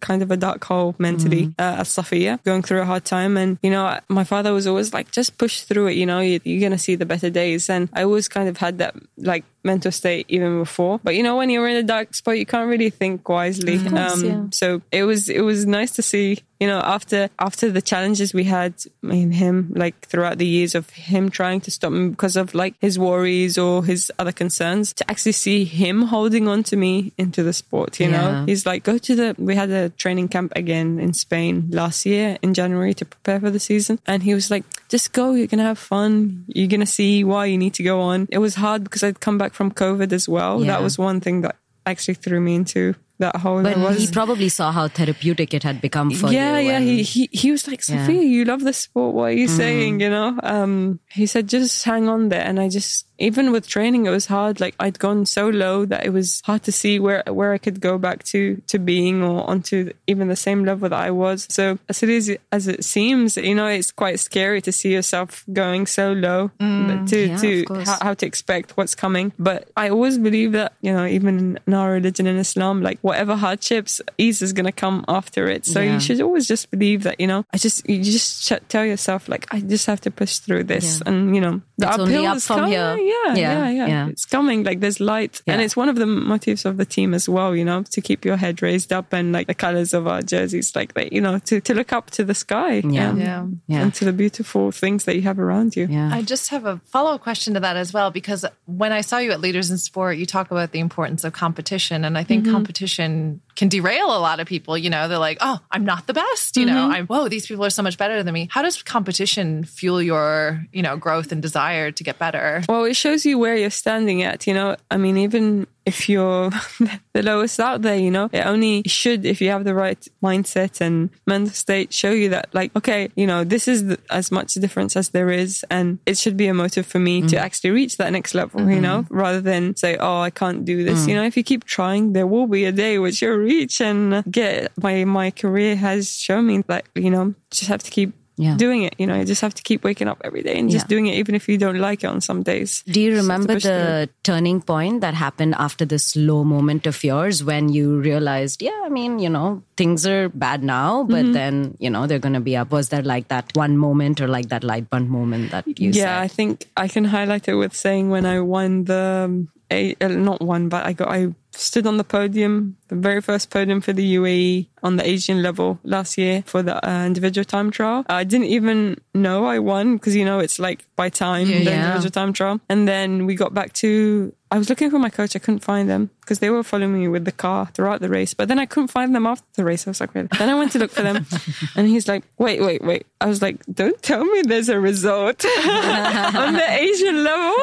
kind 0.00 0.22
of 0.22 0.30
a 0.30 0.36
dark 0.36 0.64
hole 0.64 0.94
mentally 0.98 1.54
uh, 1.58 1.80
at 1.80 1.86
Safia, 1.86 2.42
going 2.44 2.62
through 2.62 2.80
a 2.80 2.84
hard 2.84 3.04
time. 3.04 3.36
And 3.36 3.58
you 3.62 3.70
know, 3.70 3.98
my 4.08 4.24
father 4.24 4.52
was 4.52 4.66
always 4.66 4.92
like, 4.92 5.10
"Just 5.10 5.38
push 5.38 5.62
through 5.62 5.88
it. 5.88 5.96
You 5.96 6.06
know, 6.06 6.20
you're 6.20 6.60
gonna 6.60 6.78
see 6.78 6.94
the 6.94 7.06
better 7.06 7.30
days." 7.30 7.68
And 7.68 7.88
I 7.92 8.04
always 8.04 8.28
kind 8.28 8.48
of 8.48 8.56
had 8.56 8.78
that 8.78 8.94
like 9.16 9.44
mental 9.64 9.90
state 9.92 10.26
even 10.28 10.58
before. 10.58 11.00
But 11.02 11.14
you 11.16 11.22
know, 11.22 11.36
when 11.36 11.50
you're 11.50 11.68
in 11.68 11.76
a 11.76 11.82
dark 11.82 12.14
spot, 12.14 12.38
you 12.38 12.46
can't 12.46 12.68
really 12.68 12.90
think 12.90 13.28
wisely. 13.28 13.78
course, 13.78 13.92
um, 14.12 14.24
yeah. 14.24 14.44
So 14.52 14.82
it 14.92 15.04
was 15.04 15.28
it 15.28 15.40
was 15.42 15.66
nice 15.66 15.90
to 15.92 16.02
see, 16.02 16.38
you 16.60 16.66
know, 16.66 16.78
after 16.80 17.28
after 17.38 17.70
the 17.70 17.82
challenges 17.82 18.32
we 18.32 18.44
had 18.44 18.74
in 19.02 19.32
him, 19.32 19.72
like 19.76 19.98
throughout 20.06 20.38
the 20.38 20.46
years 20.46 20.74
of 20.74 20.90
him 20.90 21.28
trying 21.30 21.60
to 21.62 21.70
stop 21.70 21.92
me 21.92 22.08
because 22.08 22.36
of 22.36 22.54
like 22.54 22.74
his 22.80 22.98
worries 22.98 23.58
or 23.58 23.84
his 23.84 24.10
other 24.18 24.32
concerns, 24.32 24.92
to 24.94 25.10
actually 25.10 25.32
see 25.32 25.64
him 25.64 26.02
holding 26.02 26.48
on 26.48 26.62
to 26.64 26.76
me 26.76 27.12
into 27.18 27.42
the 27.42 27.52
sport. 27.52 27.98
You 28.00 28.08
Yeah. 28.10 28.12
know, 28.32 28.44
he's 28.46 28.64
like, 28.66 28.84
go 28.84 28.98
to 28.98 29.14
the. 29.14 29.34
We 29.38 29.54
had 29.56 29.70
a 29.70 29.90
training 29.90 30.28
camp 30.28 30.52
again 30.56 30.98
in 30.98 31.12
Spain 31.14 31.68
last 31.70 32.06
year 32.06 32.38
in 32.42 32.54
January 32.54 32.94
to 32.94 33.04
prepare 33.04 33.40
for 33.40 33.50
the 33.50 33.60
season, 33.60 33.98
and 34.06 34.22
he 34.22 34.34
was 34.34 34.50
like, 34.50 34.64
just 34.88 35.12
go. 35.12 35.34
You're 35.34 35.46
gonna 35.46 35.64
have 35.64 35.78
fun. 35.78 36.44
You're 36.48 36.68
gonna 36.68 36.86
see 36.86 37.24
why 37.24 37.46
you 37.46 37.58
need 37.58 37.74
to 37.74 37.82
go 37.82 38.00
on. 38.00 38.26
It 38.30 38.38
was 38.38 38.54
hard 38.54 38.84
because 38.84 39.02
I'd 39.02 39.20
come 39.20 39.38
back 39.38 39.54
from 39.54 39.70
COVID 39.72 40.12
as 40.12 40.28
well. 40.28 40.60
Yeah. 40.60 40.72
That 40.72 40.82
was 40.82 40.98
one 40.98 41.20
thing 41.20 41.42
that 41.42 41.56
actually 41.86 42.14
threw 42.14 42.40
me 42.40 42.54
into 42.54 42.94
that 43.18 43.36
whole. 43.36 43.62
But 43.62 43.76
was, 43.78 43.98
he 43.98 44.12
probably 44.12 44.48
saw 44.48 44.70
how 44.72 44.88
therapeutic 44.88 45.52
it 45.52 45.62
had 45.62 45.80
become 45.80 46.10
for 46.12 46.30
yeah, 46.30 46.58
you. 46.58 46.68
yeah. 46.68 46.76
and- 46.76 46.88
He, 46.88 47.02
he 47.02 47.28
he 47.32 47.50
was 47.50 47.66
like, 47.66 47.86
Yeah. 47.88 48.06
Mm. 48.06 48.28
You 48.28 48.44
love 48.44 48.62
the 48.62 48.72
sport. 48.72 49.14
What 49.14 49.24
are 49.24 49.32
you 49.32 49.48
saying? 49.48 50.00
You 50.00 50.10
know. 50.10 50.38
Um, 50.42 51.00
he 51.10 51.26
said, 51.26 51.48
just 51.48 51.82
hang 51.84 52.08
on 52.08 52.28
there. 52.28 52.42
And 52.42 52.60
I 52.60 52.68
just, 52.68 53.06
even 53.18 53.50
with 53.52 53.66
training, 53.68 54.06
it 54.06 54.10
was 54.10 54.26
hard. 54.26 54.60
Like 54.60 54.74
I'd 54.78 54.98
gone 54.98 55.26
so 55.26 55.48
low 55.48 55.84
that 55.86 56.04
it 56.06 56.10
was 56.10 56.40
hard 56.44 56.62
to 56.64 56.72
see 56.72 56.98
where 57.00 57.22
where 57.26 57.52
I 57.52 57.58
could 57.58 57.80
go 57.80 57.98
back 57.98 58.22
to 58.32 58.60
to 58.68 58.78
being 58.78 59.22
or 59.22 59.48
onto 59.50 59.92
even 60.06 60.28
the 60.28 60.36
same 60.36 60.64
level 60.64 60.88
that 60.88 60.98
I 60.98 61.10
was. 61.10 61.46
So 61.50 61.78
as 61.88 62.02
it 62.02 62.08
is 62.08 62.36
as 62.52 62.68
it 62.68 62.84
seems, 62.84 63.36
you 63.36 63.54
know, 63.54 63.66
it's 63.66 63.90
quite 63.92 64.20
scary 64.20 64.60
to 64.62 64.72
see 64.72 64.92
yourself 64.92 65.44
going 65.52 65.86
so 65.86 66.12
low 66.12 66.48
to 66.58 66.64
Mm. 66.64 67.10
Yeah, 67.10 67.36
to 67.38 67.60
of 67.60 67.66
course. 67.66 67.88
how, 67.88 67.98
how 68.02 68.14
to 68.14 68.26
expect 68.26 68.76
what's 68.76 68.94
coming. 68.94 69.32
But 69.38 69.68
I 69.76 69.88
always 69.90 70.16
believe 70.18 70.52
that 70.52 70.72
you 70.80 70.92
know, 70.92 71.06
even 71.06 71.58
in 71.66 71.74
our 71.74 71.92
religion 71.92 72.26
in 72.26 72.36
Islam, 72.38 72.82
like 72.82 72.98
whatever 73.02 73.34
hardships, 73.36 74.00
ease 74.16 74.42
is 74.42 74.52
gonna 74.52 74.72
come 74.72 75.04
after 75.08 75.48
it. 75.48 75.66
So 75.66 75.80
Yeah. 75.80 75.94
you 75.94 76.00
should 76.00 76.20
always 76.20 76.46
just 76.46 76.70
believe 76.70 77.02
that 77.02 77.20
you 77.20 77.26
know. 77.26 77.44
I 77.52 77.58
just 77.58 77.88
you 77.88 78.02
just 78.02 78.52
tell 78.68 78.84
yourself 78.84 79.28
like 79.28 79.46
I 79.50 79.60
just 79.60 79.86
have 79.86 80.00
to 80.02 80.10
push 80.10 80.38
through 80.38 80.64
this, 80.64 81.00
Yeah. 81.00 81.08
and 81.12 81.34
you 81.34 81.40
know. 81.40 81.60
The 81.78 81.86
It's 81.86 81.98
only 81.98 82.16
uphill 82.16 82.30
up 82.30 82.36
is 82.36 82.46
from 82.46 82.56
coming. 82.56 82.72
here. 82.72 82.96
Yeah, 82.96 83.34
yeah, 83.34 83.34
Yeah, 83.36 83.70
yeah, 83.70 83.86
yeah. 83.86 84.08
It's 84.08 84.24
coming. 84.24 84.64
Like 84.64 84.80
there's 84.80 85.00
light, 85.00 85.40
and 85.46 85.62
it's 85.62 85.76
one 85.76 85.88
of 85.88 85.96
the 85.96 86.06
motifs 86.06 86.64
of 86.64 86.76
the 86.76 86.84
team 86.84 87.14
as 87.14 87.28
well. 87.28 87.54
You 87.54 87.64
know, 87.64 87.82
to 87.84 88.00
keep 88.00 88.24
your 88.24 88.36
head 88.36 88.60
raised 88.62 88.92
up, 88.92 89.12
and 89.12 89.32
like 89.32 89.46
the 89.46 89.54
colors 89.54 89.94
of 89.94 90.06
our 90.06 90.20
jerseys, 90.22 90.74
like 90.74 90.94
that. 90.94 91.12
you 91.12 91.20
know, 91.20 91.38
to 91.38 91.60
to 91.60 91.74
look 91.74 91.92
up 91.92 92.10
to 92.10 92.24
the 92.24 92.34
sky. 92.34 92.82
Yeah. 92.84 93.10
and, 93.10 93.18
Yeah. 93.18 93.46
Yeah. 93.66 93.82
and 93.82 93.94
to 93.94 94.04
the 94.04 94.12
beautiful 94.12 94.72
things 94.72 95.04
that 95.04 95.16
you 95.16 95.22
have 95.22 95.38
around 95.38 95.76
you. 95.76 95.86
Yeah. 95.88 96.10
I 96.12 96.22
just 96.22 96.50
have 96.50 96.66
a 96.66 96.80
follow 96.86 97.12
up 97.12 97.22
question 97.22 97.54
to 97.54 97.60
that 97.60 97.76
as 97.76 97.92
well, 97.92 98.10
because 98.10 98.44
when 98.66 98.92
I 98.92 99.02
saw 99.02 99.18
you 99.18 99.30
at 99.30 99.40
Leaders 99.40 99.70
in 99.70 99.78
Sport, 99.78 100.16
you 100.16 100.26
talk 100.26 100.50
about 100.50 100.72
the 100.72 100.80
importance 100.80 101.24
of 101.24 101.32
competition. 101.32 102.04
And 102.04 102.16
I 102.18 102.24
think 102.24 102.44
mm-hmm. 102.44 102.52
competition 102.52 103.40
can 103.54 103.68
derail 103.68 104.06
a 104.06 104.18
lot 104.18 104.40
of 104.40 104.46
people. 104.46 104.78
You 104.78 104.90
know, 104.90 105.08
they're 105.08 105.18
like, 105.18 105.38
oh, 105.40 105.58
I'm 105.70 105.84
not 105.84 106.06
the 106.06 106.14
best. 106.14 106.56
You 106.56 106.66
know, 106.66 106.72
mm-hmm. 106.72 106.92
I'm, 106.92 107.06
whoa, 107.06 107.28
these 107.28 107.46
people 107.46 107.64
are 107.64 107.70
so 107.70 107.82
much 107.82 107.98
better 107.98 108.22
than 108.22 108.32
me. 108.32 108.48
How 108.50 108.62
does 108.62 108.82
competition 108.82 109.64
fuel 109.64 110.00
your, 110.02 110.64
you 110.72 110.82
know, 110.82 110.96
growth 110.96 111.32
and 111.32 111.42
desire 111.42 111.67
to 111.68 112.04
get 112.04 112.18
better? 112.18 112.62
Well, 112.68 112.84
it 112.84 112.94
shows 112.94 113.24
you 113.24 113.38
where 113.38 113.56
you're 113.56 113.70
standing 113.70 114.22
at, 114.22 114.46
you 114.46 114.54
know. 114.54 114.76
I 114.90 114.96
mean, 114.96 115.16
even 115.16 115.66
if 115.88 116.08
you're 116.08 116.50
the 117.14 117.22
lowest 117.22 117.58
out 117.58 117.82
there, 117.82 117.96
you 117.96 118.10
know, 118.10 118.28
it 118.30 118.44
only 118.44 118.82
should, 118.86 119.24
if 119.24 119.40
you 119.40 119.48
have 119.48 119.64
the 119.64 119.74
right 119.74 120.06
mindset 120.22 120.80
and 120.80 121.08
mental 121.26 121.54
state, 121.54 121.92
show 121.92 122.10
you 122.10 122.28
that, 122.28 122.48
like, 122.52 122.74
okay, 122.76 123.08
you 123.16 123.26
know, 123.26 123.42
this 123.42 123.66
is 123.66 123.86
the, 123.86 123.98
as 124.10 124.30
much 124.30 124.52
difference 124.54 124.96
as 124.96 125.08
there 125.10 125.30
is. 125.30 125.64
And 125.70 125.98
it 126.04 126.18
should 126.18 126.36
be 126.36 126.46
a 126.46 126.54
motive 126.54 126.86
for 126.86 126.98
me 126.98 127.22
to 127.22 127.36
mm. 127.36 127.40
actually 127.40 127.70
reach 127.70 127.96
that 127.96 128.12
next 128.12 128.34
level, 128.34 128.70
you 128.70 128.80
know, 128.80 129.02
mm-hmm. 129.02 129.16
rather 129.16 129.40
than 129.40 129.76
say, 129.76 129.96
oh, 129.96 130.20
I 130.20 130.30
can't 130.30 130.64
do 130.64 130.84
this. 130.84 131.04
Mm. 131.04 131.08
You 131.08 131.14
know, 131.16 131.24
if 131.24 131.36
you 131.36 131.42
keep 131.42 131.64
trying, 131.64 132.12
there 132.12 132.26
will 132.26 132.46
be 132.46 132.66
a 132.66 132.72
day 132.72 132.98
which 132.98 133.22
you'll 133.22 133.36
reach 133.36 133.80
and 133.80 134.22
get 134.30 134.70
my, 134.80 135.04
my 135.04 135.30
career 135.30 135.74
has 135.76 136.12
shown 136.12 136.46
me 136.46 136.62
that, 136.68 136.84
you 136.94 137.10
know, 137.10 137.34
just 137.50 137.68
have 137.68 137.82
to 137.82 137.90
keep 137.90 138.12
Yeah. 138.38 138.56
doing 138.56 138.82
it. 138.86 138.94
You 138.98 139.06
know, 139.08 139.16
you 139.18 139.24
just 139.26 139.42
have 139.42 139.54
to 139.54 139.62
keep 139.62 139.82
waking 139.82 140.06
up 140.06 140.20
every 140.22 140.42
day 140.42 140.56
and 140.58 140.70
just 140.70 140.86
Yeah. 140.86 140.94
doing 140.94 141.06
it, 141.10 141.14
even 141.18 141.34
if 141.34 141.48
you 141.48 141.58
don't 141.58 141.78
like 141.78 142.04
it 142.04 142.06
on 142.06 142.20
some 142.20 142.42
days. 142.42 142.84
Do 142.86 143.00
you 143.00 143.10
Just 143.10 143.16
have 143.18 143.26
to 143.26 143.32
remember 143.32 143.52
push 143.54 143.62
through 143.64 143.72
the 143.74 144.08
turning 144.22 144.60
point 144.62 145.00
that 145.02 145.14
happened 145.14 145.54
after 145.58 145.84
this 145.84 146.14
low 146.14 146.44
moment 146.44 146.86
of 146.86 147.02
yours 147.02 147.42
when 147.42 147.68
you 147.68 147.98
realized, 147.98 148.62
yeah, 148.62 148.80
I 148.86 148.88
mean, 148.88 149.18
you 149.18 149.28
know, 149.28 149.62
things 149.76 150.06
are 150.06 150.28
bad 150.30 150.62
now, 150.62 151.02
but 151.02 151.24
Mm-hmm. 151.26 151.32
then, 151.32 151.76
you 151.80 151.90
know, 151.90 152.06
they're 152.06 152.22
going 152.22 152.34
to 152.38 152.40
be 152.40 152.56
up? 152.56 152.70
Was 152.70 152.88
there 152.90 153.02
like 153.02 153.26
that 153.28 153.50
one 153.54 153.76
moment 153.76 154.20
or 154.20 154.28
like 154.28 154.48
that 154.54 154.62
light 154.62 154.88
bulb 154.88 155.08
moment 155.08 155.50
that 155.50 155.66
you 155.66 155.90
yeah, 155.90 156.20
I 156.20 156.28
think 156.28 156.66
I 156.76 156.86
can 156.86 157.04
highlight 157.04 157.48
it 157.48 157.54
with 157.58 157.74
saying 157.74 158.08
when 158.10 158.24
I 158.24 158.38
won 158.40 158.84
the 158.84 159.26
um, 159.26 159.48
a, 159.70 159.94
uh, 160.00 160.08
not 160.08 160.40
one, 160.40 160.68
but 160.70 160.86
I 160.86 160.92
got 160.94 161.08
I 161.08 161.34
stood 161.52 161.86
on 161.86 161.96
the 161.98 162.04
podium, 162.04 162.76
the 162.88 162.94
very 162.94 163.20
first 163.20 163.50
podium 163.50 163.80
for 163.82 163.92
the 163.92 164.14
UAE 164.14 164.66
on 164.82 164.96
the 164.96 165.06
Asian 165.08 165.42
level 165.42 165.78
last 165.84 166.16
year 166.18 166.42
for 166.46 166.62
the 166.62 166.76
uh, 166.88 167.04
individual 167.06 167.44
time 167.44 167.70
trial. 167.70 168.04
I 168.08 168.24
didn't 168.24 168.46
even 168.48 168.96
know 169.14 169.44
I 169.46 169.58
won 169.58 169.96
because 169.96 170.14
you 170.14 170.24
know 170.24 170.38
it's 170.38 170.58
like 170.58 170.84
by 170.96 171.08
time 171.08 171.48
Yeah, 171.48 171.58
the 171.58 171.64
yeah. 171.64 171.84
individual 171.86 172.10
time 172.10 172.32
trial, 172.32 172.60
and 172.68 172.86
then 172.88 173.26
we 173.26 173.34
got 173.34 173.54
back 173.54 173.72
to. 173.74 174.32
I 174.50 174.56
was 174.56 174.70
looking 174.70 174.90
for 174.90 174.98
my 174.98 175.10
coach. 175.10 175.36
I 175.36 175.40
couldn't 175.40 175.60
find 175.62 175.90
them 175.90 176.08
because 176.22 176.38
they 176.38 176.48
were 176.48 176.62
following 176.62 176.94
me 176.98 177.06
with 177.06 177.26
the 177.26 177.32
car 177.32 177.66
throughout 177.74 178.00
the 178.00 178.08
race. 178.08 178.32
But 178.32 178.48
then 178.48 178.58
I 178.58 178.64
couldn't 178.64 178.88
find 178.88 179.14
them 179.14 179.26
after 179.26 179.44
the 179.56 179.62
race. 179.64 179.86
I 179.86 179.90
was 179.90 180.00
like, 180.00 180.14
really? 180.14 180.28
Then 180.38 180.48
I 180.48 180.54
went 180.54 180.72
to 180.72 180.78
look 180.78 180.90
for 180.90 181.02
them, 181.02 181.26
and 181.76 181.86
he's 181.86 182.08
like, 182.08 182.24
"Wait, 182.38 182.62
wait, 182.62 182.82
wait." 182.82 183.04
I 183.20 183.26
was 183.26 183.42
like, 183.42 183.60
"Don't 183.66 184.00
tell 184.02 184.24
me 184.24 184.40
there's 184.42 184.70
a 184.70 184.80
result 184.80 185.44
on 185.44 186.52
the 186.54 186.66
Asian 186.66 187.24
level." 187.24 187.54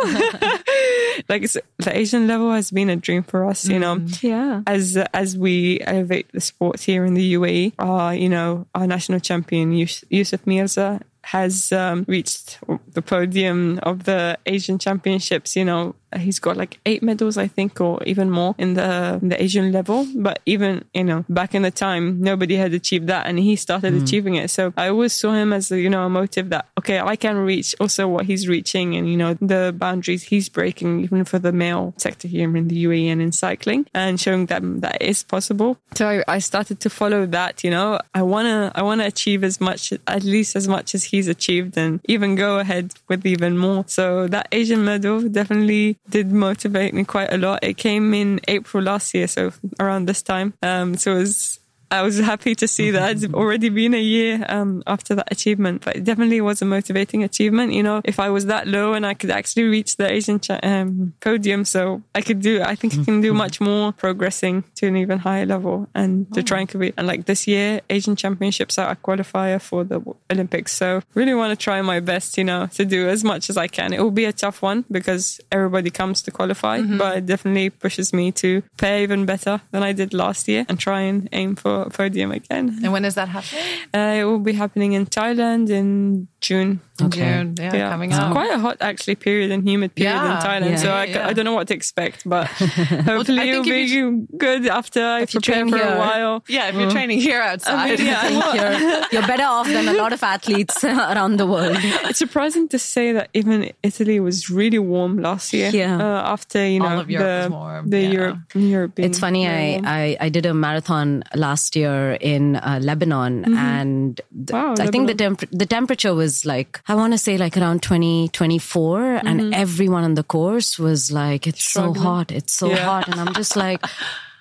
like 1.30 1.42
the 1.52 1.92
Asian 1.98 2.28
level 2.28 2.52
has 2.52 2.72
been 2.72 2.90
a 2.90 2.96
dream 2.96 3.24
for 3.24 3.46
us, 3.46 3.66
you 3.68 3.80
know. 3.80 4.00
Yeah. 4.22 4.62
As 4.68 4.98
as 5.14 5.38
we 5.38 5.80
elevate 5.82 6.32
the 6.34 6.42
sport 6.42 6.80
here 6.82 7.05
in 7.06 7.14
the 7.14 7.34
UAE, 7.34 7.74
uh, 7.80 8.12
you 8.12 8.30
know, 8.30 8.68
our 8.76 8.88
national 8.88 9.20
champion 9.20 9.72
Yusuf 9.72 10.46
Mirza 10.46 11.02
has 11.24 11.72
um, 11.72 12.06
reached 12.08 12.60
the 12.92 13.02
podium 13.02 13.80
of 13.82 14.04
the 14.04 14.38
Asian 14.46 14.78
Championships. 14.78 15.56
You 15.56 15.66
know, 15.66 15.96
he's 16.18 16.40
got 16.40 16.58
like 16.58 16.80
eight 16.86 17.04
medals, 17.04 17.38
I 17.38 17.48
think, 17.48 17.80
or 17.82 18.02
even 18.06 18.30
more 18.30 18.56
in 18.58 18.76
the 18.76 19.20
in 19.22 19.30
the 19.30 19.42
Asian 19.42 19.72
level. 19.72 20.08
But 20.16 20.40
even 20.46 20.86
you 20.94 21.04
know, 21.04 21.26
back 21.30 21.56
in 21.56 21.62
the 21.62 21.72
time, 21.72 22.22
nobody 22.22 22.56
had 22.56 22.74
achieved 22.74 23.08
that, 23.08 23.28
and 23.28 23.40
he 23.40 23.56
started 23.56 23.94
hmm. 23.94 24.04
achieving 24.04 24.36
it. 24.36 24.50
So 24.50 24.74
I 24.78 24.90
always 24.90 25.14
saw 25.14 25.34
him 25.34 25.54
as 25.54 25.72
you 25.72 25.90
know 25.90 26.06
a 26.06 26.10
motive 26.10 26.50
that 26.50 26.68
okay, 26.80 27.00
I 27.00 27.16
can 27.16 27.38
reach 27.38 27.76
also 27.80 28.08
what 28.08 28.26
he's 28.26 28.48
reaching, 28.48 28.96
and 28.96 29.10
you 29.10 29.18
know 29.18 29.34
the 29.36 29.74
boundaries 29.78 30.24
he's 30.24 30.50
breaking, 30.50 31.02
even 31.02 31.26
for 31.26 31.40
the 31.40 31.52
male 31.52 31.94
sector 31.98 32.28
here 32.28 32.56
in 32.56 32.68
the 32.68 32.86
UAE 32.86 33.08
and 33.08 33.22
in 33.22 33.32
cycling, 33.32 33.88
and 33.94 34.20
showing 34.20 34.48
them 34.48 34.80
that 34.82 35.02
is 35.02 35.24
possible. 35.24 35.78
So 35.96 36.08
I, 36.08 36.24
I 36.28 36.40
started 36.40 36.80
to 36.82 36.90
follow 36.90 37.26
that. 37.28 37.64
You 37.64 37.72
know, 37.72 38.00
I 38.14 38.22
wanna 38.22 38.72
I 38.76 38.82
wanna 38.82 39.06
achieve 39.06 39.44
as 39.44 39.60
much, 39.60 39.94
at 39.94 40.24
least 40.24 40.56
as 40.56 40.68
much 40.68 40.96
as 40.96 41.06
he's 41.06 41.28
achieved, 41.28 41.78
and 41.78 42.00
even 42.06 42.36
go 42.36 42.60
ahead 42.60 42.94
with 43.08 43.26
even 43.26 43.58
more. 43.58 43.84
So 43.88 44.28
that 44.28 44.48
Asian 44.52 44.84
medal 44.86 45.22
definitely 45.30 45.98
did 46.10 46.32
motivate 46.32 46.94
me 46.94 47.04
quite 47.04 47.34
a 47.34 47.38
lot. 47.38 47.64
It 47.64 47.78
came 47.78 48.14
in 48.14 48.40
April 48.48 48.84
last 48.84 49.14
year, 49.14 49.28
so 49.28 49.52
around 49.80 50.08
this 50.08 50.22
time. 50.22 50.54
Um, 50.62 50.96
so 50.96 51.14
it 51.14 51.20
was 51.20 51.60
I 51.92 52.02
was 52.02 52.20
happy 52.20 52.56
to 52.56 52.68
see 52.68 52.92
that 52.92 53.12
it's 53.12 53.34
already 53.34 53.70
been 53.70 53.94
a 53.94 54.02
year 54.02 54.46
um, 54.50 54.84
after 54.88 55.16
that 55.16 55.32
achievement, 55.32 55.84
but 55.86 55.96
it 55.96 56.04
definitely 56.04 56.42
was 56.42 56.62
a 56.62 56.66
motivating 56.66 57.24
achievement. 57.24 57.74
You 57.74 57.84
know, 57.84 58.02
if 58.04 58.20
I 58.20 58.30
was 58.30 58.46
that 58.48 58.68
low 58.68 58.94
and 58.94 59.06
I 59.06 59.14
could 59.14 59.32
actually 59.32 59.64
reach 59.64 59.98
the 59.98 60.12
Asian 60.12 60.40
cha- 60.40 60.60
um, 60.64 61.14
podium, 61.22 61.66
so 61.66 62.02
I 62.14 62.22
could 62.22 62.42
do, 62.42 62.62
I 62.62 62.76
think 62.76 62.94
I 63.00 63.04
can 63.04 63.22
do 63.22 63.34
much 63.46 63.62
more 63.62 63.92
progressing 63.92 64.64
to 64.76 64.88
an 64.88 64.98
even 64.98 65.20
higher 65.20 65.46
level 65.46 65.88
and 65.94 66.32
to 66.34 66.44
try 66.44 66.60
and 66.60 66.70
compete. 66.70 66.94
And 66.98 67.08
like 67.08 67.26
this 67.26 67.48
year, 67.48 67.82
Asian 67.90 68.16
Championships 68.16 68.78
are 68.78 68.92
a 68.92 68.96
qualifier 68.96 69.62
for 69.62 69.84
the 69.84 70.02
Olympics. 70.32 70.74
So 70.74 71.02
really 71.14 71.34
want 71.34 71.58
to 71.58 71.64
try 71.64 71.82
my 71.82 72.00
best, 72.00 72.38
you 72.38 72.44
know, 72.44 72.68
to 72.68 72.86
do 72.86 73.08
as 73.08 73.24
much 73.24 73.50
as 73.50 73.58
I 73.58 73.68
can. 73.68 73.94
It 73.94 74.02
will 74.02 74.12
be 74.12 74.26
a 74.26 74.34
tough 74.34 74.62
one 74.62 74.86
because 74.92 75.40
everybody 75.52 75.90
comes 75.90 76.22
to 76.24 76.32
qualify, 76.32 76.82
but 76.82 77.18
it 77.18 77.26
definitely 77.26 77.70
pushes 77.70 78.14
me 78.14 78.32
to 78.34 78.64
pay 78.78 79.04
even 79.04 79.26
better 79.26 79.62
than 79.72 79.84
I 79.84 79.92
did 79.94 80.14
last 80.14 80.48
year 80.48 80.66
and 80.68 80.80
try 80.80 81.02
and 81.02 81.30
aim 81.32 81.56
for 81.56 81.75
a 81.82 81.90
podium 81.90 82.32
again. 82.32 82.80
And 82.84 82.92
when 82.94 83.02
does 83.04 83.16
that 83.16 83.28
happen? 83.30 83.58
Uh, 83.94 84.20
it 84.22 84.24
will 84.26 84.40
be 84.40 84.54
happening 84.54 84.94
in 84.94 85.06
Thailand 85.06 85.70
in 85.70 86.28
June. 86.42 86.80
Okay. 87.02 87.20
June. 87.20 87.56
Yeah, 87.60 87.90
coming 87.90 88.12
it's 88.12 88.20
up. 88.20 88.32
quite 88.32 88.52
a 88.52 88.58
hot 88.58 88.78
actually 88.80 89.16
period 89.16 89.52
and 89.52 89.68
humid 89.68 89.94
period 89.96 90.14
Yeah. 90.16 90.36
in 90.38 90.46
Thailand. 90.48 90.70
Yeah. 90.72 90.76
So 90.86 90.92
I, 90.92 91.04
Yeah. 91.06 91.28
I 91.28 91.34
don't 91.34 91.44
know 91.46 91.54
what 91.54 91.68
to 91.68 91.74
expect, 91.74 92.24
but 92.28 92.48
hopefully 93.12 93.42
I 93.42 93.46
it'll 93.52 93.64
think 93.64 93.90
if 93.92 94.28
be 94.30 94.38
good 94.38 94.68
after 94.68 95.02
I 95.04 95.20
you 95.22 95.28
prepare 95.28 95.56
train 95.56 95.70
for 95.70 95.78
here- 95.78 95.96
a 95.96 95.98
while. 96.00 96.44
Yeah, 96.48 96.70
if 96.70 96.76
you're 96.76 96.92
training 96.92 97.20
here 97.20 97.42
outside. 97.42 97.92
I 97.92 97.96
mean, 97.98 98.06
yeah, 98.06 98.22
think 98.30 98.46
you're, 98.56 99.04
you're 99.22 99.28
better 99.28 99.44
off 99.44 99.68
than 99.68 99.88
a 99.88 99.94
lot 99.94 100.14
of 100.14 100.22
athletes 100.24 100.84
around 100.84 101.38
the 101.38 101.46
world. 101.48 101.78
It's 102.10 102.20
surprising 102.20 102.68
to 102.70 102.80
say 102.80 103.12
that 103.14 103.30
even 103.34 103.72
Italy 103.84 104.20
was 104.20 104.50
really 104.50 104.80
warm 104.80 105.18
last 105.20 105.52
year. 105.54 105.70
Yeah. 105.74 105.98
Uh, 105.98 106.32
after 106.36 106.66
you 106.66 106.80
know 106.80 106.88
All 106.96 107.00
of 107.00 107.10
Europe 107.10 107.26
the 107.28 107.50
was 107.50 107.52
warm, 107.60 107.90
the 107.90 108.02
yeah. 108.02 108.10
Europe 108.18 108.40
Europe. 108.56 108.96
being 108.96 109.10
It's 109.10 109.20
funny. 109.20 109.48
I, 109.48 109.72
warm. 109.72 109.86
I 109.86 110.18
I 110.26 110.30
did 110.30 110.46
a 110.46 110.54
marathon 110.54 111.24
last 111.36 111.65
year 111.74 112.18
in 112.20 112.58
uh, 112.58 112.80
Lebanon, 112.82 113.56
and 113.56 114.20
th- 114.36 114.52
Wow, 114.52 114.76
I 114.78 114.88
think 114.88 115.08
the 115.08 115.16
temp- 115.16 115.50
the 115.52 115.66
temperature 115.66 116.14
was 116.14 116.44
like 116.46 116.82
I 116.90 116.96
want 116.96 117.14
to 117.14 117.18
say 117.18 117.38
like 117.38 117.56
around 117.56 117.82
20, 117.82 118.28
24, 118.28 119.22
and 119.24 119.56
everyone 119.56 120.04
on 120.04 120.16
the 120.16 120.24
course 120.24 120.78
was 120.78 121.14
like, 121.14 121.48
"It's 121.48 121.64
so 121.64 121.94
hot, 121.94 122.34
it's 122.34 122.52
so 122.54 122.68
Yeah. 122.70 122.84
hot," 122.84 123.08
and 123.08 123.18
I'm 123.22 123.34
just 123.34 123.56
like, 123.66 123.80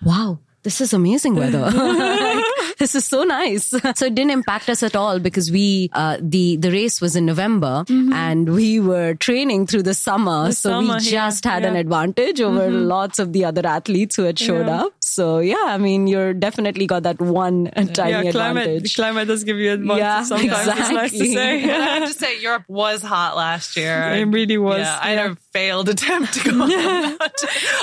"Wow." 0.02 0.40
This 0.64 0.80
is 0.80 0.94
amazing 0.94 1.34
weather. 1.34 1.70
Like, 1.74 2.44
this 2.78 2.94
is 2.94 3.04
so 3.04 3.22
nice. 3.22 3.66
So 3.98 4.06
it 4.06 4.14
didn't 4.14 4.30
impact 4.30 4.70
us 4.70 4.82
at 4.82 4.96
all 4.96 5.18
because 5.18 5.50
we 5.50 5.90
uh, 5.92 6.16
the 6.22 6.56
the 6.56 6.70
race 6.70 7.02
was 7.02 7.16
in 7.16 7.26
November 7.26 7.84
and 7.88 8.48
we 8.54 8.80
were 8.80 9.12
training 9.26 9.66
through 9.66 9.82
the 9.82 9.92
summer, 9.92 10.52
so 10.52 10.70
summer 10.70 10.94
we 10.94 11.00
just 11.10 11.44
had 11.44 11.66
an 11.66 11.76
advantage 11.76 12.40
over 12.40 12.70
lots 12.70 13.18
of 13.18 13.34
the 13.34 13.44
other 13.44 13.66
athletes 13.66 14.16
who 14.16 14.22
had 14.30 14.38
showed 14.38 14.66
Yeah. 14.66 14.84
up. 14.84 14.92
So 15.14 15.38
yeah, 15.38 15.64
I 15.66 15.78
mean, 15.78 16.06
you're 16.06 16.34
definitely 16.34 16.86
got 16.86 17.04
that 17.04 17.20
one 17.20 17.70
tiny 17.94 18.10
yeah, 18.26 18.30
climate 18.32 18.66
advantage. 18.66 18.94
climate 18.96 19.28
does 19.28 19.44
give 19.44 19.58
you 19.58 19.72
advantage 19.72 19.98
Yeah, 20.00 20.22
sometimes. 20.24 20.66
It's 20.66 20.90
nice 20.90 21.10
to 21.12 21.24
exactly. 21.24 21.34
say. 21.34 21.70
I 21.70 21.98
have 21.98 22.08
to 22.08 22.14
say, 22.14 22.40
Europe 22.40 22.64
was 22.68 23.02
hot 23.02 23.36
last 23.36 23.76
year. 23.76 24.10
It 24.20 24.24
really 24.26 24.58
was, 24.58 24.80
Yeah, 24.80 24.98
I 25.00 25.10
had 25.10 25.30
a 25.30 25.36
failed 25.52 25.88
attempt 25.88 26.34
to 26.34 26.50
go. 26.50 26.66
yeah. 26.66 27.16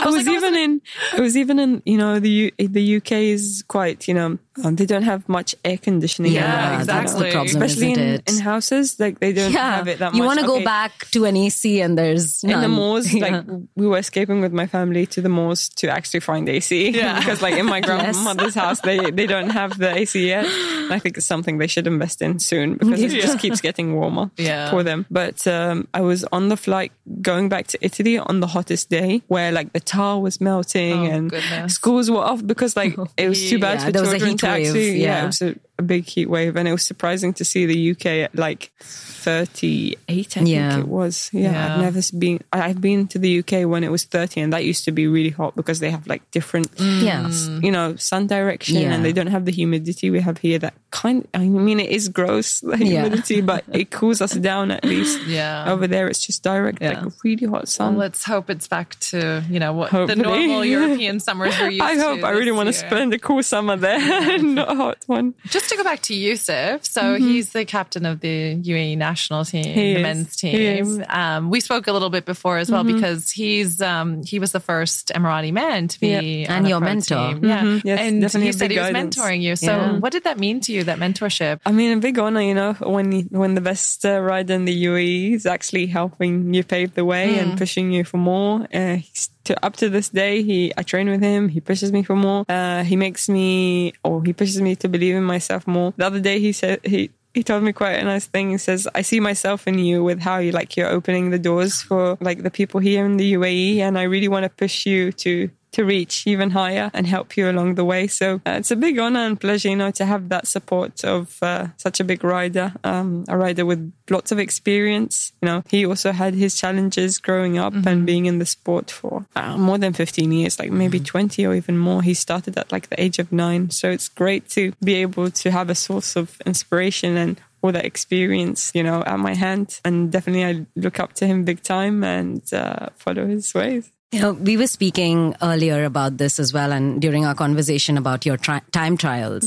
I 0.03 0.09
was, 0.09 0.27
even 0.27 0.55
in. 0.55 0.81
It 1.15 1.21
was 1.21 1.37
even 1.37 1.57
in. 1.59 1.81
You 1.85 1.97
know, 1.97 2.19
the 2.19 2.29
U, 2.29 2.51
the 2.59 2.97
UK 2.97 3.11
is 3.35 3.63
quite. 3.67 4.07
You 4.07 4.13
know, 4.13 4.37
um, 4.63 4.75
they 4.75 4.85
don't 4.85 5.03
have 5.03 5.27
much 5.29 5.55
air 5.63 5.77
conditioning. 5.77 6.33
Yeah, 6.33 6.43
around, 6.77 6.87
that's 6.87 7.13
the 7.13 7.27
exactly. 7.27 7.31
problem, 7.31 7.47
Especially 7.63 7.91
isn't 7.93 8.03
in, 8.03 8.13
it? 8.15 8.31
in 8.31 8.39
houses, 8.39 8.99
like 8.99 9.19
they 9.19 9.31
don't 9.33 9.51
yeah, 9.53 9.77
have 9.77 9.87
it 9.87 9.99
that 9.99 10.13
you 10.13 10.19
much. 10.23 10.27
want 10.27 10.39
to 10.41 10.45
go 10.45 10.63
back 10.63 11.09
to 11.11 11.23
an 11.25 11.37
AC 11.37 11.79
and 11.81 11.97
there's 11.97 12.43
in 12.43 12.49
the 12.49 12.67
none. 12.67 12.71
malls, 12.71 13.13
Yeah. 13.13 13.27
like 13.27 13.45
we 13.75 13.87
were 13.87 13.97
escaping 13.97 14.41
with 14.41 14.51
my 14.51 14.67
family 14.67 15.05
to 15.07 15.21
the 15.21 15.29
malls 15.29 15.69
to 15.79 15.87
actually 15.89 16.19
find 16.19 16.47
AC. 16.49 16.89
Yeah. 16.89 17.20
Because 17.21 17.41
like 17.41 17.55
in 17.55 17.65
my 17.65 17.79
grandmother's 17.87 18.55
house, 18.55 18.79
they 18.81 19.11
they 19.11 19.25
don't 19.27 19.49
have 19.49 19.77
the 19.77 19.89
AC 19.95 20.27
yet. 20.27 20.45
And 20.45 20.91
I 20.93 20.99
think 20.99 21.17
it's 21.17 21.25
something 21.25 21.57
they 21.57 21.67
should 21.67 21.87
invest 21.87 22.21
in 22.21 22.39
soon 22.39 22.73
because 22.75 23.01
it 23.01 23.11
just 23.21 23.39
keeps 23.39 23.61
getting 23.61 23.93
warmer 23.95 24.29
Yeah. 24.37 24.69
for 24.71 24.83
them. 24.83 25.05
But 25.09 25.45
um, 25.47 25.87
I 25.93 26.01
was 26.01 26.23
on 26.31 26.49
the 26.49 26.57
flight 26.57 26.91
going 27.21 27.49
back 27.49 27.67
to 27.67 27.77
Italy 27.81 28.17
on 28.17 28.39
the 28.39 28.47
hottest 28.47 28.89
day 28.89 29.21
where 29.27 29.51
like 29.51 29.73
the 29.73 29.79
tar 29.79 30.19
was 30.19 30.41
melting 30.41 31.07
Oh, 31.07 31.11
and 31.11 31.29
goodness. 31.29 31.73
schools 31.73 32.09
were 32.11 32.25
off 32.31 32.45
because 32.45 32.75
like 32.75 32.95
it 33.17 33.29
was 33.29 33.39
too 33.49 33.59
bad 33.65 33.79
Yeah, 33.79 33.85
for 33.85 33.91
there 33.91 34.01
was 34.01 34.09
a 34.13 34.19
children 34.19 34.31
heat 34.31 34.39
to 34.39 34.47
wave, 34.47 34.65
actually. 34.67 34.91
Yeah, 35.01 35.07
yeah. 35.07 35.23
it 35.23 35.25
was 35.27 35.41
a, 35.41 35.55
a 35.81 35.87
big 35.93 36.03
heat 36.05 36.29
wave, 36.29 36.53
and 36.57 36.67
it 36.67 36.71
was 36.77 36.85
surprising 36.85 37.33
to 37.39 37.43
see 37.51 37.65
the 37.65 37.79
UK 37.91 38.05
at 38.25 38.31
like 38.35 38.71
38. 38.79 39.97
I 40.37 40.41
Yeah. 40.41 40.71
think 40.71 40.83
it 40.85 40.87
was. 40.89 41.29
Yeah, 41.31 41.51
Yeah. 41.51 41.63
I've 41.75 41.81
never 41.81 42.01
been. 42.17 42.39
I've 42.53 42.81
been 42.81 43.07
to 43.13 43.19
the 43.19 43.29
UK 43.39 43.65
when 43.65 43.83
it 43.83 43.91
was 43.91 44.03
30, 44.03 44.41
and 44.41 44.51
that 44.53 44.63
used 44.65 44.83
to 44.85 44.91
be 44.91 45.07
really 45.07 45.29
hot 45.29 45.55
because 45.55 45.79
they 45.79 45.91
have 45.91 46.07
like 46.07 46.23
different, 46.31 46.67
mm. 46.75 47.01
Yeah. 47.03 47.29
you 47.65 47.71
know, 47.71 47.95
sun 47.97 48.27
direction, 48.27 48.77
Yeah. 48.77 48.93
and 48.93 49.03
they 49.05 49.13
don't 49.13 49.27
have 49.35 49.45
the 49.45 49.51
humidity 49.51 50.09
we 50.09 50.21
have 50.21 50.37
here. 50.39 50.59
That 50.59 50.73
kind. 50.91 51.27
I 51.33 51.39
mean, 51.47 51.79
it 51.79 51.89
is 51.89 52.09
gross 52.09 52.59
the 52.71 52.77
humidity, 52.77 53.41
but 53.41 53.63
it 53.71 53.91
cools 53.97 54.21
us 54.21 54.33
down 54.33 54.71
at 54.71 54.83
least. 54.85 55.19
Yeah. 55.27 55.71
Over 55.71 55.87
there, 55.87 56.07
it's 56.07 56.25
just 56.25 56.43
direct, 56.43 56.81
like 56.81 56.99
really 57.23 57.47
hot 57.47 57.67
sun. 57.67 57.93
Well, 57.95 58.01
let's 58.07 58.23
hope 58.25 58.49
it's 58.49 58.67
back 58.67 58.97
to 59.11 59.43
you 59.49 59.59
know 59.59 59.73
what 59.73 59.89
Hopefully. 59.91 60.15
the 60.21 60.27
normal 60.29 60.65
European 60.77 61.19
summers 61.19 61.53
we're 61.59 61.69
used 61.69 61.81
I 61.83 61.95
hope. 61.95 62.23
I 62.23 62.31
really 62.31 62.51
want 62.51 62.67
to 62.67 62.73
spend 62.73 63.13
a 63.13 63.19
cool 63.19 63.43
summer 63.43 63.75
there, 63.77 64.37
not 64.41 64.71
a 64.71 64.75
hot 64.75 64.97
one. 65.07 65.33
Just 65.47 65.70
to 65.71 65.77
go 65.77 65.83
back 65.83 66.01
to 66.03 66.13
Yusuf, 66.13 66.85
so 66.85 67.15
he's 67.15 67.51
the 67.51 67.65
captain 67.65 68.05
of 68.05 68.19
the 68.19 68.55
UAE 68.55 68.97
national 68.97 69.43
team, 69.45 69.63
Mm-hmm. 69.65 69.79
He 69.79 69.93
the 69.93 69.99
is. 69.99 70.03
men's 70.03 70.35
team. 70.35 70.85
Mm-hmm. 70.85 71.11
Um, 71.11 71.49
we 71.49 71.59
spoke 71.59 71.87
a 71.87 71.91
little 71.91 72.09
bit 72.09 72.25
before 72.25 72.57
as 72.57 72.69
well 72.71 72.83
because 72.83 73.29
he's 73.31 73.81
um, 73.81 74.23
he 74.23 74.39
was 74.39 74.51
the 74.51 74.59
first 74.59 75.09
Emirati 75.15 75.51
man 75.51 75.87
to 75.89 75.99
be 75.99 76.09
Yeah. 76.09 76.51
on 76.51 76.57
And 76.57 76.65
a 76.65 76.69
your 76.69 76.79
pro 76.79 76.89
mentor. 76.89 77.15
team. 77.33 77.45
Yeah, 77.45 77.61
Mhm. 77.63 77.81
Yes, 77.83 77.99
and 77.99 78.21
definitely 78.21 78.47
he 78.47 78.51
said 78.53 78.59
big 78.69 78.71
he 78.71 78.79
was 78.79 78.91
guidance. 78.91 79.17
mentoring 79.17 79.41
you. 79.41 79.55
So, 79.55 79.65
Yeah. 79.67 79.97
what 79.99 80.11
did 80.11 80.23
that 80.25 80.37
mean 80.39 80.59
to 80.61 80.71
you? 80.71 80.83
That 80.83 80.99
mentorship? 80.99 81.59
I 81.65 81.71
mean, 81.71 81.97
a 81.97 82.01
big 82.01 82.17
honor, 82.19 82.41
you 82.41 82.53
know, 82.53 82.73
when 82.73 83.21
when 83.31 83.55
the 83.55 83.61
best 83.61 84.05
uh, 84.05 84.19
rider 84.19 84.53
in 84.53 84.65
the 84.65 84.83
UAE 84.85 85.33
is 85.33 85.45
actually 85.45 85.87
helping 85.87 86.53
you 86.53 86.63
pave 86.63 86.93
the 86.95 87.05
way 87.05 87.37
and 87.39 87.57
pushing 87.57 87.91
you 87.91 88.03
for 88.03 88.17
more. 88.17 88.67
Uh, 88.73 88.95
he's 88.95 89.29
to, 89.45 89.65
up 89.65 89.75
to 89.77 89.89
this 89.89 90.09
day, 90.09 90.43
he 90.43 90.73
I 90.77 90.83
train 90.83 91.09
with 91.09 91.21
him. 91.21 91.49
He 91.49 91.59
pushes 91.59 91.91
me 91.91 92.03
for 92.03 92.15
more. 92.15 92.45
Uh, 92.47 92.83
he 92.83 92.95
makes 92.95 93.29
me, 93.29 93.93
or 94.03 94.23
he 94.23 94.33
pushes 94.33 94.61
me 94.61 94.75
to 94.77 94.87
believe 94.87 95.15
in 95.15 95.23
myself 95.23 95.67
more. 95.67 95.93
The 95.97 96.05
other 96.05 96.19
day, 96.19 96.39
he 96.39 96.51
said 96.51 96.79
he. 96.85 97.11
He 97.33 97.43
told 97.43 97.63
me 97.63 97.71
quite 97.71 97.93
a 97.93 98.03
nice 98.03 98.25
thing. 98.25 98.51
He 98.51 98.57
says, 98.57 98.89
"I 98.93 99.03
see 99.03 99.21
myself 99.21 99.65
in 99.65 99.79
you 99.79 100.03
with 100.03 100.19
how 100.19 100.39
you 100.39 100.51
like 100.51 100.75
you're 100.75 100.89
opening 100.89 101.29
the 101.29 101.39
doors 101.39 101.81
for 101.81 102.17
like 102.19 102.43
the 102.43 102.51
people 102.51 102.81
here 102.81 103.05
in 103.05 103.15
the 103.15 103.33
UAE, 103.33 103.77
and 103.79 103.97
I 103.97 104.03
really 104.03 104.27
want 104.27 104.43
to 104.43 104.49
push 104.49 104.85
you 104.85 105.13
to 105.23 105.49
to 105.71 105.85
reach 105.85 106.27
even 106.27 106.51
higher 106.51 106.91
and 106.93 107.07
help 107.07 107.37
you 107.37 107.49
along 107.49 107.75
the 107.75 107.85
way. 107.85 108.07
So 108.07 108.41
uh, 108.45 108.51
it's 108.51 108.71
a 108.71 108.75
big 108.75 108.99
honor 108.99 109.21
and 109.21 109.39
pleasure, 109.39 109.69
you 109.69 109.75
know, 109.75 109.91
to 109.91 110.05
have 110.05 110.29
that 110.29 110.47
support 110.47 111.03
of 111.03 111.37
uh, 111.41 111.67
such 111.77 111.99
a 111.99 112.03
big 112.03 112.23
rider, 112.23 112.73
um, 112.83 113.25
a 113.27 113.37
rider 113.37 113.65
with 113.65 113.91
lots 114.09 114.31
of 114.31 114.39
experience. 114.39 115.31
You 115.41 115.47
know, 115.47 115.63
he 115.69 115.85
also 115.85 116.11
had 116.11 116.33
his 116.33 116.59
challenges 116.59 117.17
growing 117.17 117.57
up 117.57 117.73
and 117.85 118.05
being 118.05 118.25
in 118.25 118.39
the 118.39 118.45
sport 118.45 118.91
for 118.91 119.25
uh, 119.35 119.57
more 119.57 119.77
than 119.77 119.93
15 119.93 120.31
years, 120.31 120.59
like 120.59 120.71
maybe 120.71 120.99
20 120.99 121.45
or 121.45 121.55
even 121.55 121.77
more. 121.77 122.01
He 122.01 122.13
started 122.13 122.57
at 122.57 122.71
like 122.71 122.89
the 122.89 123.01
age 123.01 123.19
of 123.19 123.31
nine. 123.31 123.69
So 123.69 123.89
it's 123.89 124.09
great 124.09 124.49
to 124.49 124.73
be 124.83 124.95
able 124.95 125.31
to 125.31 125.51
have 125.51 125.69
a 125.69 125.75
source 125.75 126.15
of 126.15 126.41
inspiration 126.45 127.17
and 127.17 127.39
all 127.61 127.71
that 127.71 127.85
experience, 127.85 128.71
you 128.73 128.83
know, 128.83 129.03
at 129.03 129.19
my 129.19 129.35
hand. 129.35 129.79
And 129.85 130.11
definitely 130.11 130.45
I 130.45 130.65
look 130.75 130.99
up 130.99 131.13
to 131.13 131.27
him 131.27 131.43
big 131.43 131.61
time 131.61 132.03
and 132.03 132.41
uh, 132.53 132.87
follow 132.95 133.27
his 133.27 133.53
ways. 133.53 133.91
You 134.11 134.19
know, 134.19 134.33
we 134.33 134.57
were 134.57 134.67
speaking 134.67 135.35
earlier 135.41 135.85
about 135.85 136.17
this 136.17 136.37
as 136.37 136.51
well, 136.51 136.73
and 136.73 137.01
during 137.01 137.25
our 137.25 137.33
conversation 137.33 137.97
about 137.97 138.25
your 138.25 138.35
tri- 138.35 138.61
time 138.73 138.97
trials, 138.97 139.45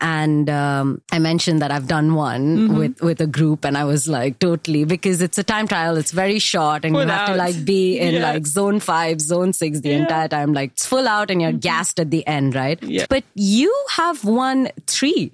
and 0.00 0.50
um, 0.50 1.00
I 1.12 1.20
mentioned 1.20 1.62
that 1.62 1.70
I've 1.70 1.86
done 1.86 2.14
one 2.14 2.76
with 2.76 3.00
with 3.00 3.20
a 3.20 3.28
group, 3.28 3.64
and 3.64 3.78
I 3.78 3.84
was 3.84 4.08
like, 4.08 4.40
totally, 4.40 4.84
because 4.84 5.22
it's 5.22 5.38
a 5.38 5.44
time 5.44 5.68
trial, 5.68 5.96
it's 5.96 6.10
very 6.10 6.40
short, 6.40 6.84
and 6.84 6.92
Full 6.92 7.04
you 7.04 7.08
have 7.08 7.28
to 7.28 7.36
like 7.36 7.64
be 7.64 8.00
in 8.00 8.20
like 8.20 8.48
zone 8.48 8.80
five, 8.80 9.20
zone 9.20 9.52
six 9.52 9.78
the 9.78 9.92
entire 9.92 10.26
time, 10.26 10.52
like 10.54 10.72
it's 10.72 10.86
full 10.86 11.06
out, 11.06 11.30
and 11.30 11.40
you're 11.40 11.52
gassed 11.52 12.00
at 12.00 12.10
the 12.10 12.26
end, 12.26 12.56
right? 12.56 12.82
Yeah. 12.82 13.06
But 13.08 13.22
you 13.34 13.72
have 13.90 14.24
won 14.24 14.70
three. 14.88 15.30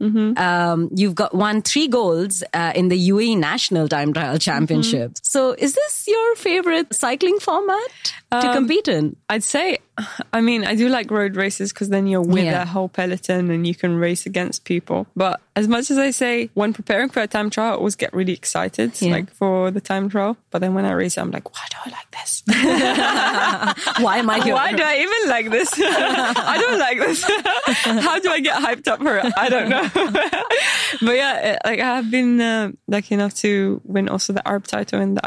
Mm-hmm. 0.00 0.38
Um, 0.38 0.88
you've 0.94 1.14
got 1.14 1.34
won 1.34 1.60
three 1.60 1.86
golds 1.86 2.42
uh, 2.54 2.72
in 2.74 2.88
the 2.88 3.10
UAE 3.10 3.36
National 3.36 3.86
Time 3.86 4.14
Trial 4.14 4.38
Championship. 4.38 5.10
Mm-hmm. 5.10 5.20
So, 5.22 5.52
is 5.52 5.74
this 5.74 6.04
your 6.08 6.36
favorite 6.36 6.94
cycling 6.94 7.38
format 7.38 8.14
to 8.30 8.36
Um, 8.48 8.54
compete 8.54 8.86
in? 8.88 9.16
I'd 9.28 9.42
say, 9.44 9.78
I 10.32 10.40
mean, 10.40 10.64
I 10.64 10.74
do 10.76 10.88
like 10.88 11.10
road 11.10 11.36
races 11.36 11.72
because 11.72 11.88
then 11.88 12.06
you're 12.06 12.22
with 12.22 12.44
Yeah. 12.44 12.62
a 12.62 12.66
whole 12.66 12.88
peloton 12.88 13.50
and 13.50 13.66
you 13.66 13.74
can 13.74 13.96
race 13.96 14.24
against 14.26 14.64
people. 14.64 15.06
But 15.16 15.40
as 15.56 15.66
much 15.68 15.90
as 15.90 15.98
I 15.98 16.10
say, 16.10 16.48
when 16.54 16.72
preparing 16.72 17.10
for 17.10 17.20
a 17.20 17.26
time 17.26 17.50
trial, 17.50 17.72
I 17.72 17.76
always 17.76 17.96
get 17.96 18.12
really 18.14 18.32
excited, 18.32 18.92
Yeah. 19.00 19.12
like 19.12 19.30
for 19.34 19.70
the 19.70 19.80
time 19.80 20.08
trial. 20.08 20.36
But 20.50 20.60
then 20.60 20.74
when 20.74 20.84
I 20.84 20.92
race, 20.92 21.18
I'm 21.18 21.30
like, 21.30 21.50
why 21.52 21.64
do 21.70 21.76
I 21.86 21.90
like 21.90 22.10
this? 22.12 22.42
Why 24.00 24.18
am 24.18 24.30
I 24.30 24.40
here? 24.40 24.54
why 24.54 24.72
do 24.72 24.82
I 24.82 24.96
even 24.98 25.28
like 25.28 25.50
this? 25.50 25.72
I 25.78 26.56
don't 26.58 26.78
like 26.78 26.98
this. 26.98 27.22
How 28.04 28.18
do 28.18 28.30
I 28.30 28.40
get 28.40 28.56
hyped 28.56 28.88
up 28.88 29.00
for 29.00 29.18
it? 29.18 29.32
I 29.36 29.48
don't 29.48 29.68
know. 29.68 29.88
but 31.02 31.16
yeah, 31.16 31.58
like 31.64 31.80
I 31.80 31.96
have 31.96 32.10
been 32.10 32.40
uh, 32.40 32.72
lucky 32.88 33.14
enough 33.14 33.34
to 33.44 33.80
win 33.84 34.08
also 34.08 34.32
the 34.32 34.46
Arab 34.46 34.66
title 34.66 35.00
in 35.00 35.14
the 35.14 35.20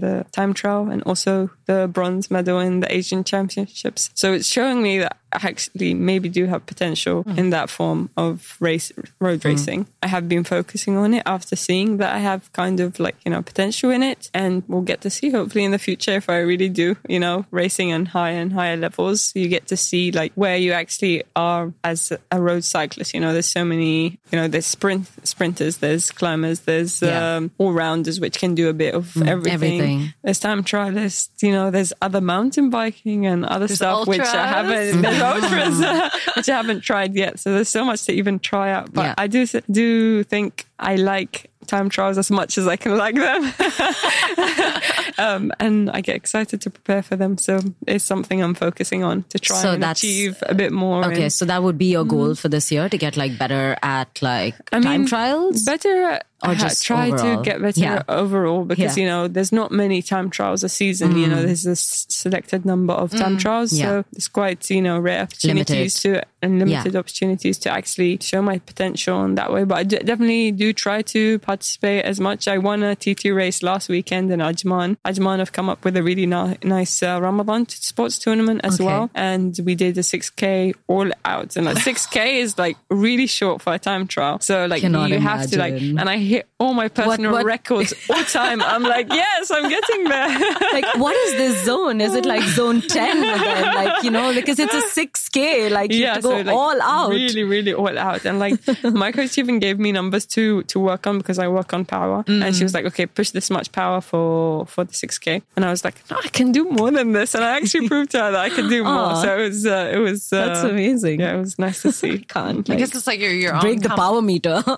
the 0.00 0.24
time 0.32 0.54
trial 0.54 0.88
and 0.90 1.02
also 1.04 1.50
the 1.66 1.88
bronze 1.92 2.30
medal 2.34 2.60
in 2.60 2.80
the 2.80 2.94
Asian 2.94 3.24
Championships. 3.24 4.10
So 4.14 4.32
it's 4.34 4.46
showing 4.46 4.82
me 4.82 4.98
that 4.98 5.16
actually 5.34 5.94
maybe 5.94 6.28
do 6.28 6.46
have 6.46 6.66
potential 6.66 7.24
mm. 7.24 7.38
in 7.38 7.50
that 7.50 7.70
form 7.70 8.10
of 8.16 8.56
race 8.60 8.92
road 9.20 9.40
mm. 9.40 9.44
racing. 9.44 9.86
I 10.02 10.08
have 10.08 10.28
been 10.28 10.44
focusing 10.44 10.96
on 10.96 11.14
it 11.14 11.22
after 11.26 11.56
seeing 11.56 11.98
that 11.98 12.14
I 12.14 12.18
have 12.18 12.52
kind 12.52 12.80
of 12.80 12.98
like 13.00 13.16
you 13.24 13.30
know 13.30 13.42
potential 13.42 13.90
in 13.90 14.02
it, 14.02 14.30
and 14.34 14.62
we'll 14.68 14.82
get 14.82 15.00
to 15.02 15.10
see 15.10 15.30
hopefully 15.30 15.64
in 15.64 15.70
the 15.70 15.78
future 15.78 16.12
if 16.12 16.28
I 16.28 16.38
really 16.38 16.68
do 16.68 16.96
you 17.08 17.20
know 17.20 17.46
racing 17.50 17.92
on 17.92 18.06
higher 18.06 18.40
and 18.40 18.52
higher 18.52 18.76
levels. 18.76 19.32
You 19.34 19.48
get 19.48 19.66
to 19.68 19.76
see 19.76 20.12
like 20.12 20.32
where 20.34 20.56
you 20.56 20.72
actually 20.72 21.24
are 21.34 21.72
as 21.82 22.12
a 22.30 22.40
road 22.40 22.64
cyclist. 22.64 23.14
You 23.14 23.20
know, 23.20 23.32
there's 23.32 23.50
so 23.50 23.64
many 23.64 24.18
you 24.30 24.38
know 24.38 24.48
there's 24.48 24.66
sprint 24.66 25.08
sprinters, 25.22 25.78
there's 25.78 26.10
climbers, 26.10 26.60
there's 26.60 27.02
Yeah. 27.02 27.36
um, 27.36 27.50
all 27.58 27.72
rounders 27.72 28.20
which 28.20 28.38
can 28.38 28.54
do 28.54 28.68
a 28.68 28.72
bit 28.72 28.94
of 28.94 29.14
mm, 29.14 29.26
everything. 29.26 29.80
everything. 29.80 30.14
There's 30.22 30.38
time 30.38 30.64
trialists. 30.64 31.42
You 31.42 31.52
know, 31.52 31.70
there's 31.70 31.92
other 32.00 32.20
mountain 32.20 32.70
biking 32.70 33.26
and 33.26 33.44
other 33.44 33.68
stuff 33.68 34.06
which 34.06 34.20
I 34.20 34.46
haven't. 34.46 35.02
Ultras 35.24 36.12
which 36.36 36.48
I 36.48 36.56
haven't 36.56 36.80
tried 36.82 37.14
yet. 37.14 37.38
So 37.38 37.52
there's 37.52 37.68
so 37.68 37.84
much 37.84 38.04
to 38.04 38.12
even 38.12 38.38
try 38.38 38.70
out. 38.72 38.92
But 38.92 39.02
Yeah. 39.04 39.14
I 39.18 39.26
do 39.26 39.46
do 39.70 40.22
think 40.24 40.66
I 40.78 40.96
like 40.96 41.50
time 41.66 41.88
trials 41.88 42.18
as 42.18 42.30
much 42.30 42.58
as 42.58 42.66
I 42.66 42.76
can 42.76 42.96
like 42.96 43.14
them. 43.16 43.52
um, 45.18 45.52
and 45.60 45.90
I 45.90 46.00
get 46.00 46.16
excited 46.16 46.60
to 46.62 46.70
prepare 46.70 47.02
for 47.02 47.16
them. 47.16 47.38
So 47.38 47.60
it's 47.86 48.04
something 48.04 48.42
I'm 48.42 48.54
focusing 48.54 49.04
on 49.04 49.24
to 49.30 49.38
try 49.38 49.56
So 49.62 49.72
and 49.72 49.84
achieve 49.84 50.42
a 50.46 50.54
bit 50.54 50.72
more. 50.72 51.04
Okay, 51.06 51.24
in- 51.24 51.30
so 51.30 51.44
that 51.44 51.62
would 51.62 51.78
be 51.78 51.86
your 51.86 52.04
goal 52.04 52.34
for 52.34 52.48
this 52.48 52.70
year 52.72 52.88
to 52.88 52.98
get 52.98 53.16
like 53.16 53.38
better 53.38 53.76
at 53.82 54.20
like 54.22 54.54
I 54.72 54.80
time 54.80 55.00
mean, 55.02 55.06
trials. 55.06 55.62
Better 55.64 56.02
at 56.04 56.26
Or 56.46 56.54
just 56.54 56.84
try 56.84 57.08
overall? 57.10 57.36
to 57.36 57.42
get 57.42 57.60
better 57.62 57.80
Yeah. 57.80 58.02
overall 58.08 58.64
because 58.64 58.96
Yeah. 58.96 59.02
you 59.02 59.08
know 59.08 59.28
there's 59.28 59.52
not 59.52 59.70
many 59.72 60.02
time 60.02 60.28
trials 60.30 60.62
a 60.64 60.68
season. 60.68 61.16
You 61.16 61.26
know, 61.26 61.42
there's 61.42 61.64
a 61.66 61.76
selected 61.76 62.64
number 62.66 62.92
of 62.94 63.10
time 63.12 63.38
trials, 63.38 63.72
Mm. 63.72 63.78
Yeah. 63.78 63.84
so 63.84 64.04
it's 64.12 64.28
quite 64.28 64.68
you 64.70 64.82
know 64.82 64.98
rare 64.98 65.22
opportunities 65.22 66.00
to 66.02 66.20
and 66.42 66.58
limited 66.58 66.94
opportunities 66.96 67.56
to 67.58 67.70
actually 67.70 68.18
show 68.20 68.42
my 68.42 68.58
potential 68.58 69.24
in 69.24 69.34
that 69.36 69.50
way. 69.52 69.64
But 69.64 69.78
I 69.78 69.82
d- 69.84 69.96
definitely 70.04 70.52
do 70.52 70.72
try 70.74 71.00
to 71.02 71.38
participate 71.38 71.53
as 71.60 72.20
much. 72.20 72.48
I 72.48 72.58
won 72.58 72.82
a 72.82 72.94
TT 72.96 73.26
race 73.26 73.62
last 73.62 73.88
weekend 73.88 74.30
in 74.30 74.40
Ajman. 74.40 74.96
Ajman 75.04 75.38
have 75.38 75.52
come 75.52 75.68
up 75.68 75.84
with 75.84 75.96
a 75.96 76.02
really 76.02 76.26
ni- 76.26 76.56
nice 76.62 77.02
uh, 77.02 77.18
Ramadan 77.20 77.68
sports 77.68 78.18
tournament 78.18 78.60
as 78.64 78.74
Okay. 78.80 78.84
well, 78.84 79.10
and 79.14 79.58
we 79.64 79.74
did 79.74 79.96
a 79.98 80.02
6k 80.02 80.74
all 80.86 81.10
out, 81.24 81.56
and 81.56 81.68
a 81.68 81.74
6k 81.74 82.40
is 82.40 82.58
like 82.58 82.76
really 82.90 83.26
short 83.26 83.62
for 83.62 83.74
a 83.74 83.78
time 83.78 84.06
trial. 84.06 84.40
So 84.40 84.66
like 84.66 84.80
Cannot 84.82 85.10
you 85.10 85.18
have 85.18 85.48
to 85.50 85.58
like, 85.58 85.74
and 85.74 86.08
I 86.08 86.16
hit 86.18 86.46
all 86.58 86.74
my 86.74 86.88
personal 86.88 87.32
what- 87.32 87.44
records 87.44 87.92
all 88.08 88.22
time. 88.24 88.62
I'm 88.62 88.82
like, 88.82 89.08
yes, 89.12 89.50
I'm 89.50 89.68
getting 89.68 90.04
there. 90.04 90.28
like, 90.72 90.94
what 90.96 91.14
is 91.26 91.32
this 91.34 91.64
zone? 91.64 92.00
Is 92.00 92.14
it 92.14 92.26
like 92.26 92.42
zone 92.42 92.80
10 92.80 93.20
then? 93.20 93.74
Like, 93.74 94.02
you 94.02 94.10
know, 94.10 94.32
because 94.34 94.58
it's 94.58 94.74
a 94.74 94.82
6K, 95.00 95.70
like 95.70 95.92
you 95.92 96.06
have 96.06 96.16
to 96.16 96.22
go 96.22 96.36
like, 96.36 96.46
all 96.48 96.80
out. 96.82 97.10
Really, 97.10 97.42
really 97.44 97.74
all 97.74 97.98
out. 97.98 98.24
And 98.24 98.38
like 98.38 98.54
my 98.84 99.12
coach 99.12 99.38
even 99.38 99.58
gave 99.58 99.78
me 99.78 99.92
numbers 99.92 100.26
to 100.26 100.62
to 100.64 100.78
work 100.80 101.06
on 101.06 101.18
because 101.18 101.38
I 101.38 101.43
work 101.48 101.72
on 101.74 101.84
power. 101.84 102.24
And 102.26 102.54
she 102.56 102.62
was 102.64 102.74
like, 102.74 102.84
okay, 102.86 103.06
push 103.06 103.30
this 103.30 103.50
much 103.50 103.70
power 103.72 104.00
for 104.00 104.66
for 104.66 104.84
the 104.84 104.92
6K. 104.92 105.42
And 105.56 105.64
I 105.64 105.70
was 105.70 105.84
like, 105.84 105.96
no, 106.10 106.16
I 106.22 106.28
can 106.28 106.52
do 106.52 106.64
more 106.70 106.90
than 106.90 107.12
this. 107.12 107.34
And 107.34 107.44
I 107.44 107.56
actually 107.56 107.88
proved 107.92 108.10
to 108.12 108.18
her 108.22 108.30
that 108.32 108.40
I 108.40 108.50
could 108.50 108.68
do 108.68 108.82
more. 108.84 108.92
Aw. 108.92 109.22
So 109.22 109.38
it 109.38 109.48
was 109.48 109.66
uh, 109.66 109.90
it 109.94 109.98
was 109.98 110.32
uh, 110.32 110.46
That's 110.46 110.62
amazing. 110.64 111.20
Yeah, 111.20 111.34
it 111.36 111.40
was 111.40 111.58
nice 111.58 111.82
to 111.82 111.92
see. 111.92 112.18
Can't 112.34 112.68
I 112.70 112.76
guess 112.76 112.94
it's 112.94 113.06
like 113.06 113.20
your 113.20 113.32
your 113.32 113.58
break 113.60 113.76
own 113.76 113.82
the 113.82 113.88
com- 113.88 113.98
power 113.98 114.22
meter. 114.22 114.62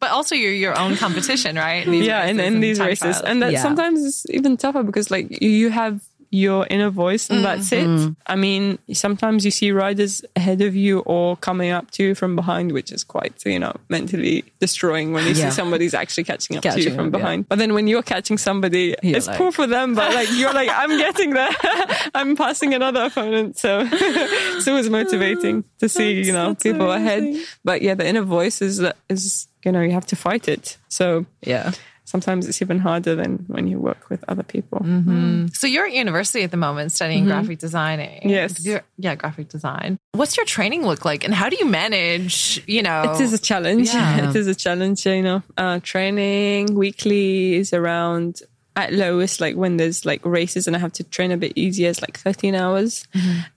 but 0.00 0.10
also 0.10 0.34
your 0.34 0.52
your 0.52 0.78
own 0.78 0.96
competition, 0.96 1.56
right? 1.56 1.86
In 1.86 1.94
yeah, 1.94 2.24
in, 2.24 2.40
in 2.40 2.54
and 2.54 2.62
these 2.62 2.80
races, 2.80 3.00
trials. 3.00 3.20
and 3.22 3.42
that 3.42 3.52
Yeah. 3.52 3.62
sometimes 3.62 4.04
it's 4.04 4.26
even 4.30 4.56
tougher 4.56 4.82
because 4.82 5.10
like 5.10 5.30
you- 5.40 5.50
you 5.50 5.70
have 5.70 6.00
your 6.34 6.66
inner 6.68 6.90
voice 6.90 7.30
and 7.30 7.44
that's 7.44 7.70
Mm-hmm. 7.70 8.08
it. 8.10 8.16
I 8.26 8.34
mean, 8.36 8.78
sometimes 8.92 9.44
you 9.44 9.50
see 9.50 9.70
riders 9.70 10.22
ahead 10.36 10.60
of 10.62 10.74
you 10.74 11.00
or 11.06 11.36
coming 11.36 11.70
up 11.70 11.90
to 11.92 12.02
you 12.02 12.14
from 12.14 12.34
behind, 12.36 12.72
which 12.72 12.90
is 12.90 13.04
quite, 13.04 13.34
you 13.46 13.58
know, 13.58 13.72
mentally 13.88 14.44
destroying 14.60 15.12
when 15.14 15.24
you 15.26 15.32
Yeah. 15.34 15.50
see 15.50 15.54
somebody's 15.54 15.94
actually 15.94 16.24
catching 16.24 16.56
up 16.56 16.62
to 16.64 16.80
you 16.80 16.90
from 16.90 17.06
up, 17.08 17.12
yeah. 17.12 17.18
behind. 17.18 17.48
But 17.48 17.58
then 17.58 17.72
when 17.74 17.86
you're 17.86 18.02
catching 18.02 18.38
somebody, 18.38 18.94
You're 19.02 19.16
it's 19.18 19.26
like- 19.28 19.38
cool 19.38 19.52
for 19.52 19.66
them, 19.66 19.94
but 19.94 20.12
like 20.14 20.28
you're 20.32 20.52
like, 20.52 20.70
I'm 20.72 20.96
getting 20.98 21.30
there. 21.34 21.54
I'm 22.14 22.34
passing 22.36 22.74
another 22.74 23.02
opponent. 23.04 23.56
So 23.58 23.86
so 23.86 23.96
it's 24.58 24.68
always 24.68 24.90
motivating 24.90 25.64
to 25.80 25.88
see, 25.88 26.10
you 26.22 26.32
know, 26.32 26.54
people 26.54 26.90
amazing. 26.90 27.34
ahead. 27.36 27.46
But 27.64 27.82
yeah, 27.82 27.94
the 27.94 28.06
inner 28.06 28.22
voice 28.22 28.60
is, 28.60 28.82
is, 29.08 29.46
you 29.64 29.72
know, 29.72 29.80
you 29.80 29.92
have 29.92 30.06
to 30.06 30.16
fight 30.16 30.48
it. 30.48 30.78
So 30.88 31.26
Yeah. 31.42 31.72
Sometimes 32.14 32.46
it's 32.46 32.62
even 32.62 32.78
harder 32.78 33.16
than 33.16 33.44
when 33.48 33.66
you 33.66 33.80
work 33.80 34.08
with 34.08 34.22
other 34.28 34.44
people. 34.44 34.78
Mm-hmm. 34.78 35.48
So 35.52 35.66
you're 35.66 35.86
at 35.86 35.92
university 35.92 36.44
at 36.44 36.52
the 36.52 36.56
moment 36.56 36.92
studying 36.92 37.24
graphic 37.24 37.58
designing. 37.58 38.20
Mm-hmm. 38.20 38.28
Yes. 38.28 38.64
You're- 38.64 38.82
yeah, 38.98 39.16
graphic 39.16 39.48
design. 39.48 39.98
What's 40.12 40.36
your 40.36 40.46
training 40.46 40.86
look 40.86 41.04
like 41.04 41.24
and 41.24 41.34
how 41.34 41.48
do 41.48 41.56
you 41.56 41.66
manage, 41.66 42.62
you 42.68 42.82
know? 42.82 43.14
It 43.14 43.20
is 43.20 43.32
a 43.32 43.38
challenge. 43.38 43.88
Yeah. 43.88 44.28
It 44.30 44.36
is 44.36 44.46
a 44.46 44.54
challenge, 44.54 45.04
you 45.06 45.22
know. 45.22 45.42
Uh, 45.58 45.80
training 45.82 46.76
weekly 46.76 47.56
is 47.56 47.72
around 47.72 48.42
at 48.76 48.92
lowest, 48.92 49.40
like 49.40 49.56
when 49.56 49.76
there's 49.76 50.04
like 50.06 50.24
races 50.24 50.68
and 50.68 50.76
I 50.76 50.78
have 50.78 50.92
to 50.94 51.04
train 51.04 51.32
a 51.32 51.36
bit 51.36 51.52
easier, 51.56 51.90
it's 51.90 52.00
like 52.00 52.16
13 52.16 52.54
hours. 52.54 53.08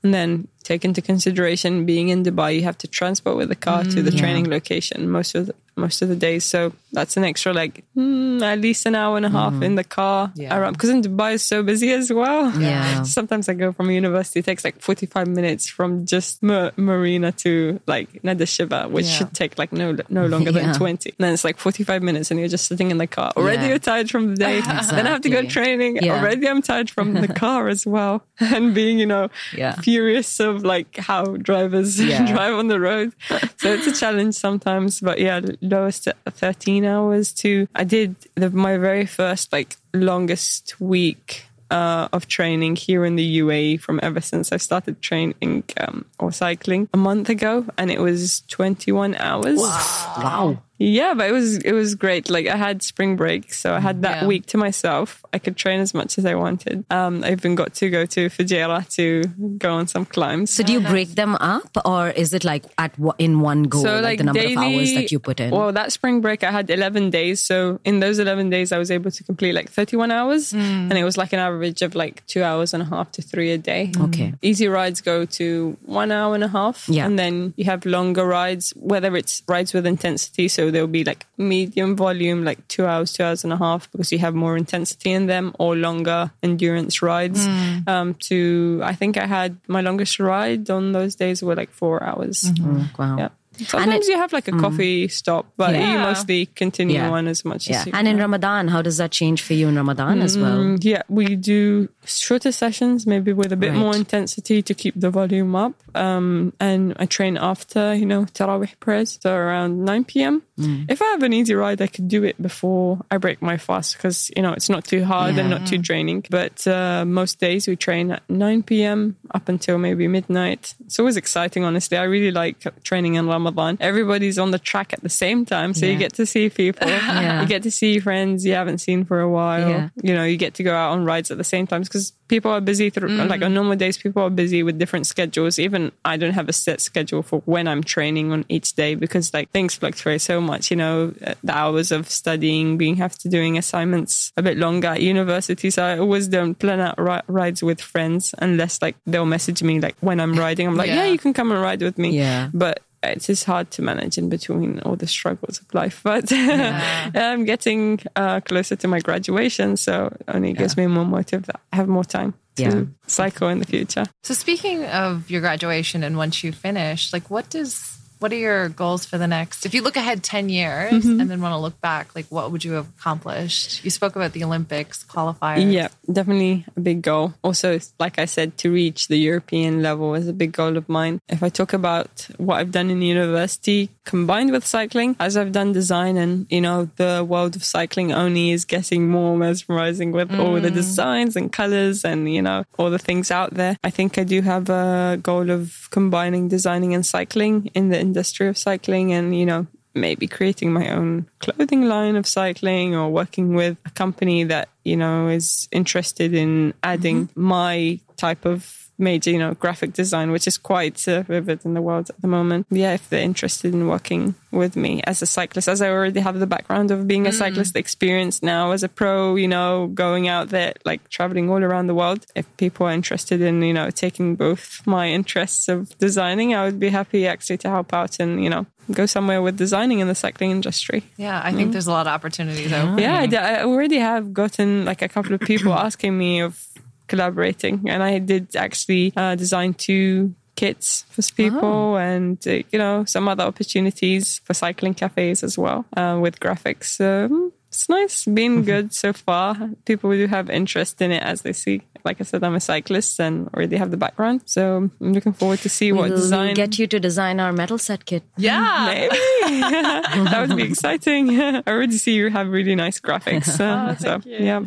And 0.04 0.14
then 0.16 0.48
take 0.72 0.84
into 0.90 1.02
consideration 1.12 1.72
being 1.92 2.08
in 2.14 2.20
Dubai, 2.28 2.50
you 2.58 2.64
have 2.70 2.78
to 2.84 2.88
transport 3.00 3.36
with 3.40 3.50
the 3.54 3.60
car 3.68 3.84
to 3.94 4.00
the 4.08 4.12
yeah. 4.14 4.20
training 4.22 4.46
location 4.58 4.98
most 5.18 5.32
of 5.38 5.42
the, 5.48 5.56
most 5.86 6.02
of 6.04 6.08
the 6.10 6.16
days. 6.28 6.44
So 6.54 6.60
that's 6.98 7.16
an 7.20 7.24
extra 7.32 7.52
like 7.62 7.76
mm, 7.96 8.42
at 8.52 8.60
least 8.66 8.82
an 8.90 8.96
hour 9.02 9.14
and 9.20 9.26
a 9.32 9.34
half 9.40 9.56
in 9.68 9.74
the 9.82 9.84
car 10.00 10.20
Yeah. 10.36 10.56
around 10.58 10.74
because 10.74 10.90
in 10.96 11.02
Dubai 11.08 11.30
is 11.38 11.44
so 11.54 11.58
busy 11.72 11.90
as 12.00 12.08
well. 12.22 12.44
Yeah. 12.60 13.04
Sometimes 13.18 13.46
I 13.52 13.54
go 13.64 13.72
from 13.78 13.86
university, 13.92 14.40
it 14.42 14.46
takes 14.50 14.64
like 14.68 14.78
45 14.82 15.28
minutes 15.40 15.64
from 15.78 15.90
just 16.14 16.42
Ma- 16.50 16.72
Marina 16.90 17.32
to 17.44 17.54
like 17.94 18.08
Nad 18.24 18.42
Al 18.42 18.48
Sheba, 18.56 18.82
which 18.96 19.06
Yeah. 19.06 19.12
should 19.18 19.34
take 19.42 19.54
like 19.62 19.72
no 19.82 19.88
no 20.20 20.26
longer 20.34 20.52
Yeah. 20.56 20.72
than 20.72 20.74
20. 20.74 21.10
And 21.18 21.22
then 21.24 21.32
it's 21.36 21.46
like 21.50 21.58
45 21.58 22.02
minutes 22.10 22.32
and 22.32 22.40
you're 22.40 22.50
just 22.58 22.66
sitting 22.72 22.90
in 22.92 22.98
the 22.98 23.08
car. 23.18 23.30
Already 23.38 23.64
Yeah. 23.64 23.70
you're 23.72 23.86
tired 23.94 24.10
from 24.14 24.24
the 24.32 24.38
day. 24.48 24.56
Then 24.98 25.06
I 25.08 25.12
have 25.16 25.22
to 25.28 25.34
go 25.38 25.42
training. 25.58 25.92
Yeah. 26.02 26.16
Already 26.18 26.46
I'm 26.52 26.62
tired 26.74 26.90
from 26.96 27.08
the 27.26 27.32
car 27.46 27.62
as 27.76 27.86
well. 27.96 28.16
And 28.58 28.74
being, 28.80 28.98
you 29.04 29.06
know, 29.14 29.26
Yeah. 29.64 29.74
furious 29.88 30.28
of 30.58 30.64
like 30.66 30.98
how 30.98 31.24
drivers 31.38 32.00
Yeah. 32.12 32.26
drive 32.34 32.56
on 32.56 32.68
the 32.68 32.80
road. 32.80 33.14
So 33.58 33.72
it's 33.74 33.88
a 33.88 33.94
challenge 33.94 34.36
sometimes. 34.36 35.00
But 35.02 35.20
yeah, 35.20 35.42
lowest 35.62 36.08
at 36.08 36.18
13 36.34 36.86
hours 36.86 37.34
to 37.42 37.68
I 37.76 37.84
did 37.84 38.16
the, 38.36 38.50
my 38.50 38.78
very 38.78 39.06
first 39.06 39.52
like 39.54 39.78
longest 39.94 40.80
week 40.80 41.44
uh, 41.70 42.08
of 42.14 42.28
training 42.28 42.76
here 42.78 43.04
in 43.04 43.16
the 43.18 43.40
UAE 43.40 43.82
from 43.82 44.00
ever 44.02 44.22
since 44.22 44.52
I 44.54 44.58
started 44.58 45.02
training 45.02 45.64
um, 45.80 46.06
or 46.18 46.32
cycling 46.32 46.88
a 46.94 46.98
month 46.98 47.28
ago, 47.30 47.66
and 47.78 47.92
it 47.92 48.00
was 48.00 48.42
21 48.48 49.16
hours. 49.16 49.58
Wow. 49.60 50.62
Yeah, 50.80 51.14
but 51.16 51.30
it 51.30 51.32
was 51.34 51.58
it 51.58 51.72
was 51.74 51.96
great. 51.96 52.30
Like 52.30 52.48
I 52.48 52.56
had 52.56 52.84
spring 52.84 53.16
break, 53.16 53.54
so 53.54 53.74
I 53.74 53.80
had 53.80 54.02
that 54.04 54.22
Yeah. 54.22 54.28
week 54.28 54.46
to 54.48 54.58
myself. 54.58 55.24
I 55.34 55.40
could 55.40 55.56
train 55.58 55.80
as 55.80 55.94
much 55.94 56.18
as 56.18 56.26
I 56.26 56.36
wanted. 56.36 56.86
Um, 56.90 57.24
I 57.24 57.32
even 57.32 57.56
got 57.56 57.74
to 57.76 57.90
go 57.90 58.06
to 58.06 58.30
Fujairah 58.30 58.88
to 58.96 59.24
go 59.58 59.74
on 59.74 59.88
some 59.88 60.06
climbs. 60.06 60.52
So 60.52 60.64
do 60.64 60.74
you 60.74 60.82
break 60.82 61.16
them 61.16 61.36
up, 61.36 61.70
or 61.86 62.10
is 62.10 62.34
it 62.34 62.44
like 62.44 62.66
at 62.78 62.94
in 63.18 63.40
one 63.42 63.64
go, 63.64 63.82
So 63.82 64.00
like, 64.02 64.18
the 64.20 64.26
number 64.26 64.40
of 64.46 64.58
hours 64.58 64.94
that 64.94 65.12
you 65.12 65.20
put 65.20 65.40
in? 65.40 65.52
Well, 65.52 65.72
that 65.72 65.92
spring 65.92 66.22
break, 66.22 66.44
I 66.44 66.52
had 66.52 66.70
11 66.70 67.10
days. 67.10 67.42
So 67.42 67.80
in 67.84 68.00
those 68.00 68.20
11 68.20 68.50
days, 68.50 68.72
I 68.72 68.78
was 68.78 68.92
able 68.92 69.12
to 69.12 69.24
complete 69.24 69.54
like 69.54 69.70
31 69.70 70.12
hours. 70.12 70.52
Hmm. 70.52 70.60
And 70.90 70.94
it 70.94 71.04
was 71.04 71.18
like 71.18 71.34
an 71.34 71.40
average 71.40 71.82
of 71.82 71.96
like 71.96 72.26
two 72.28 72.44
hours 72.44 72.74
and 72.74 72.84
a 72.84 72.86
half 72.86 73.12
to 73.14 73.22
three 73.22 73.52
a 73.52 73.58
day. 73.58 73.92
Okay. 74.00 74.34
Easy 74.42 74.68
rides 74.68 75.02
go 75.02 75.26
to 75.26 75.78
one 75.86 76.12
hour 76.12 76.36
and 76.36 76.44
a 76.44 76.48
half. 76.48 76.88
Yeah. 76.88 77.06
And 77.06 77.18
then 77.18 77.54
you 77.58 77.66
have 77.66 77.86
longer 77.86 78.26
rides, 78.26 78.74
whether 78.76 79.16
it's 79.16 79.42
rides 79.48 79.74
with 79.74 79.86
intensity. 79.86 80.48
So 80.48 80.67
there'll 80.72 80.88
be 80.88 81.04
like 81.04 81.26
medium 81.38 81.96
volume, 81.96 82.44
like 82.44 82.68
two 82.68 82.86
hours, 82.86 83.14
two 83.14 83.24
hours 83.24 83.44
and 83.44 83.54
a 83.54 83.58
half, 83.58 83.92
because 83.92 84.12
you 84.12 84.20
have 84.20 84.36
more 84.36 84.58
intensity 84.58 85.12
in 85.12 85.28
them, 85.28 85.54
or 85.60 85.76
longer 85.76 86.32
endurance 86.44 87.02
rides. 87.02 87.46
Hmm. 87.46 87.78
Um, 87.88 88.14
to, 88.30 88.82
I 88.84 88.94
think 88.94 89.18
I 89.18 89.26
had 89.26 89.58
my 89.68 89.82
longest 89.82 90.20
ride 90.20 90.70
on 90.70 90.92
those 90.92 91.16
days 91.16 91.42
were 91.42 91.56
like 91.56 91.72
four 91.72 92.04
hours. 92.04 92.44
Mm, 92.44 92.98
wow. 92.98 93.18
Yeah. 93.18 93.30
Sometimes 93.66 94.08
you 94.08 94.18
have 94.18 94.34
like 94.34 94.48
a 94.48 94.52
coffee 94.52 95.08
stop, 95.08 95.48
but 95.58 95.74
you 95.76 95.98
mostly 96.00 96.46
continue 96.48 96.96
Yeah. 96.96 97.10
on 97.12 97.28
as 97.28 97.44
much 97.46 97.70
Yeah. 97.70 97.80
as 97.82 97.86
you 97.88 97.92
And 97.96 98.08
in 98.08 98.18
Ramadan, 98.18 98.68
how 98.68 98.82
does 98.82 98.98
that 98.98 99.12
change 99.12 99.42
for 99.42 99.54
you 99.54 99.68
in 99.68 99.76
Ramadan 99.76 100.22
as 100.22 100.38
well? 100.38 100.58
Mm, 100.58 100.84
yeah, 100.84 101.02
we 101.10 101.36
do 101.36 101.90
shorter 102.06 102.52
sessions, 102.52 103.06
maybe 103.08 103.34
with 103.34 103.52
a 103.52 103.58
bit 103.58 103.72
Right. 103.72 103.80
more 103.80 103.96
intensity 103.96 104.62
to 104.62 104.74
keep 104.74 104.94
the 105.00 105.10
volume 105.10 105.56
up. 105.56 105.74
Um, 105.96 106.54
and 106.60 106.94
I 107.00 107.06
train 107.06 107.38
after, 107.38 107.94
you 107.96 108.06
know, 108.06 108.26
Tarawih 108.26 108.80
prayers, 108.80 109.18
so 109.22 109.34
around 109.34 109.84
9 109.84 110.04
p.m. 110.06 110.44
Mm. 110.60 110.86
If 110.90 111.02
I 111.02 111.06
have 111.06 111.24
an 111.24 111.34
easy 111.34 111.56
ride, 111.56 111.82
I 111.82 111.88
could 111.88 112.08
do 112.08 112.24
it 112.24 112.40
before 112.42 113.00
I 113.10 113.18
break 113.18 113.42
my 113.42 113.58
fast 113.58 113.98
because, 113.98 114.30
you 114.36 114.42
know, 114.44 114.54
it's 114.54 114.70
not 114.70 114.84
too 114.86 115.04
hard 115.04 115.38
and 115.38 115.50
not 115.50 115.66
too 115.66 115.78
draining. 115.78 116.26
But 116.30 116.66
uh, 116.68 117.04
most 117.06 117.40
days 117.40 117.68
we 117.68 117.76
train 117.76 118.12
at 118.12 118.22
9 118.30 118.64
p.m. 118.64 119.16
up 119.34 119.50
until 119.50 119.78
maybe 119.78 120.08
midnight. 120.08 120.76
It's 120.86 121.00
always 121.00 121.18
exciting, 121.18 121.64
honestly. 121.64 121.98
I 121.98 122.04
really 122.04 122.32
like 122.32 122.58
training 122.84 123.16
in 123.16 123.26
Ramadan. 123.28 123.47
Everybody's 123.80 124.38
on 124.40 124.52
the 124.52 124.60
track 124.60 124.94
at 124.94 125.02
the 125.02 125.10
same 125.10 125.46
time, 125.46 125.74
so 125.74 125.86
you 125.86 125.98
get 125.98 126.14
to 126.14 126.26
see 126.26 126.50
people. 126.50 126.88
Yeah. 127.18 127.42
You 127.42 127.48
get 127.48 127.64
to 127.64 127.72
see 127.72 128.00
friends 128.00 128.46
you 128.46 128.54
haven't 128.54 128.78
seen 128.80 129.04
for 129.06 129.20
a 129.20 129.30
while. 129.30 129.70
Yeah. 129.70 129.90
You 130.04 130.14
know, 130.14 130.24
you 130.24 130.38
get 130.38 130.54
to 130.56 130.64
go 130.64 130.76
out 130.76 130.92
on 130.92 131.04
rides 131.06 131.32
at 131.32 131.38
the 131.38 131.44
same 131.44 131.66
time 131.68 131.82
because 131.82 132.14
people 132.28 132.52
are 132.52 132.62
busy 132.62 132.90
through, 132.90 133.10
like 133.10 133.42
on 133.42 133.54
normal 133.54 133.76
days, 133.76 133.98
people 133.98 134.22
are 134.24 134.30
busy 134.30 134.62
with 134.64 134.78
different 134.78 135.08
schedules. 135.08 135.58
Even 135.60 135.92
I 136.06 136.18
don't 136.18 136.34
have 136.34 136.48
a 136.50 136.54
set 136.54 136.82
schedule 136.82 137.24
for 137.24 137.42
when 137.46 137.68
I'm 137.68 137.84
training 137.84 138.32
on 138.32 138.46
each 138.50 138.74
day 138.74 138.96
because 138.96 139.34
like 139.34 139.50
things 139.52 139.76
fluctuate 139.76 140.22
so 140.22 140.40
much, 140.42 140.70
you 140.72 140.78
know, 140.78 141.14
uh, 141.26 141.34
the 141.44 141.54
hours 141.56 141.92
of 141.92 142.10
studying, 142.10 142.78
being 142.78 142.98
have 142.98 143.18
to 143.20 143.30
doing 143.30 143.58
assignments 143.58 144.34
a 144.38 144.42
bit 144.42 144.58
longer 144.58 144.90
at 144.90 145.02
university. 145.02 145.70
So 145.70 145.84
I 145.84 145.98
always 146.00 146.28
don't 146.28 146.56
plan 146.56 146.80
out 146.80 147.00
ri- 147.00 147.22
rides 147.28 147.64
with 147.64 147.80
friends 147.82 148.34
unless 148.40 148.82
like 148.82 148.96
they'll 149.06 149.26
message 149.26 149.64
me 149.64 149.80
like 149.80 149.96
when 150.02 150.20
I'm 150.20 150.36
riding. 150.38 150.68
I'm 150.68 150.76
like, 150.76 150.88
Yeah. 150.88 151.06
yeah, 151.06 151.12
you 151.12 151.18
can 151.18 151.34
come 151.34 151.52
and 151.52 151.62
ride 151.62 151.82
with 151.82 151.98
me. 151.98 152.18
Yeah. 152.18 152.50
But 152.54 152.82
it 153.04 153.30
is 153.30 153.44
hard 153.44 153.70
to 153.72 153.82
manage 153.82 154.18
in 154.18 154.30
between 154.30 154.80
all 154.82 154.96
the 154.96 155.08
struggles 155.08 155.60
of 155.60 155.74
life. 155.74 156.02
But 156.04 156.32
I'm 156.32 157.46
getting 157.46 158.00
uh, 158.16 158.40
closer 158.42 158.76
to 158.76 158.88
my 158.88 159.00
graduation, 159.00 159.78
so 159.78 160.08
it 160.20 160.24
only 160.28 160.54
gives 160.54 160.78
me 160.78 160.88
more 160.88 161.06
motive 161.06 161.46
that 161.46 161.60
I 161.74 161.76
have 161.78 161.88
more 161.88 162.06
time 162.06 162.34
to 162.56 162.64
Yeah. 162.64 162.84
cycle 163.08 163.50
in 163.50 163.60
the 163.60 163.66
future. 163.66 164.06
So 164.24 164.34
speaking 164.34 164.86
of 164.86 165.30
your 165.30 165.42
graduation 165.42 166.04
and 166.04 166.18
once 166.18 166.44
you 166.44 166.52
finish, 166.52 167.14
like 167.14 167.30
what 167.30 167.50
does 167.50 167.97
what 168.20 168.32
are 168.32 168.36
your 168.38 168.70
goals 168.70 169.06
for 169.06 169.18
the 169.18 169.28
next 169.28 169.66
if 169.66 169.74
you 169.74 169.82
look 169.82 169.96
ahead 169.96 170.24
10 170.24 170.50
years 170.50 170.88
Mm-hmm. 170.98 171.20
and 171.20 171.30
then 171.30 171.42
want 171.42 171.54
to 171.54 171.58
look 171.58 171.80
back, 171.82 172.16
like 172.16 172.26
what 172.30 172.52
would 172.52 172.64
you 172.64 172.74
have 172.74 172.88
accomplished? 173.00 173.84
You 173.84 173.90
spoke 173.90 174.16
about 174.16 174.34
the 174.34 174.44
Olympics 174.44 175.04
qualifiers. 175.04 175.72
Yeah, 175.72 175.90
definitely 176.12 176.66
a 176.76 176.80
big 176.80 177.02
goal. 177.02 177.34
Also, 177.44 177.80
like 178.00 178.18
I 178.20 178.26
said, 178.26 178.58
to 178.60 178.72
reach 178.72 179.08
the 179.08 179.18
European 179.18 179.82
level 179.82 180.16
is 180.16 180.28
a 180.28 180.34
big 180.34 180.54
goal 180.54 180.78
of 180.78 180.88
mine. 180.90 181.20
If 181.30 181.44
I 181.44 181.50
talk 181.50 181.74
about 181.74 182.28
what 182.38 182.56
I've 182.56 182.72
done 182.72 182.90
in 182.90 183.02
university 183.02 183.90
combined 184.06 184.52
with 184.52 184.66
cycling, 184.66 185.16
as 185.20 185.36
I've 185.38 185.52
done 185.52 185.72
design 185.74 186.18
and, 186.18 186.48
you 186.50 186.62
know, 186.62 186.90
the 186.96 187.26
world 187.28 187.56
of 187.56 187.64
cycling 187.64 188.12
only 188.12 188.52
is 188.52 188.66
getting 188.66 189.10
more 189.10 189.36
mesmerizing 189.38 190.12
with 190.12 190.34
all 190.40 190.60
the 190.60 190.72
designs 190.72 191.36
and 191.36 191.52
colors 191.52 192.06
and, 192.06 192.32
you 192.34 192.42
know, 192.42 192.64
all 192.78 192.90
the 192.90 193.00
things 193.00 193.32
out 193.32 193.54
there. 193.54 193.78
I 193.84 193.90
think 193.90 194.18
I 194.18 194.24
do 194.24 194.42
have 194.42 194.70
a 194.70 195.20
goal 195.22 195.50
of 195.50 195.88
combining 195.92 196.48
designing 196.48 196.94
and 196.94 197.06
cycling 197.06 197.70
in 197.74 197.90
the 197.90 198.00
industry 198.08 198.48
of 198.48 198.58
cycling 198.58 199.12
and, 199.14 199.38
you 199.38 199.46
know, 199.46 199.68
maybe 199.98 200.28
creating 200.28 200.72
my 200.72 200.90
own 200.90 201.28
clothing 201.40 201.84
line 201.88 202.16
of 202.16 202.26
cycling 202.28 202.96
or 202.96 203.10
working 203.10 203.54
with 203.54 203.78
a 203.86 203.90
company 203.90 204.44
that 204.44 204.70
you 204.84 204.96
know 204.96 205.28
is 205.28 205.68
interested 205.72 206.34
in 206.34 206.74
adding 206.84 207.28
mm-hmm. 207.28 207.42
my 207.42 208.00
type 208.16 208.46
of 208.46 208.87
major 208.98 209.32
you 209.32 209.40
know 209.40 209.54
graphic 209.54 209.94
design 209.94 210.32
which 210.32 210.48
is 210.48 210.58
quite 210.58 211.08
uh, 211.08 211.22
vivid 211.24 211.64
in 211.66 211.74
the 211.74 211.82
world 211.82 212.10
at 212.10 212.20
the 212.22 212.28
moment. 212.28 212.66
Yeah 212.70 212.94
if 212.94 213.10
they're 213.10 213.22
interested 213.22 213.74
in 213.74 213.88
working 213.88 214.36
with 214.52 214.76
me 214.76 215.02
as 215.04 215.22
a 215.22 215.26
cyclist 215.26 215.68
as 215.68 215.82
i 215.82 215.90
already 215.90 216.20
have 216.20 216.40
the 216.40 216.48
background 216.48 216.90
of 216.90 217.08
being 217.08 217.28
a 217.28 217.32
cyclist 217.32 217.76
experience 217.76 218.42
now 218.42 218.72
as 218.72 218.82
a 218.82 218.90
pro 218.90 219.36
you 219.36 219.48
know 219.48 219.88
going 219.94 220.28
out 220.28 220.50
there 220.50 220.74
like 220.86 221.08
traveling 221.10 221.50
all 221.50 221.64
around 221.64 221.88
the 221.88 221.94
world. 221.96 222.26
If 222.36 222.46
people 222.58 222.88
are 222.88 222.92
interested 222.92 223.42
in 223.42 223.62
you 223.62 223.74
know 223.74 223.90
taking 223.90 224.36
both 224.36 224.82
my 224.86 225.10
interests 225.20 225.68
of 225.68 225.98
designing 226.00 226.56
i 226.56 226.64
would 226.66 226.80
be 226.80 226.90
happy 226.90 227.28
actually 227.28 227.58
to 227.58 227.70
help 227.70 227.94
out 227.94 228.20
and 228.20 228.44
you 228.44 228.50
know 228.50 228.66
go 228.92 229.06
somewhere 229.06 229.42
with 229.42 229.58
designing 229.58 230.00
in 230.00 230.08
the 230.08 230.16
cycling 230.16 230.52
industry. 230.52 231.04
Yeah, 231.18 231.42
I 231.44 231.52
think 231.52 231.72
there's 231.72 231.88
a 231.88 231.92
lot 231.92 232.08
of 232.08 232.14
opportunities 232.14 232.72
open. 232.72 233.00
Yeah, 233.00 233.20
I, 233.20 233.26
d- 233.26 233.38
I 233.38 233.64
already 233.64 233.98
have 233.98 234.34
gotten 234.34 234.86
like 234.86 235.02
a 235.02 235.10
couple 235.10 235.34
of 235.34 235.42
people 235.42 235.74
asking 235.88 236.18
me 236.18 236.40
of 236.42 236.64
collaborating, 237.08 237.84
and 237.88 238.04
I 238.04 238.20
did 238.20 238.56
actually 238.56 239.14
uh, 239.16 239.36
design 239.36 239.74
two 239.74 240.36
kits 240.56 241.06
for 241.10 241.22
people 241.36 241.98
and 241.98 242.46
uh, 242.48 242.64
you 242.72 242.80
know 242.80 243.06
some 243.06 243.28
other 243.28 243.44
opportunities 243.44 244.42
for 244.44 244.54
cycling 244.54 244.94
cafes 244.94 245.44
as 245.44 245.58
well 245.58 245.86
uh, 245.96 246.18
with 246.20 246.40
graphics. 246.40 247.00
Um, 247.00 247.54
it's 247.78 247.90
nice 247.90 248.26
Been 248.26 248.64
good 248.64 248.92
so 248.92 249.14
far. 249.14 249.56
People 249.86 250.10
do 250.12 250.26
have 250.26 250.50
interest 250.50 251.00
in 251.00 251.12
it 251.12 251.22
as 251.22 251.44
they 251.44 251.54
see. 251.54 251.84
Like 252.04 252.20
I 252.20 252.24
said, 252.24 252.44
I'm 252.44 252.56
a 252.56 252.60
cyclist 252.60 253.20
and 253.20 253.48
already 253.54 253.76
have 253.78 253.92
the 253.92 253.98
background, 253.98 254.42
so 254.46 254.90
I'm 255.00 255.14
looking 255.14 255.34
forward 255.34 255.60
to 255.60 255.70
see 255.70 255.92
what 255.92 256.10
we'll 256.10 256.18
design. 256.18 256.56
get 256.56 256.80
you 256.80 256.88
to 256.88 257.00
design 257.00 257.40
our 257.40 257.52
metal 257.52 257.78
set 257.78 258.06
kit. 258.06 258.24
Yeah. 258.38 258.86
Maybe 258.88 259.62
that 260.32 260.48
would 260.48 260.58
be 260.58 260.64
exciting. 260.72 261.40
I 261.40 261.62
already 261.68 261.98
see 261.98 262.14
you 262.14 262.30
have 262.32 262.48
really 262.50 262.74
nice 262.76 263.00
graphics. 263.00 263.60
Uh, 263.60 263.96
so 263.96 264.22
yeah, 264.26 264.60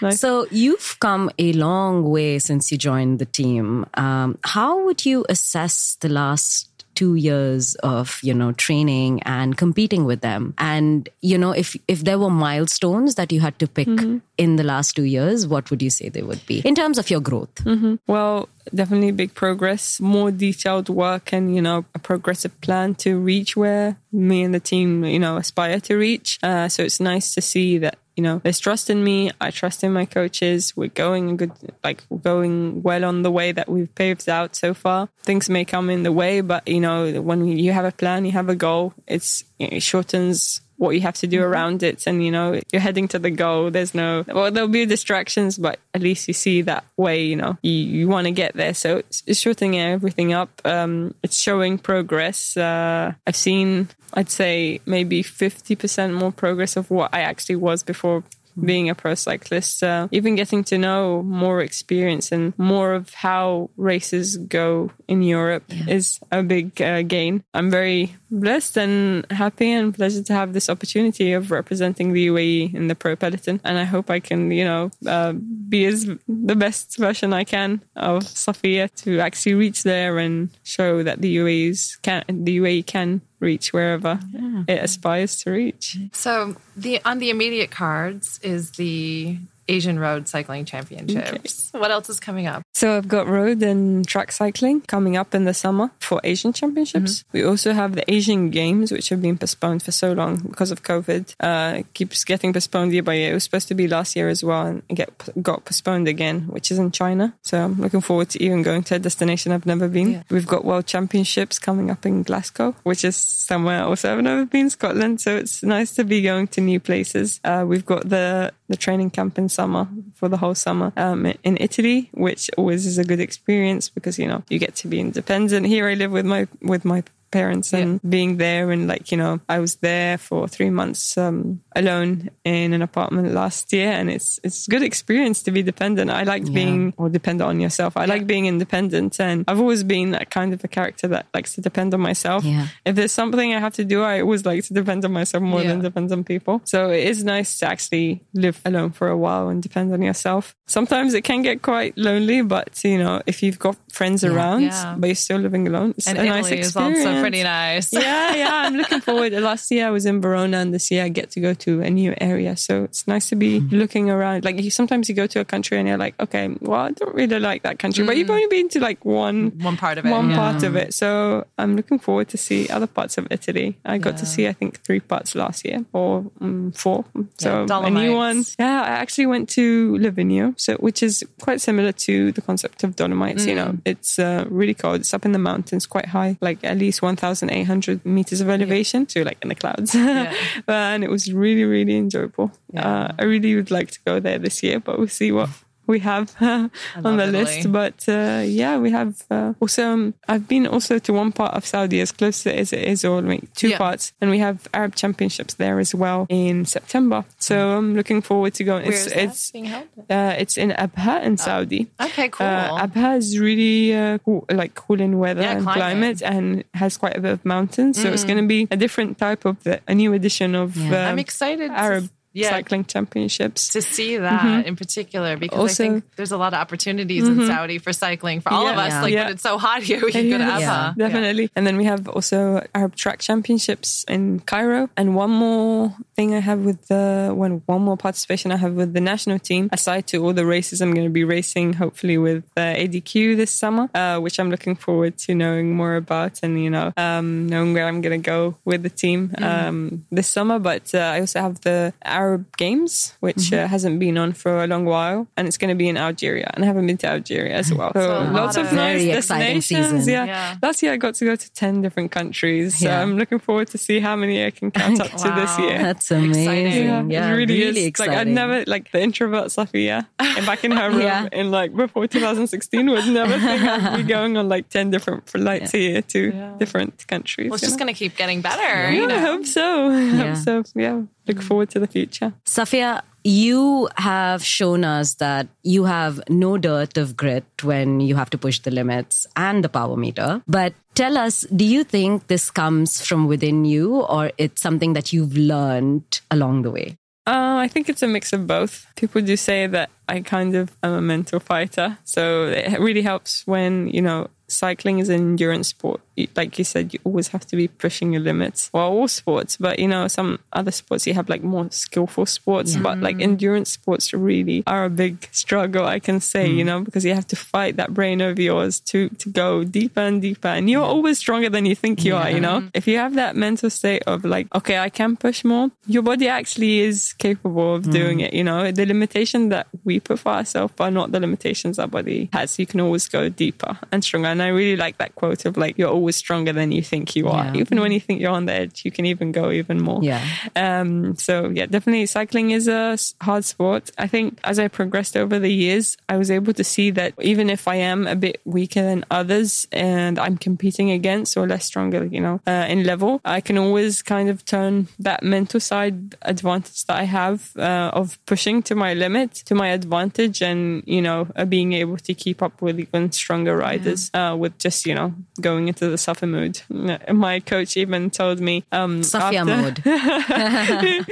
nice. 0.00 0.20
So 0.20 0.46
you've 0.50 0.96
come 1.00 1.30
a 1.38 1.52
long 1.52 2.08
way 2.08 2.38
since 2.38 2.72
you 2.72 2.78
joined 2.78 3.18
the 3.18 3.26
team. 3.26 3.84
Um, 3.94 4.38
how 4.44 4.82
would 4.84 5.04
you 5.04 5.26
assess 5.28 5.96
the 6.00 6.08
last 6.08 6.70
two 6.94 7.14
years 7.14 7.74
of 7.76 8.18
you 8.22 8.34
know 8.34 8.52
training 8.52 9.22
and 9.22 9.56
competing 9.56 10.04
with 10.04 10.20
them. 10.20 10.54
And 10.58 11.08
you 11.20 11.38
know 11.38 11.52
if 11.52 11.76
if 11.88 12.04
there 12.04 12.18
were 12.18 12.30
milestones 12.30 13.14
that 13.16 13.32
you 13.32 13.40
had 13.40 13.58
to 13.58 13.66
pick 13.66 13.88
in 14.36 14.56
the 14.56 14.64
last 14.64 14.96
two 14.96 15.04
years 15.04 15.46
what 15.46 15.70
would 15.70 15.80
you 15.82 15.90
say 15.90 16.08
they 16.08 16.22
would 16.22 16.44
be 16.46 16.60
in 16.60 16.74
terms 16.74 16.98
of 16.98 17.10
your 17.10 17.20
growth? 17.20 17.64
Well, 18.06 18.48
definitely 18.74 19.12
big 19.12 19.34
progress, 19.34 20.00
more 20.00 20.30
detailed 20.30 20.88
work, 20.88 21.32
and 21.32 21.54
you 21.54 21.62
know 21.62 21.84
a 21.94 21.98
progressive 21.98 22.58
plan 22.60 22.94
to 22.96 23.18
reach 23.18 23.56
where 23.56 23.96
me 24.12 24.42
and 24.42 24.54
the 24.54 24.60
team 24.60 25.04
you 25.04 25.18
know 25.18 25.36
aspire 25.36 25.80
to 25.80 25.96
reach. 25.96 26.38
Uh, 26.42 26.68
so 26.68 26.82
it's 26.82 27.00
nice 27.00 27.34
to 27.34 27.40
see 27.40 27.78
that 27.78 27.98
you 28.16 28.22
know 28.22 28.40
there's 28.42 28.58
trust 28.58 28.90
in 28.90 29.02
me. 29.02 29.30
I 29.40 29.50
trust 29.50 29.84
in 29.84 29.92
my 29.92 30.04
coaches. 30.04 30.76
We're 30.76 30.88
going 30.88 31.30
a 31.30 31.34
good, 31.34 31.52
like 31.82 32.04
going 32.22 32.82
well 32.82 33.04
on 33.04 33.22
the 33.22 33.30
way 33.30 33.52
that 33.52 33.68
we've 33.68 33.92
paved 33.94 34.28
out 34.28 34.56
so 34.56 34.74
far. 34.74 35.08
Things 35.22 35.48
may 35.48 35.64
come 35.64 35.90
in 35.90 36.02
the 36.02 36.12
way, 36.12 36.40
but 36.40 36.66
you 36.68 36.80
know 36.80 37.20
when 37.20 37.46
you 37.46 37.72
have 37.72 37.84
a 37.84 37.92
plan, 37.92 38.24
you 38.24 38.32
have 38.32 38.48
a 38.48 38.54
goal. 38.54 38.94
It's 39.06 39.44
it 39.58 39.82
shortens 39.82 40.60
what 40.76 40.90
you 40.90 41.00
have 41.02 41.14
to 41.16 41.26
do 41.26 41.42
around 41.42 41.82
it. 41.82 42.06
And 42.06 42.24
you 42.24 42.30
know 42.30 42.60
you're 42.72 42.80
heading 42.80 43.08
to 43.08 43.18
the 43.18 43.30
goal. 43.30 43.70
There's 43.70 43.94
no 43.94 44.24
well 44.26 44.50
there'll 44.50 44.68
be 44.68 44.86
distractions 44.86 45.58
but 45.58 45.78
at 45.92 46.02
least 46.02 46.28
you 46.28 46.34
see 46.34 46.62
that 46.62 46.84
way 46.96 47.24
you 47.24 47.36
know. 47.36 47.56
You, 47.62 47.72
you 47.72 48.08
want 48.08 48.26
to 48.26 48.30
get 48.30 48.54
there. 48.54 48.74
So 48.74 48.98
it's, 48.98 49.22
it's 49.26 49.40
shortening 49.40 49.78
everything 49.78 50.32
up. 50.32 50.60
Um 50.64 51.14
it's 51.22 51.36
showing 51.36 51.78
progress. 51.78 52.56
Uh 52.56 53.12
i've 53.26 53.36
seen 53.36 53.88
i'd 54.14 54.30
say 54.30 54.80
maybe 54.86 55.22
50% 55.22 56.12
more 56.14 56.32
progress 56.32 56.76
of 56.76 56.90
what 56.90 57.12
i 57.12 57.20
actually 57.20 57.56
was 57.56 57.82
before 57.82 58.22
being 58.62 58.88
a 58.88 58.94
pro 58.94 59.14
cyclist, 59.14 59.82
uh, 59.82 60.08
even 60.10 60.34
getting 60.34 60.64
to 60.64 60.78
know 60.78 61.22
more 61.22 61.60
experience 61.60 62.32
and 62.32 62.56
more 62.58 62.94
of 62.94 63.12
how 63.14 63.70
races 63.76 64.36
go 64.36 64.90
in 65.08 65.22
Europe 65.22 65.64
is 65.88 66.20
a 66.30 66.42
big 66.42 66.80
uh, 66.80 67.02
gain. 67.02 67.42
I'm 67.52 67.70
very 67.70 68.16
blessed 68.30 68.76
and 68.78 69.30
happy 69.30 69.70
and 69.70 69.94
pleasure 69.94 70.22
to 70.22 70.32
have 70.32 70.52
this 70.52 70.68
opportunity 70.68 71.32
of 71.32 71.50
representing 71.50 72.12
the 72.12 72.26
UAE 72.26 72.74
in 72.74 72.88
the 72.88 72.94
pro 72.94 73.16
peloton. 73.16 73.60
And 73.64 73.78
I 73.78 73.84
hope 73.84 74.10
I 74.10 74.20
can, 74.20 74.50
you 74.50 74.64
know, 74.64 74.90
uh, 75.06 75.32
be 75.32 75.84
as 75.86 76.06
the 76.28 76.56
best 76.56 76.96
version 76.98 77.32
I 77.32 77.44
can 77.44 77.82
of 77.96 78.24
Safiya 78.24 78.92
to 79.02 79.20
actually 79.20 79.54
reach 79.54 79.82
there 79.82 80.18
and 80.18 80.50
show 80.62 81.02
that 81.02 81.20
the 81.20 81.36
UAE's 81.36 81.96
can 82.02 82.24
the 82.28 82.58
UAE 82.58 82.86
can 82.86 83.20
reach 83.44 83.72
wherever 83.72 84.18
it 84.66 84.82
aspires 84.82 85.36
to 85.42 85.50
reach. 85.50 85.98
So 86.12 86.56
the 86.76 87.00
on 87.04 87.18
the 87.18 87.30
immediate 87.30 87.70
cards 87.70 88.40
is 88.42 88.72
the 88.72 89.38
Asian 89.68 89.98
Road 89.98 90.28
Cycling 90.28 90.64
Championships. 90.64 91.70
What 91.72 91.90
else 91.90 92.08
is 92.10 92.20
coming 92.20 92.46
up? 92.46 92.62
So 92.84 92.94
I've 92.94 93.08
got 93.08 93.26
road 93.26 93.62
and 93.62 94.06
track 94.06 94.30
cycling 94.30 94.82
coming 94.82 95.16
up 95.16 95.34
in 95.34 95.44
the 95.46 95.54
summer 95.54 95.90
for 96.00 96.20
Asian 96.22 96.52
championships. 96.52 97.24
We 97.32 97.42
also 97.42 97.72
have 97.72 97.94
the 97.94 98.04
Asian 98.12 98.50
Games, 98.50 98.92
which 98.92 99.08
have 99.08 99.22
been 99.22 99.38
postponed 99.38 99.82
for 99.82 99.90
so 99.90 100.12
long 100.12 100.36
because 100.36 100.70
of 100.70 100.82
COVID. 100.82 101.34
Uh, 101.40 101.78
it 101.78 101.94
keeps 101.94 102.24
getting 102.24 102.52
postponed 102.52 102.92
year 102.92 103.02
by 103.02 103.14
year. 103.14 103.30
It 103.30 103.32
was 103.32 103.44
supposed 103.44 103.68
to 103.68 103.74
be 103.74 103.88
last 103.88 104.14
year 104.14 104.28
as 104.28 104.44
well, 104.44 104.66
and 104.66 104.82
get 104.92 105.08
got 105.40 105.64
postponed 105.64 106.08
again, 106.08 106.42
which 106.48 106.70
is 106.70 106.78
in 106.78 106.90
China. 106.90 107.32
So 107.40 107.58
I'm 107.58 107.80
looking 107.80 108.02
forward 108.02 108.28
to 108.30 108.42
even 108.42 108.60
going 108.60 108.82
to 108.82 108.96
a 108.96 108.98
destination 108.98 109.52
I've 109.52 109.64
never 109.64 109.88
been. 109.88 110.10
Yeah. 110.10 110.22
We've 110.28 110.46
got 110.46 110.66
World 110.66 110.84
Championships 110.84 111.58
coming 111.58 111.90
up 111.90 112.04
in 112.04 112.22
Glasgow, 112.22 112.76
which 112.82 113.02
is 113.02 113.16
somewhere 113.16 113.78
else 113.78 114.04
I've 114.04 114.22
never 114.22 114.44
been, 114.44 114.68
Scotland. 114.68 115.22
So 115.22 115.34
it's 115.36 115.62
nice 115.62 115.94
to 115.94 116.04
be 116.04 116.20
going 116.20 116.48
to 116.48 116.60
new 116.60 116.80
places. 116.80 117.40
Uh, 117.44 117.64
we've 117.66 117.86
got 117.86 118.10
the 118.10 118.52
the 118.68 118.76
training 118.76 119.10
camp 119.10 119.38
in 119.38 119.48
summer 119.48 119.88
for 120.14 120.28
the 120.28 120.38
whole 120.38 120.54
summer 120.54 120.92
um, 120.96 121.26
in 121.44 121.56
Italy, 121.60 122.08
which 122.12 122.50
always 122.56 122.73
is 122.82 122.98
a 122.98 123.04
good 123.04 123.20
experience 123.20 123.88
because 123.88 124.18
you 124.18 124.26
know 124.26 124.42
you 124.50 124.58
get 124.58 124.74
to 124.76 124.88
be 124.88 124.98
independent. 125.00 125.66
Here 125.66 125.88
I 125.88 125.94
live 125.94 126.10
with 126.10 126.26
my 126.26 126.48
with 126.60 126.84
my 126.84 127.02
parents 127.34 127.72
and 127.74 127.98
being 128.08 128.36
there 128.36 128.70
and 128.70 128.86
like 128.86 129.10
you 129.10 129.18
know 129.18 129.40
I 129.48 129.58
was 129.58 129.74
there 129.82 130.18
for 130.18 130.46
three 130.46 130.70
months 130.70 131.18
um, 131.18 131.62
alone 131.76 132.30
in 132.44 132.72
an 132.72 132.82
apartment 132.82 133.32
last 133.32 133.72
year 133.72 133.90
and 133.90 134.10
it's 134.10 134.38
it's 134.44 134.66
a 134.66 134.70
good 134.70 134.82
experience 134.82 135.42
to 135.42 135.50
be 135.50 135.62
dependent. 135.62 136.10
I 136.10 136.22
like 136.22 136.44
being 136.52 136.94
or 136.96 137.08
dependent 137.08 137.48
on 137.48 137.60
yourself. 137.60 137.96
I 137.96 138.04
like 138.04 138.26
being 138.26 138.46
independent 138.46 139.20
and 139.20 139.44
I've 139.48 139.60
always 139.60 139.82
been 139.84 140.10
that 140.12 140.30
kind 140.30 140.52
of 140.54 140.62
a 140.64 140.68
character 140.68 141.08
that 141.08 141.26
likes 141.34 141.54
to 141.54 141.60
depend 141.60 141.94
on 141.94 142.00
myself. 142.00 142.44
Yeah. 142.44 142.68
If 142.84 142.94
there's 142.96 143.12
something 143.12 143.54
I 143.54 143.60
have 143.60 143.74
to 143.74 143.84
do, 143.84 144.02
I 144.02 144.20
always 144.20 144.44
like 144.44 144.64
to 144.66 144.74
depend 144.74 145.04
on 145.04 145.12
myself 145.12 145.42
more 145.42 145.62
Yeah. 145.62 145.68
than 145.68 145.80
depend 145.80 146.12
on 146.12 146.24
people. 146.24 146.60
So 146.64 146.90
it 146.90 147.04
is 147.06 147.24
nice 147.24 147.58
to 147.58 147.66
actually 147.66 148.22
live 148.34 148.60
alone 148.64 148.90
for 148.92 149.08
a 149.08 149.16
while 149.16 149.48
and 149.48 149.62
depend 149.62 149.92
on 149.92 150.02
yourself. 150.02 150.54
Sometimes 150.66 151.14
it 151.14 151.22
can 151.24 151.42
get 151.42 151.62
quite 151.62 151.96
lonely, 151.98 152.42
but 152.42 152.82
you 152.84 152.98
know, 152.98 153.22
if 153.26 153.42
you've 153.42 153.58
got 153.58 153.76
friends 153.92 154.24
around, 154.24 154.62
Yeah. 154.62 154.94
but 154.98 155.06
you're 155.08 155.14
still 155.28 155.38
living 155.38 155.66
alone, 155.68 155.94
it's 155.96 156.06
And 156.08 156.18
a 156.18 156.22
Italy 156.24 156.40
nice 156.42 156.46
is 156.52 156.66
experience. 156.68 157.06
also 157.06 157.20
pretty 157.20 157.42
nice. 157.42 157.92
yeah, 157.92 158.34
yeah, 158.34 158.50
I'm 158.66 158.76
looking 158.76 159.00
forward. 159.00 159.32
Last 159.50 159.70
year 159.70 159.86
I 159.88 159.90
was 159.90 160.04
in 160.06 160.20
Verona, 160.20 160.58
and 160.58 160.72
this 160.74 160.90
year 160.90 161.04
I 161.04 161.08
get 161.08 161.30
to 161.32 161.40
go 161.40 161.52
to 161.54 161.63
a 161.82 161.90
new 161.90 162.14
area. 162.20 162.56
So 162.56 162.84
it's 162.84 163.06
nice 163.06 163.28
to 163.30 163.36
be 163.36 163.60
looking 163.60 164.10
around. 164.10 164.44
Like 164.44 164.60
you, 164.60 164.70
sometimes 164.70 165.08
you 165.08 165.14
go 165.14 165.26
to 165.26 165.40
a 165.40 165.44
country 165.44 165.78
and 165.78 165.86
you're 165.88 165.98
like, 165.98 166.14
okay, 166.20 166.48
well, 166.60 166.80
I 166.80 166.90
don't 166.90 167.14
really 167.14 167.38
like 167.40 167.62
that 167.62 167.78
country, 167.78 168.04
but 168.06 168.16
you've 168.16 168.30
only 168.30 168.46
been 168.48 168.68
to 168.70 168.80
like 168.80 169.04
one 169.04 169.52
One 169.60 169.76
part 169.76 169.98
of 169.98 170.06
it. 170.06 170.10
one 170.10 170.30
yeah. 170.30 170.36
part 170.36 170.62
of 170.62 170.76
it. 170.76 170.94
So 170.94 171.46
I'm 171.58 171.76
looking 171.76 171.98
forward 171.98 172.28
to 172.28 172.36
see 172.36 172.68
other 172.68 172.86
parts 172.86 173.18
of 173.18 173.26
Italy. 173.30 173.78
I 173.84 173.98
got 173.98 174.16
to 174.18 174.26
see, 174.26 174.46
I 174.48 174.52
think, 174.52 174.80
three 174.84 175.00
parts 175.00 175.34
last 175.34 175.64
year 175.64 175.84
or 175.92 176.30
um, 176.40 176.72
four. 176.72 177.04
So 177.38 177.64
a 177.68 177.90
new 177.90 178.14
one. 178.14 178.44
Yeah, 178.58 178.82
I 178.82 178.88
actually 179.02 179.26
went 179.26 179.48
to 179.50 179.92
Livigno, 179.98 180.58
so 180.60 180.74
which 180.76 181.02
is 181.02 181.24
quite 181.40 181.60
similar 181.60 181.92
to 181.92 182.32
the 182.32 182.40
concept 182.42 182.84
of 182.84 182.96
Dolomites. 182.96 183.46
You 183.46 183.54
Mm. 183.54 183.56
know, 183.56 183.78
it's 183.84 184.18
uh, 184.18 184.44
really 184.50 184.74
cold. 184.74 185.00
It's 185.00 185.14
up 185.14 185.24
in 185.24 185.32
the 185.32 185.38
mountains, 185.38 185.86
quite 185.86 186.06
high, 186.06 186.36
like 186.40 186.58
at 186.64 186.76
least 186.78 187.02
1,800 187.02 188.04
meters 188.04 188.40
of 188.40 188.48
elevation, 188.50 189.08
so 189.08 189.22
like 189.22 189.38
in 189.42 189.48
the 189.48 189.54
clouds. 189.54 189.94
and 190.66 191.04
it 191.04 191.10
was 191.10 191.32
really, 191.32 191.53
really 191.62 191.96
enjoyable. 191.96 192.50
Yeah. 192.72 192.88
Uh, 192.88 193.14
I 193.18 193.24
really 193.24 193.54
would 193.54 193.70
like 193.70 193.92
to 193.92 194.00
go 194.04 194.18
there 194.18 194.38
this 194.38 194.62
year, 194.62 194.80
but 194.80 194.98
we'll 194.98 195.06
see 195.06 195.30
what. 195.30 195.50
We 195.86 195.98
have 196.00 196.34
on 196.40 196.70
the 197.02 197.10
Italy. 197.24 197.30
list, 197.44 197.72
but 197.72 198.08
uh, 198.08 198.42
yeah, 198.46 198.78
we 198.78 198.90
have 198.90 199.22
uh, 199.30 199.52
also. 199.60 199.84
Um, 199.92 200.14
I've 200.28 200.48
been 200.48 200.66
also 200.66 200.98
to 200.98 201.12
one 201.12 201.30
part 201.32 201.54
of 201.54 201.66
Saudi, 201.66 202.00
as 202.00 202.10
close 202.12 202.46
as 202.46 202.72
it 202.72 202.84
is, 202.88 203.04
or 203.04 203.20
like 203.22 203.52
two 203.54 203.68
Yeah. 203.68 203.78
parts, 203.78 204.12
and 204.20 204.30
we 204.30 204.38
have 204.38 204.66
Arab 204.72 204.94
Championships 204.94 205.54
there 205.54 205.78
as 205.78 205.94
well 205.94 206.26
in 206.30 206.64
September. 206.64 207.24
So 207.38 207.76
I'm 207.76 207.94
looking 207.94 208.22
forward 208.22 208.54
to 208.54 208.64
going. 208.64 208.84
Where 208.86 208.92
It's 208.94 209.04
that 209.04 209.18
it's 209.24 209.50
being 209.50 209.66
held? 209.66 209.88
uh, 210.08 210.34
it's 210.38 210.56
in 210.56 210.70
Abha 210.70 211.22
in 211.22 211.36
Saudi. 211.36 211.88
Okay, 212.00 212.28
cool. 212.30 212.46
Uh, 212.46 212.86
Abha 212.86 213.16
is 213.18 213.38
really 213.38 213.94
uh, 213.94 214.18
cool, 214.24 214.44
like 214.50 214.74
cool 214.74 215.00
in 215.00 215.18
weather 215.18 215.42
Yeah, 215.42 215.52
and 215.56 215.62
climate. 215.62 216.18
climate, 216.18 216.22
and 216.22 216.64
has 216.74 216.96
quite 216.96 217.16
a 217.16 217.20
bit 217.20 217.32
of 217.32 217.44
mountains. 217.44 218.00
So 218.00 218.08
it's 218.10 218.24
going 218.24 218.40
to 218.42 218.46
be 218.48 218.66
a 218.70 218.76
different 218.76 219.18
type 219.18 219.44
of 219.44 219.62
the, 219.64 219.80
a 219.86 219.94
new 219.94 220.12
edition 220.14 220.54
of 220.54 220.76
Yeah. 220.76 221.08
um, 221.08 221.12
I'm 221.12 221.18
excited 221.18 221.70
Arab 221.70 222.08
yeah. 222.34 222.50
cycling 222.50 222.84
championships. 222.84 223.68
to 223.68 223.80
see 223.80 224.18
that 224.18 224.66
in 224.66 224.76
particular 224.76 225.36
because 225.36 225.58
Also- 225.58 225.84
I 225.84 225.88
think 225.88 226.04
there's 226.16 226.32
a 226.32 226.36
lot 226.36 226.52
of 226.52 226.58
opportunities 226.60 227.26
in 227.26 227.46
Saudi 227.46 227.78
for 227.78 227.92
cycling 227.92 228.40
for 228.40 228.52
all 228.52 228.66
of 228.66 228.76
us. 228.76 228.90
Yeah. 228.92 229.02
Like, 229.02 229.14
Yeah. 229.14 229.24
but 229.24 229.32
it's 229.32 229.42
so 229.42 229.56
hot 229.58 229.82
here, 229.82 230.00
we 230.04 230.12
can 230.12 230.28
go 230.28 230.38
to 230.38 230.44
Abha. 230.44 230.96
Definitely. 230.96 231.50
And 231.56 231.66
then 231.66 231.76
we 231.76 231.84
have 231.84 232.08
also 232.08 232.64
Arab 232.74 232.94
Track 232.96 233.20
Championships 233.20 234.04
in 234.08 234.40
Cairo. 234.40 234.90
And 234.96 235.14
one 235.14 235.30
more 235.30 235.94
thing 236.16 236.34
I 236.34 236.40
have 236.40 236.60
with 236.68 236.80
the 236.88 237.32
one 237.34 237.62
one 237.66 237.82
more 237.82 237.96
participation 237.96 238.50
I 238.52 238.56
have 238.56 238.74
with 238.74 238.92
the 238.94 239.00
national 239.00 239.38
team, 239.38 239.68
aside 239.72 240.06
to 240.08 240.16
all 240.24 240.32
the 240.32 240.46
races 240.56 240.80
I'm 240.82 240.92
going 240.94 241.06
to 241.06 241.16
be 241.20 241.24
racing, 241.24 241.74
hopefully 241.74 242.18
with 242.18 242.42
uh, 242.56 242.74
ADQ 242.82 243.36
this 243.36 243.50
summer, 243.50 243.88
uh, 243.94 244.18
which 244.24 244.38
I'm 244.40 244.50
looking 244.50 244.76
forward 244.76 245.18
to 245.24 245.34
knowing 245.34 245.74
more 245.76 245.94
about 245.96 246.40
and 246.42 246.52
you 246.64 246.70
know 246.70 246.92
um, 246.96 247.46
knowing 247.48 247.70
where 247.74 247.86
I'm 247.86 248.00
going 248.00 248.20
to 248.22 248.26
go 248.36 248.40
with 248.64 248.82
the 248.82 248.90
team 248.90 249.32
um, 249.38 250.04
this 250.10 250.28
summer. 250.28 250.58
But 250.58 250.94
uh, 250.94 250.98
I 251.14 251.20
also 251.20 251.38
have 251.40 251.60
the 251.60 251.92
Arab 252.02 252.23
Games, 252.56 253.14
which 253.20 253.52
uh, 253.52 253.66
hasn't 253.68 253.98
been 253.98 254.16
on 254.18 254.32
for 254.32 254.62
a 254.64 254.66
long 254.66 254.84
while, 254.84 255.26
and 255.36 255.46
it's 255.48 255.58
going 255.58 255.68
to 255.74 255.74
be 255.84 255.88
in 255.88 255.96
Algeria, 255.96 256.50
and 256.54 256.64
I 256.64 256.66
haven't 256.66 256.86
been 256.86 256.98
to 256.98 257.08
Algeria 257.08 257.54
as 257.54 257.72
well. 257.78 257.92
So, 257.94 258.00
So 258.00 258.30
lots 258.32 258.56
of 258.56 258.66
of- 258.66 258.72
nice 258.72 259.02
Very 259.02 259.12
destinations. 259.12 260.06
Yeah. 260.08 260.24
Yeah. 260.24 260.56
Last 260.62 260.82
year 260.82 260.92
I 260.92 260.96
got 260.96 261.14
to 261.20 261.24
go 261.24 261.36
to 261.36 261.48
10 261.52 261.82
different 261.82 262.10
countries. 262.10 262.78
So 262.78 262.86
Yeah. 262.86 263.00
I'm 263.02 263.16
looking 263.18 263.38
forward 263.38 263.68
to 263.68 263.78
see 263.78 264.00
how 264.00 264.16
many 264.16 264.44
I 264.44 264.50
can 264.50 264.70
count 264.80 265.00
up 265.00 265.10
to 265.10 265.28
this 265.40 265.58
year. 265.58 265.78
That's 265.78 266.10
amazing. 266.10 266.42
Exciting. 266.42 267.10
Yeah, 267.10 267.28
it 267.28 267.34
really, 267.34 267.60
is. 267.60 267.86
exciting. 267.86 268.12
Like 268.14 268.20
I'd 268.26 268.28
never 268.28 268.64
like 268.66 268.90
the 268.92 269.00
introvert 269.02 269.48
Safiya 269.48 270.06
and 270.18 270.46
back 270.46 270.64
in 270.64 270.70
her 270.72 270.90
room 270.90 271.00
Yeah. 271.00 271.28
in 271.32 271.50
like 271.50 271.74
before 271.74 272.06
2016 272.06 272.90
would 272.90 273.06
never 273.08 273.38
think 273.38 273.62
I'd 273.62 273.96
be 273.98 274.02
going 274.16 274.36
on 274.36 274.48
like 274.48 274.68
10 274.68 274.90
different 274.90 275.28
flights 275.28 275.74
a 275.74 275.78
year 275.78 276.02
to 276.02 276.56
different 276.58 277.06
countries. 277.06 277.48
Well, 277.50 277.54
it's 277.56 277.62
just 277.62 277.74
know? 277.78 277.84
going 277.84 277.94
to 277.94 277.98
keep 277.98 278.16
getting 278.16 278.40
better. 278.40 278.62
yeah, 278.62 278.90
you 278.90 279.08
I 279.10 279.18
hope 279.18 279.44
so. 279.46 279.90
I 279.90 280.00
Yeah. 280.00 280.34
hope 280.34 280.66
so. 280.66 280.80
Yeah. 280.80 281.02
Look 281.26 281.42
forward 281.42 281.70
to 281.70 281.80
the 281.80 281.86
future. 281.86 282.32
Safiya, 282.44 283.02
you 283.24 283.88
have 283.96 284.44
shown 284.44 284.84
us 284.84 285.14
that 285.14 285.48
you 285.62 285.84
have 285.84 286.20
no 286.28 286.58
dearth 286.58 286.98
of 286.98 287.16
grit 287.16 287.44
when 287.62 288.00
you 288.00 288.16
have 288.16 288.28
to 288.30 288.38
push 288.38 288.58
the 288.58 288.70
limits 288.70 289.26
and 289.34 289.64
the 289.64 289.68
power 289.70 289.96
meter. 289.96 290.42
But 290.46 290.74
tell 290.94 291.16
us, 291.16 291.46
do 291.54 291.64
you 291.64 291.84
think 291.84 292.26
this 292.26 292.50
comes 292.50 293.00
from 293.00 293.26
within 293.26 293.64
you 293.64 294.02
or 294.02 294.30
it's 294.36 294.60
something 294.60 294.92
that 294.92 295.12
you've 295.12 295.36
learned 295.36 296.20
along 296.30 296.62
the 296.62 296.70
way? 296.70 296.96
Uh, 297.26 297.56
I 297.58 297.68
think 297.68 297.88
it's 297.88 298.02
a 298.02 298.06
mix 298.06 298.34
of 298.34 298.46
both. 298.46 298.86
People 298.96 299.22
do 299.22 299.34
say 299.36 299.66
that 299.66 299.88
I 300.06 300.20
kind 300.20 300.54
of 300.54 300.76
am 300.82 300.92
a 300.92 301.00
mental 301.00 301.40
fighter. 301.40 301.96
So 302.04 302.48
it 302.48 302.78
really 302.78 303.00
helps 303.00 303.46
when, 303.46 303.88
you 303.88 304.02
know, 304.02 304.28
cycling 304.48 304.98
is 304.98 305.08
an 305.08 305.20
endurance 305.20 305.68
sport. 305.68 306.00
Like 306.36 306.58
you 306.58 306.64
said, 306.64 306.92
you 306.92 307.00
always 307.04 307.28
have 307.28 307.46
to 307.46 307.56
be 307.56 307.66
pushing 307.66 308.12
your 308.12 308.22
limits. 308.22 308.70
Well, 308.72 308.84
all 308.84 309.08
sports, 309.08 309.56
but 309.56 309.78
you 309.78 309.88
know, 309.88 310.06
some 310.08 310.38
other 310.52 310.70
sports 310.70 311.06
you 311.06 311.14
have 311.14 311.28
like 311.28 311.42
more 311.42 311.70
skillful 311.70 312.26
sports, 312.26 312.76
yeah. 312.76 312.82
but 312.82 312.98
like 312.98 313.20
endurance 313.20 313.70
sports 313.70 314.12
really 314.12 314.62
are 314.66 314.84
a 314.84 314.90
big 314.90 315.28
struggle, 315.32 315.86
I 315.86 315.98
can 315.98 316.20
say, 316.20 316.48
mm. 316.48 316.56
you 316.56 316.64
know, 316.64 316.80
because 316.80 317.04
you 317.04 317.14
have 317.14 317.26
to 317.28 317.36
fight 317.36 317.76
that 317.76 317.92
brain 317.92 318.20
of 318.20 318.38
yours 318.38 318.80
to, 318.80 319.08
to 319.08 319.28
go 319.28 319.64
deeper 319.64 320.00
and 320.00 320.22
deeper. 320.22 320.48
And 320.48 320.68
you're 320.68 320.82
yeah. 320.82 320.88
always 320.88 321.18
stronger 321.18 321.50
than 321.50 321.66
you 321.66 321.74
think 321.74 322.04
you 322.04 322.12
yeah. 322.12 322.22
are, 322.22 322.30
you 322.30 322.40
know? 322.40 322.68
If 322.74 322.86
you 322.86 322.98
have 322.98 323.14
that 323.14 323.34
mental 323.36 323.70
state 323.70 324.02
of 324.06 324.24
like, 324.24 324.54
okay, 324.54 324.78
I 324.78 324.90
can 324.90 325.16
push 325.16 325.44
more, 325.44 325.70
your 325.86 326.02
body 326.02 326.28
actually 326.28 326.80
is 326.80 327.12
capable 327.14 327.74
of 327.76 327.84
mm. 327.84 327.92
doing 327.92 328.20
it, 328.20 328.34
you 328.34 328.44
know? 328.44 328.70
The 328.70 328.86
limitation 328.86 329.48
that 329.48 329.66
we 329.84 330.00
put 330.00 330.20
for 330.20 330.32
ourselves 330.32 330.74
are 330.78 330.90
not 330.90 331.12
the 331.12 331.20
limitations 331.20 331.78
our 331.78 331.88
body 331.88 332.28
has. 332.32 332.58
You 332.58 332.66
can 332.66 332.80
always 332.80 333.08
go 333.08 333.28
deeper 333.28 333.78
and 333.90 334.04
stronger. 334.04 334.33
And 334.34 334.42
I 334.42 334.48
really 334.48 334.74
like 334.74 334.98
that 334.98 335.14
quote 335.14 335.44
of 335.44 335.56
like, 335.56 335.78
you're 335.78 335.88
always 335.88 336.16
stronger 336.16 336.52
than 336.52 336.72
you 336.72 336.82
think 336.82 337.14
you 337.14 337.28
are. 337.28 337.44
Yeah. 337.44 337.60
Even 337.60 337.78
when 337.78 337.92
you 337.92 338.00
think 338.00 338.20
you're 338.20 338.32
on 338.32 338.46
the 338.46 338.52
edge, 338.52 338.84
you 338.84 338.90
can 338.90 339.06
even 339.06 339.30
go 339.30 339.52
even 339.52 339.80
more. 339.80 340.02
Yeah. 340.02 340.26
Um, 340.56 341.14
so 341.14 341.50
yeah, 341.50 341.66
definitely 341.66 342.06
cycling 342.06 342.50
is 342.50 342.66
a 342.66 342.98
hard 343.20 343.44
sport. 343.44 343.92
I 343.96 344.08
think 344.08 344.40
as 344.42 344.58
I 344.58 344.66
progressed 344.66 345.16
over 345.16 345.38
the 345.38 345.52
years, 345.52 345.96
I 346.08 346.16
was 346.16 346.32
able 346.32 346.52
to 346.54 346.64
see 346.64 346.90
that 346.90 347.14
even 347.20 347.48
if 347.48 347.68
I 347.68 347.76
am 347.76 348.08
a 348.08 348.16
bit 348.16 348.40
weaker 348.44 348.82
than 348.82 349.04
others 349.08 349.68
and 349.70 350.18
I'm 350.18 350.36
competing 350.36 350.90
against 350.90 351.36
or 351.36 351.46
less 351.46 351.64
stronger, 351.64 352.04
you 352.04 352.18
know, 352.18 352.40
uh, 352.44 352.66
in 352.68 352.82
level, 352.82 353.20
I 353.24 353.40
can 353.40 353.56
always 353.56 354.02
kind 354.02 354.28
of 354.28 354.44
turn 354.44 354.88
that 354.98 355.22
mental 355.22 355.60
side 355.60 356.16
advantage 356.22 356.86
that 356.86 356.96
I 356.96 357.04
have 357.04 357.52
uh, 357.56 357.92
of 357.94 358.18
pushing 358.26 358.64
to 358.64 358.74
my 358.74 358.94
limit 358.94 359.32
to 359.46 359.54
my 359.54 359.68
advantage 359.68 360.42
and, 360.42 360.82
you 360.86 361.02
know, 361.02 361.28
uh, 361.36 361.44
being 361.44 361.72
able 361.72 361.98
to 361.98 362.14
keep 362.14 362.42
up 362.42 362.60
with 362.60 362.80
even 362.80 363.12
stronger 363.12 363.56
riders. 363.56 364.10
Yeah 364.12 364.23
uh, 364.24 364.36
with 364.36 364.58
just 364.58 364.86
you 364.86 364.94
know 364.94 365.14
going 365.40 365.68
into 365.68 365.88
the 365.88 365.98
suffer 365.98 366.26
mood. 366.26 366.60
My 367.12 367.40
coach 367.40 367.76
even 367.76 368.10
told 368.10 368.40
me 368.40 368.64
um, 368.72 369.00
Safiya 369.00 369.44
mood. 369.54 369.76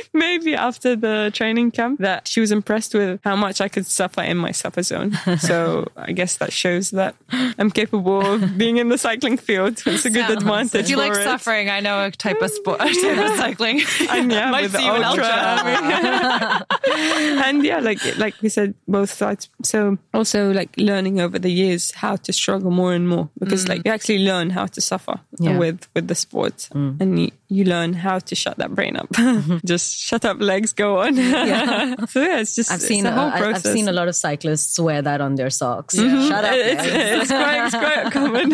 maybe 0.12 0.54
after 0.54 0.96
the 0.96 1.30
training 1.34 1.70
camp 1.70 2.00
that 2.00 2.28
she 2.28 2.40
was 2.40 2.52
impressed 2.52 2.94
with 2.94 3.20
how 3.24 3.36
much 3.36 3.60
I 3.60 3.68
could 3.68 3.86
suffer 3.86 4.22
in 4.22 4.36
my 4.36 4.52
suffer 4.52 4.82
zone. 4.82 5.12
So 5.38 5.88
I 5.96 6.12
guess 6.12 6.36
that 6.36 6.52
shows 6.52 6.90
that 6.90 7.14
I'm 7.30 7.70
capable 7.70 8.20
of 8.34 8.58
being 8.58 8.76
in 8.76 8.88
the 8.88 8.98
cycling 8.98 9.36
field. 9.36 9.82
It's 9.86 10.04
a 10.04 10.10
good 10.10 10.30
advantage. 10.30 10.82
If 10.82 10.90
you 10.90 10.96
like 10.96 11.12
it. 11.12 11.24
suffering, 11.24 11.70
I 11.70 11.80
know 11.80 12.06
a 12.06 12.10
type 12.10 12.40
of 12.40 12.50
sport, 12.50 12.78
type 12.80 12.90
of 12.90 13.36
cycling. 13.36 13.80
and 14.10 14.30
yeah, 14.30 14.50
Might 14.50 14.62
with 14.62 14.72
the 14.72 14.88
ultra. 14.88 15.24
ultra. 15.24 16.66
and 17.46 17.64
yeah, 17.64 17.80
like 17.80 18.00
like 18.18 18.34
we 18.42 18.48
said, 18.48 18.74
both 18.88 19.10
sides. 19.10 19.48
So 19.62 19.98
also 20.14 20.52
like 20.52 20.70
learning 20.76 21.20
over 21.20 21.38
the 21.38 21.50
years 21.50 21.92
how 21.92 22.16
to 22.16 22.32
struggle 22.32 22.70
more 22.70 22.94
and 23.02 23.08
more 23.08 23.28
because 23.38 23.64
mm. 23.64 23.70
like 23.70 23.82
you 23.84 23.90
actually 23.90 24.20
learn 24.20 24.50
how 24.50 24.66
to 24.66 24.80
suffer 24.80 25.20
yeah. 25.38 25.58
with 25.58 25.88
with 25.94 26.08
the 26.08 26.14
sport 26.14 26.68
mm. 26.72 27.00
and 27.00 27.18
you, 27.18 27.30
you 27.48 27.64
learn 27.64 27.92
how 27.92 28.18
to 28.18 28.34
shut 28.34 28.56
that 28.58 28.74
brain 28.74 28.96
up 28.96 29.08
mm-hmm. 29.12 29.58
just 29.64 29.98
shut 29.98 30.24
up 30.24 30.40
legs 30.40 30.72
go 30.72 31.00
on 31.00 31.16
yeah. 31.16 31.94
so 32.08 32.20
yeah 32.20 32.40
it's 32.40 32.54
just 32.54 32.70
I've 32.70 32.80
seen 32.80 33.06
a, 33.06 33.10
I've 33.10 33.62
seen 33.62 33.88
a 33.88 33.92
lot 33.92 34.08
of 34.08 34.16
cyclists 34.16 34.78
wear 34.78 35.02
that 35.02 35.20
on 35.20 35.34
their 35.34 35.50
socks 35.50 35.96
mm-hmm. 35.96 36.28
shut 36.28 36.44
up 36.44 36.52
it's, 36.56 36.82
it's, 36.84 37.30
quite, 37.30 37.66
it's 37.66 37.74
quite 37.74 38.12
common 38.12 38.52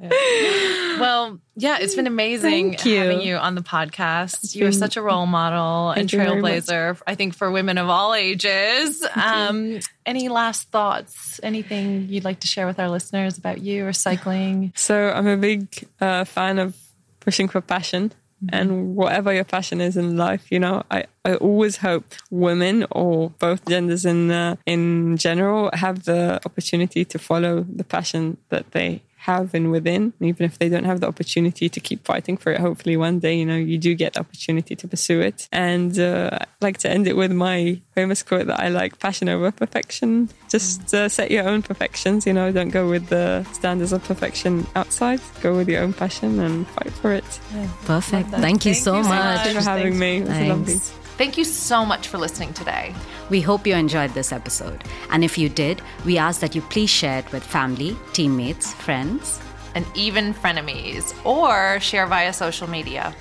well, 0.00 1.38
yeah, 1.56 1.78
it's 1.80 1.94
been 1.94 2.06
amazing 2.06 2.76
you. 2.84 2.96
having 2.96 3.20
you 3.20 3.36
on 3.36 3.54
the 3.54 3.60
podcast. 3.60 4.54
You're 4.54 4.72
such 4.72 4.96
a 4.96 5.02
role 5.02 5.26
model 5.26 5.90
and 5.90 6.08
trailblazer, 6.08 6.98
I 7.06 7.14
think, 7.14 7.34
for 7.34 7.50
women 7.50 7.76
of 7.76 7.88
all 7.88 8.14
ages. 8.14 9.06
Um, 9.14 9.80
any 10.06 10.28
last 10.28 10.70
thoughts? 10.70 11.40
Anything 11.42 12.08
you'd 12.08 12.24
like 12.24 12.40
to 12.40 12.46
share 12.46 12.66
with 12.66 12.80
our 12.80 12.88
listeners 12.88 13.36
about 13.36 13.60
you 13.60 13.86
or 13.86 13.92
cycling? 13.92 14.72
So, 14.74 15.10
I'm 15.10 15.26
a 15.26 15.36
big 15.36 15.86
uh, 16.00 16.24
fan 16.24 16.58
of 16.58 16.76
pushing 17.20 17.48
for 17.48 17.60
passion. 17.60 18.12
Mm-hmm. 18.42 18.54
And 18.54 18.96
whatever 18.96 19.34
your 19.34 19.44
passion 19.44 19.82
is 19.82 19.98
in 19.98 20.16
life, 20.16 20.50
you 20.50 20.58
know, 20.58 20.82
I, 20.90 21.04
I 21.26 21.34
always 21.34 21.76
hope 21.76 22.06
women 22.30 22.86
or 22.90 23.30
both 23.38 23.66
genders 23.66 24.06
in 24.06 24.30
uh, 24.30 24.56
in 24.64 25.18
general 25.18 25.68
have 25.74 26.04
the 26.04 26.40
opportunity 26.46 27.04
to 27.04 27.18
follow 27.18 27.66
the 27.68 27.84
passion 27.84 28.38
that 28.48 28.70
they 28.70 29.02
have 29.20 29.54
and 29.54 29.70
within, 29.70 30.12
even 30.20 30.46
if 30.46 30.58
they 30.58 30.68
don't 30.68 30.84
have 30.84 31.00
the 31.00 31.06
opportunity 31.06 31.68
to 31.68 31.80
keep 31.80 32.04
fighting 32.04 32.36
for 32.36 32.52
it. 32.52 32.60
Hopefully, 32.60 32.96
one 32.96 33.18
day, 33.18 33.36
you 33.36 33.44
know, 33.44 33.56
you 33.56 33.78
do 33.78 33.94
get 33.94 34.14
the 34.14 34.20
opportunity 34.20 34.74
to 34.74 34.88
pursue 34.88 35.20
it. 35.20 35.48
And 35.52 35.98
uh, 35.98 36.30
I'd 36.32 36.48
like 36.60 36.78
to 36.78 36.90
end 36.90 37.06
it 37.06 37.16
with 37.16 37.32
my 37.32 37.80
famous 37.94 38.22
quote 38.22 38.46
that 38.46 38.60
I 38.60 38.68
like 38.68 38.98
passion 38.98 39.28
over 39.28 39.52
perfection. 39.52 40.30
Just 40.48 40.94
uh, 40.94 41.08
set 41.08 41.30
your 41.30 41.46
own 41.48 41.62
perfections, 41.62 42.26
you 42.26 42.32
know, 42.32 42.50
don't 42.50 42.70
go 42.70 42.88
with 42.88 43.08
the 43.08 43.44
standards 43.52 43.92
of 43.92 44.02
perfection 44.04 44.66
outside. 44.74 45.20
Go 45.42 45.56
with 45.56 45.68
your 45.68 45.82
own 45.82 45.92
passion 45.92 46.40
and 46.40 46.66
fight 46.68 46.92
for 46.92 47.12
it. 47.12 47.40
Yeah. 47.54 47.68
Perfect. 47.84 48.30
Thank 48.30 48.64
you, 48.64 48.72
Thank 48.74 48.84
so, 48.84 48.96
you 48.96 49.04
so 49.04 49.08
much. 49.08 49.40
Thanks 49.42 49.64
for 49.64 49.70
having 49.70 49.98
me. 49.98 50.18
It 50.18 50.28
was 50.28 50.38
lovely. 50.48 50.99
Thank 51.20 51.36
you 51.36 51.44
so 51.44 51.84
much 51.84 52.08
for 52.08 52.16
listening 52.16 52.54
today. 52.54 52.94
We 53.28 53.42
hope 53.42 53.66
you 53.66 53.74
enjoyed 53.74 54.14
this 54.14 54.32
episode. 54.32 54.84
And 55.10 55.22
if 55.22 55.36
you 55.36 55.50
did, 55.50 55.82
we 56.06 56.16
ask 56.16 56.40
that 56.40 56.54
you 56.54 56.62
please 56.62 56.88
share 56.88 57.18
it 57.18 57.30
with 57.30 57.44
family, 57.44 57.94
teammates, 58.14 58.72
friends, 58.72 59.38
and 59.74 59.84
even 59.94 60.32
frenemies, 60.32 61.14
or 61.26 61.78
share 61.80 62.06
via 62.06 62.32
social 62.32 62.70
media. 62.70 63.14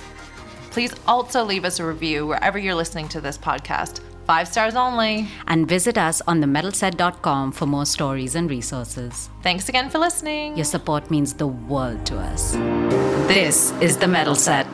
Please 0.72 0.94
also 1.10 1.44
leave 1.44 1.66
us 1.66 1.82
a 1.82 1.86
review 1.86 2.26
wherever 2.26 2.58
you're 2.58 2.74
listening 2.74 3.10
to 3.10 3.20
this 3.20 3.38
podcast. 3.38 4.00
Five 4.26 4.48
stars 4.48 4.76
only. 4.76 5.28
And 5.48 5.68
visit 5.68 5.98
us 5.98 6.22
on 6.26 6.42
themetalset.com 6.42 7.52
for 7.52 7.66
more 7.66 7.86
stories 7.86 8.34
and 8.34 8.50
resources. 8.50 9.30
Thanks 9.44 9.68
again 9.68 9.90
for 9.90 9.98
listening. 9.98 10.56
Your 10.56 10.64
support 10.64 11.12
means 11.12 11.34
the 11.34 11.48
world 11.48 12.06
to 12.06 12.18
us. 12.18 12.54
This 13.28 13.74
is 13.82 13.98
The 13.98 14.08
Metal 14.08 14.36
Set. 14.36 14.66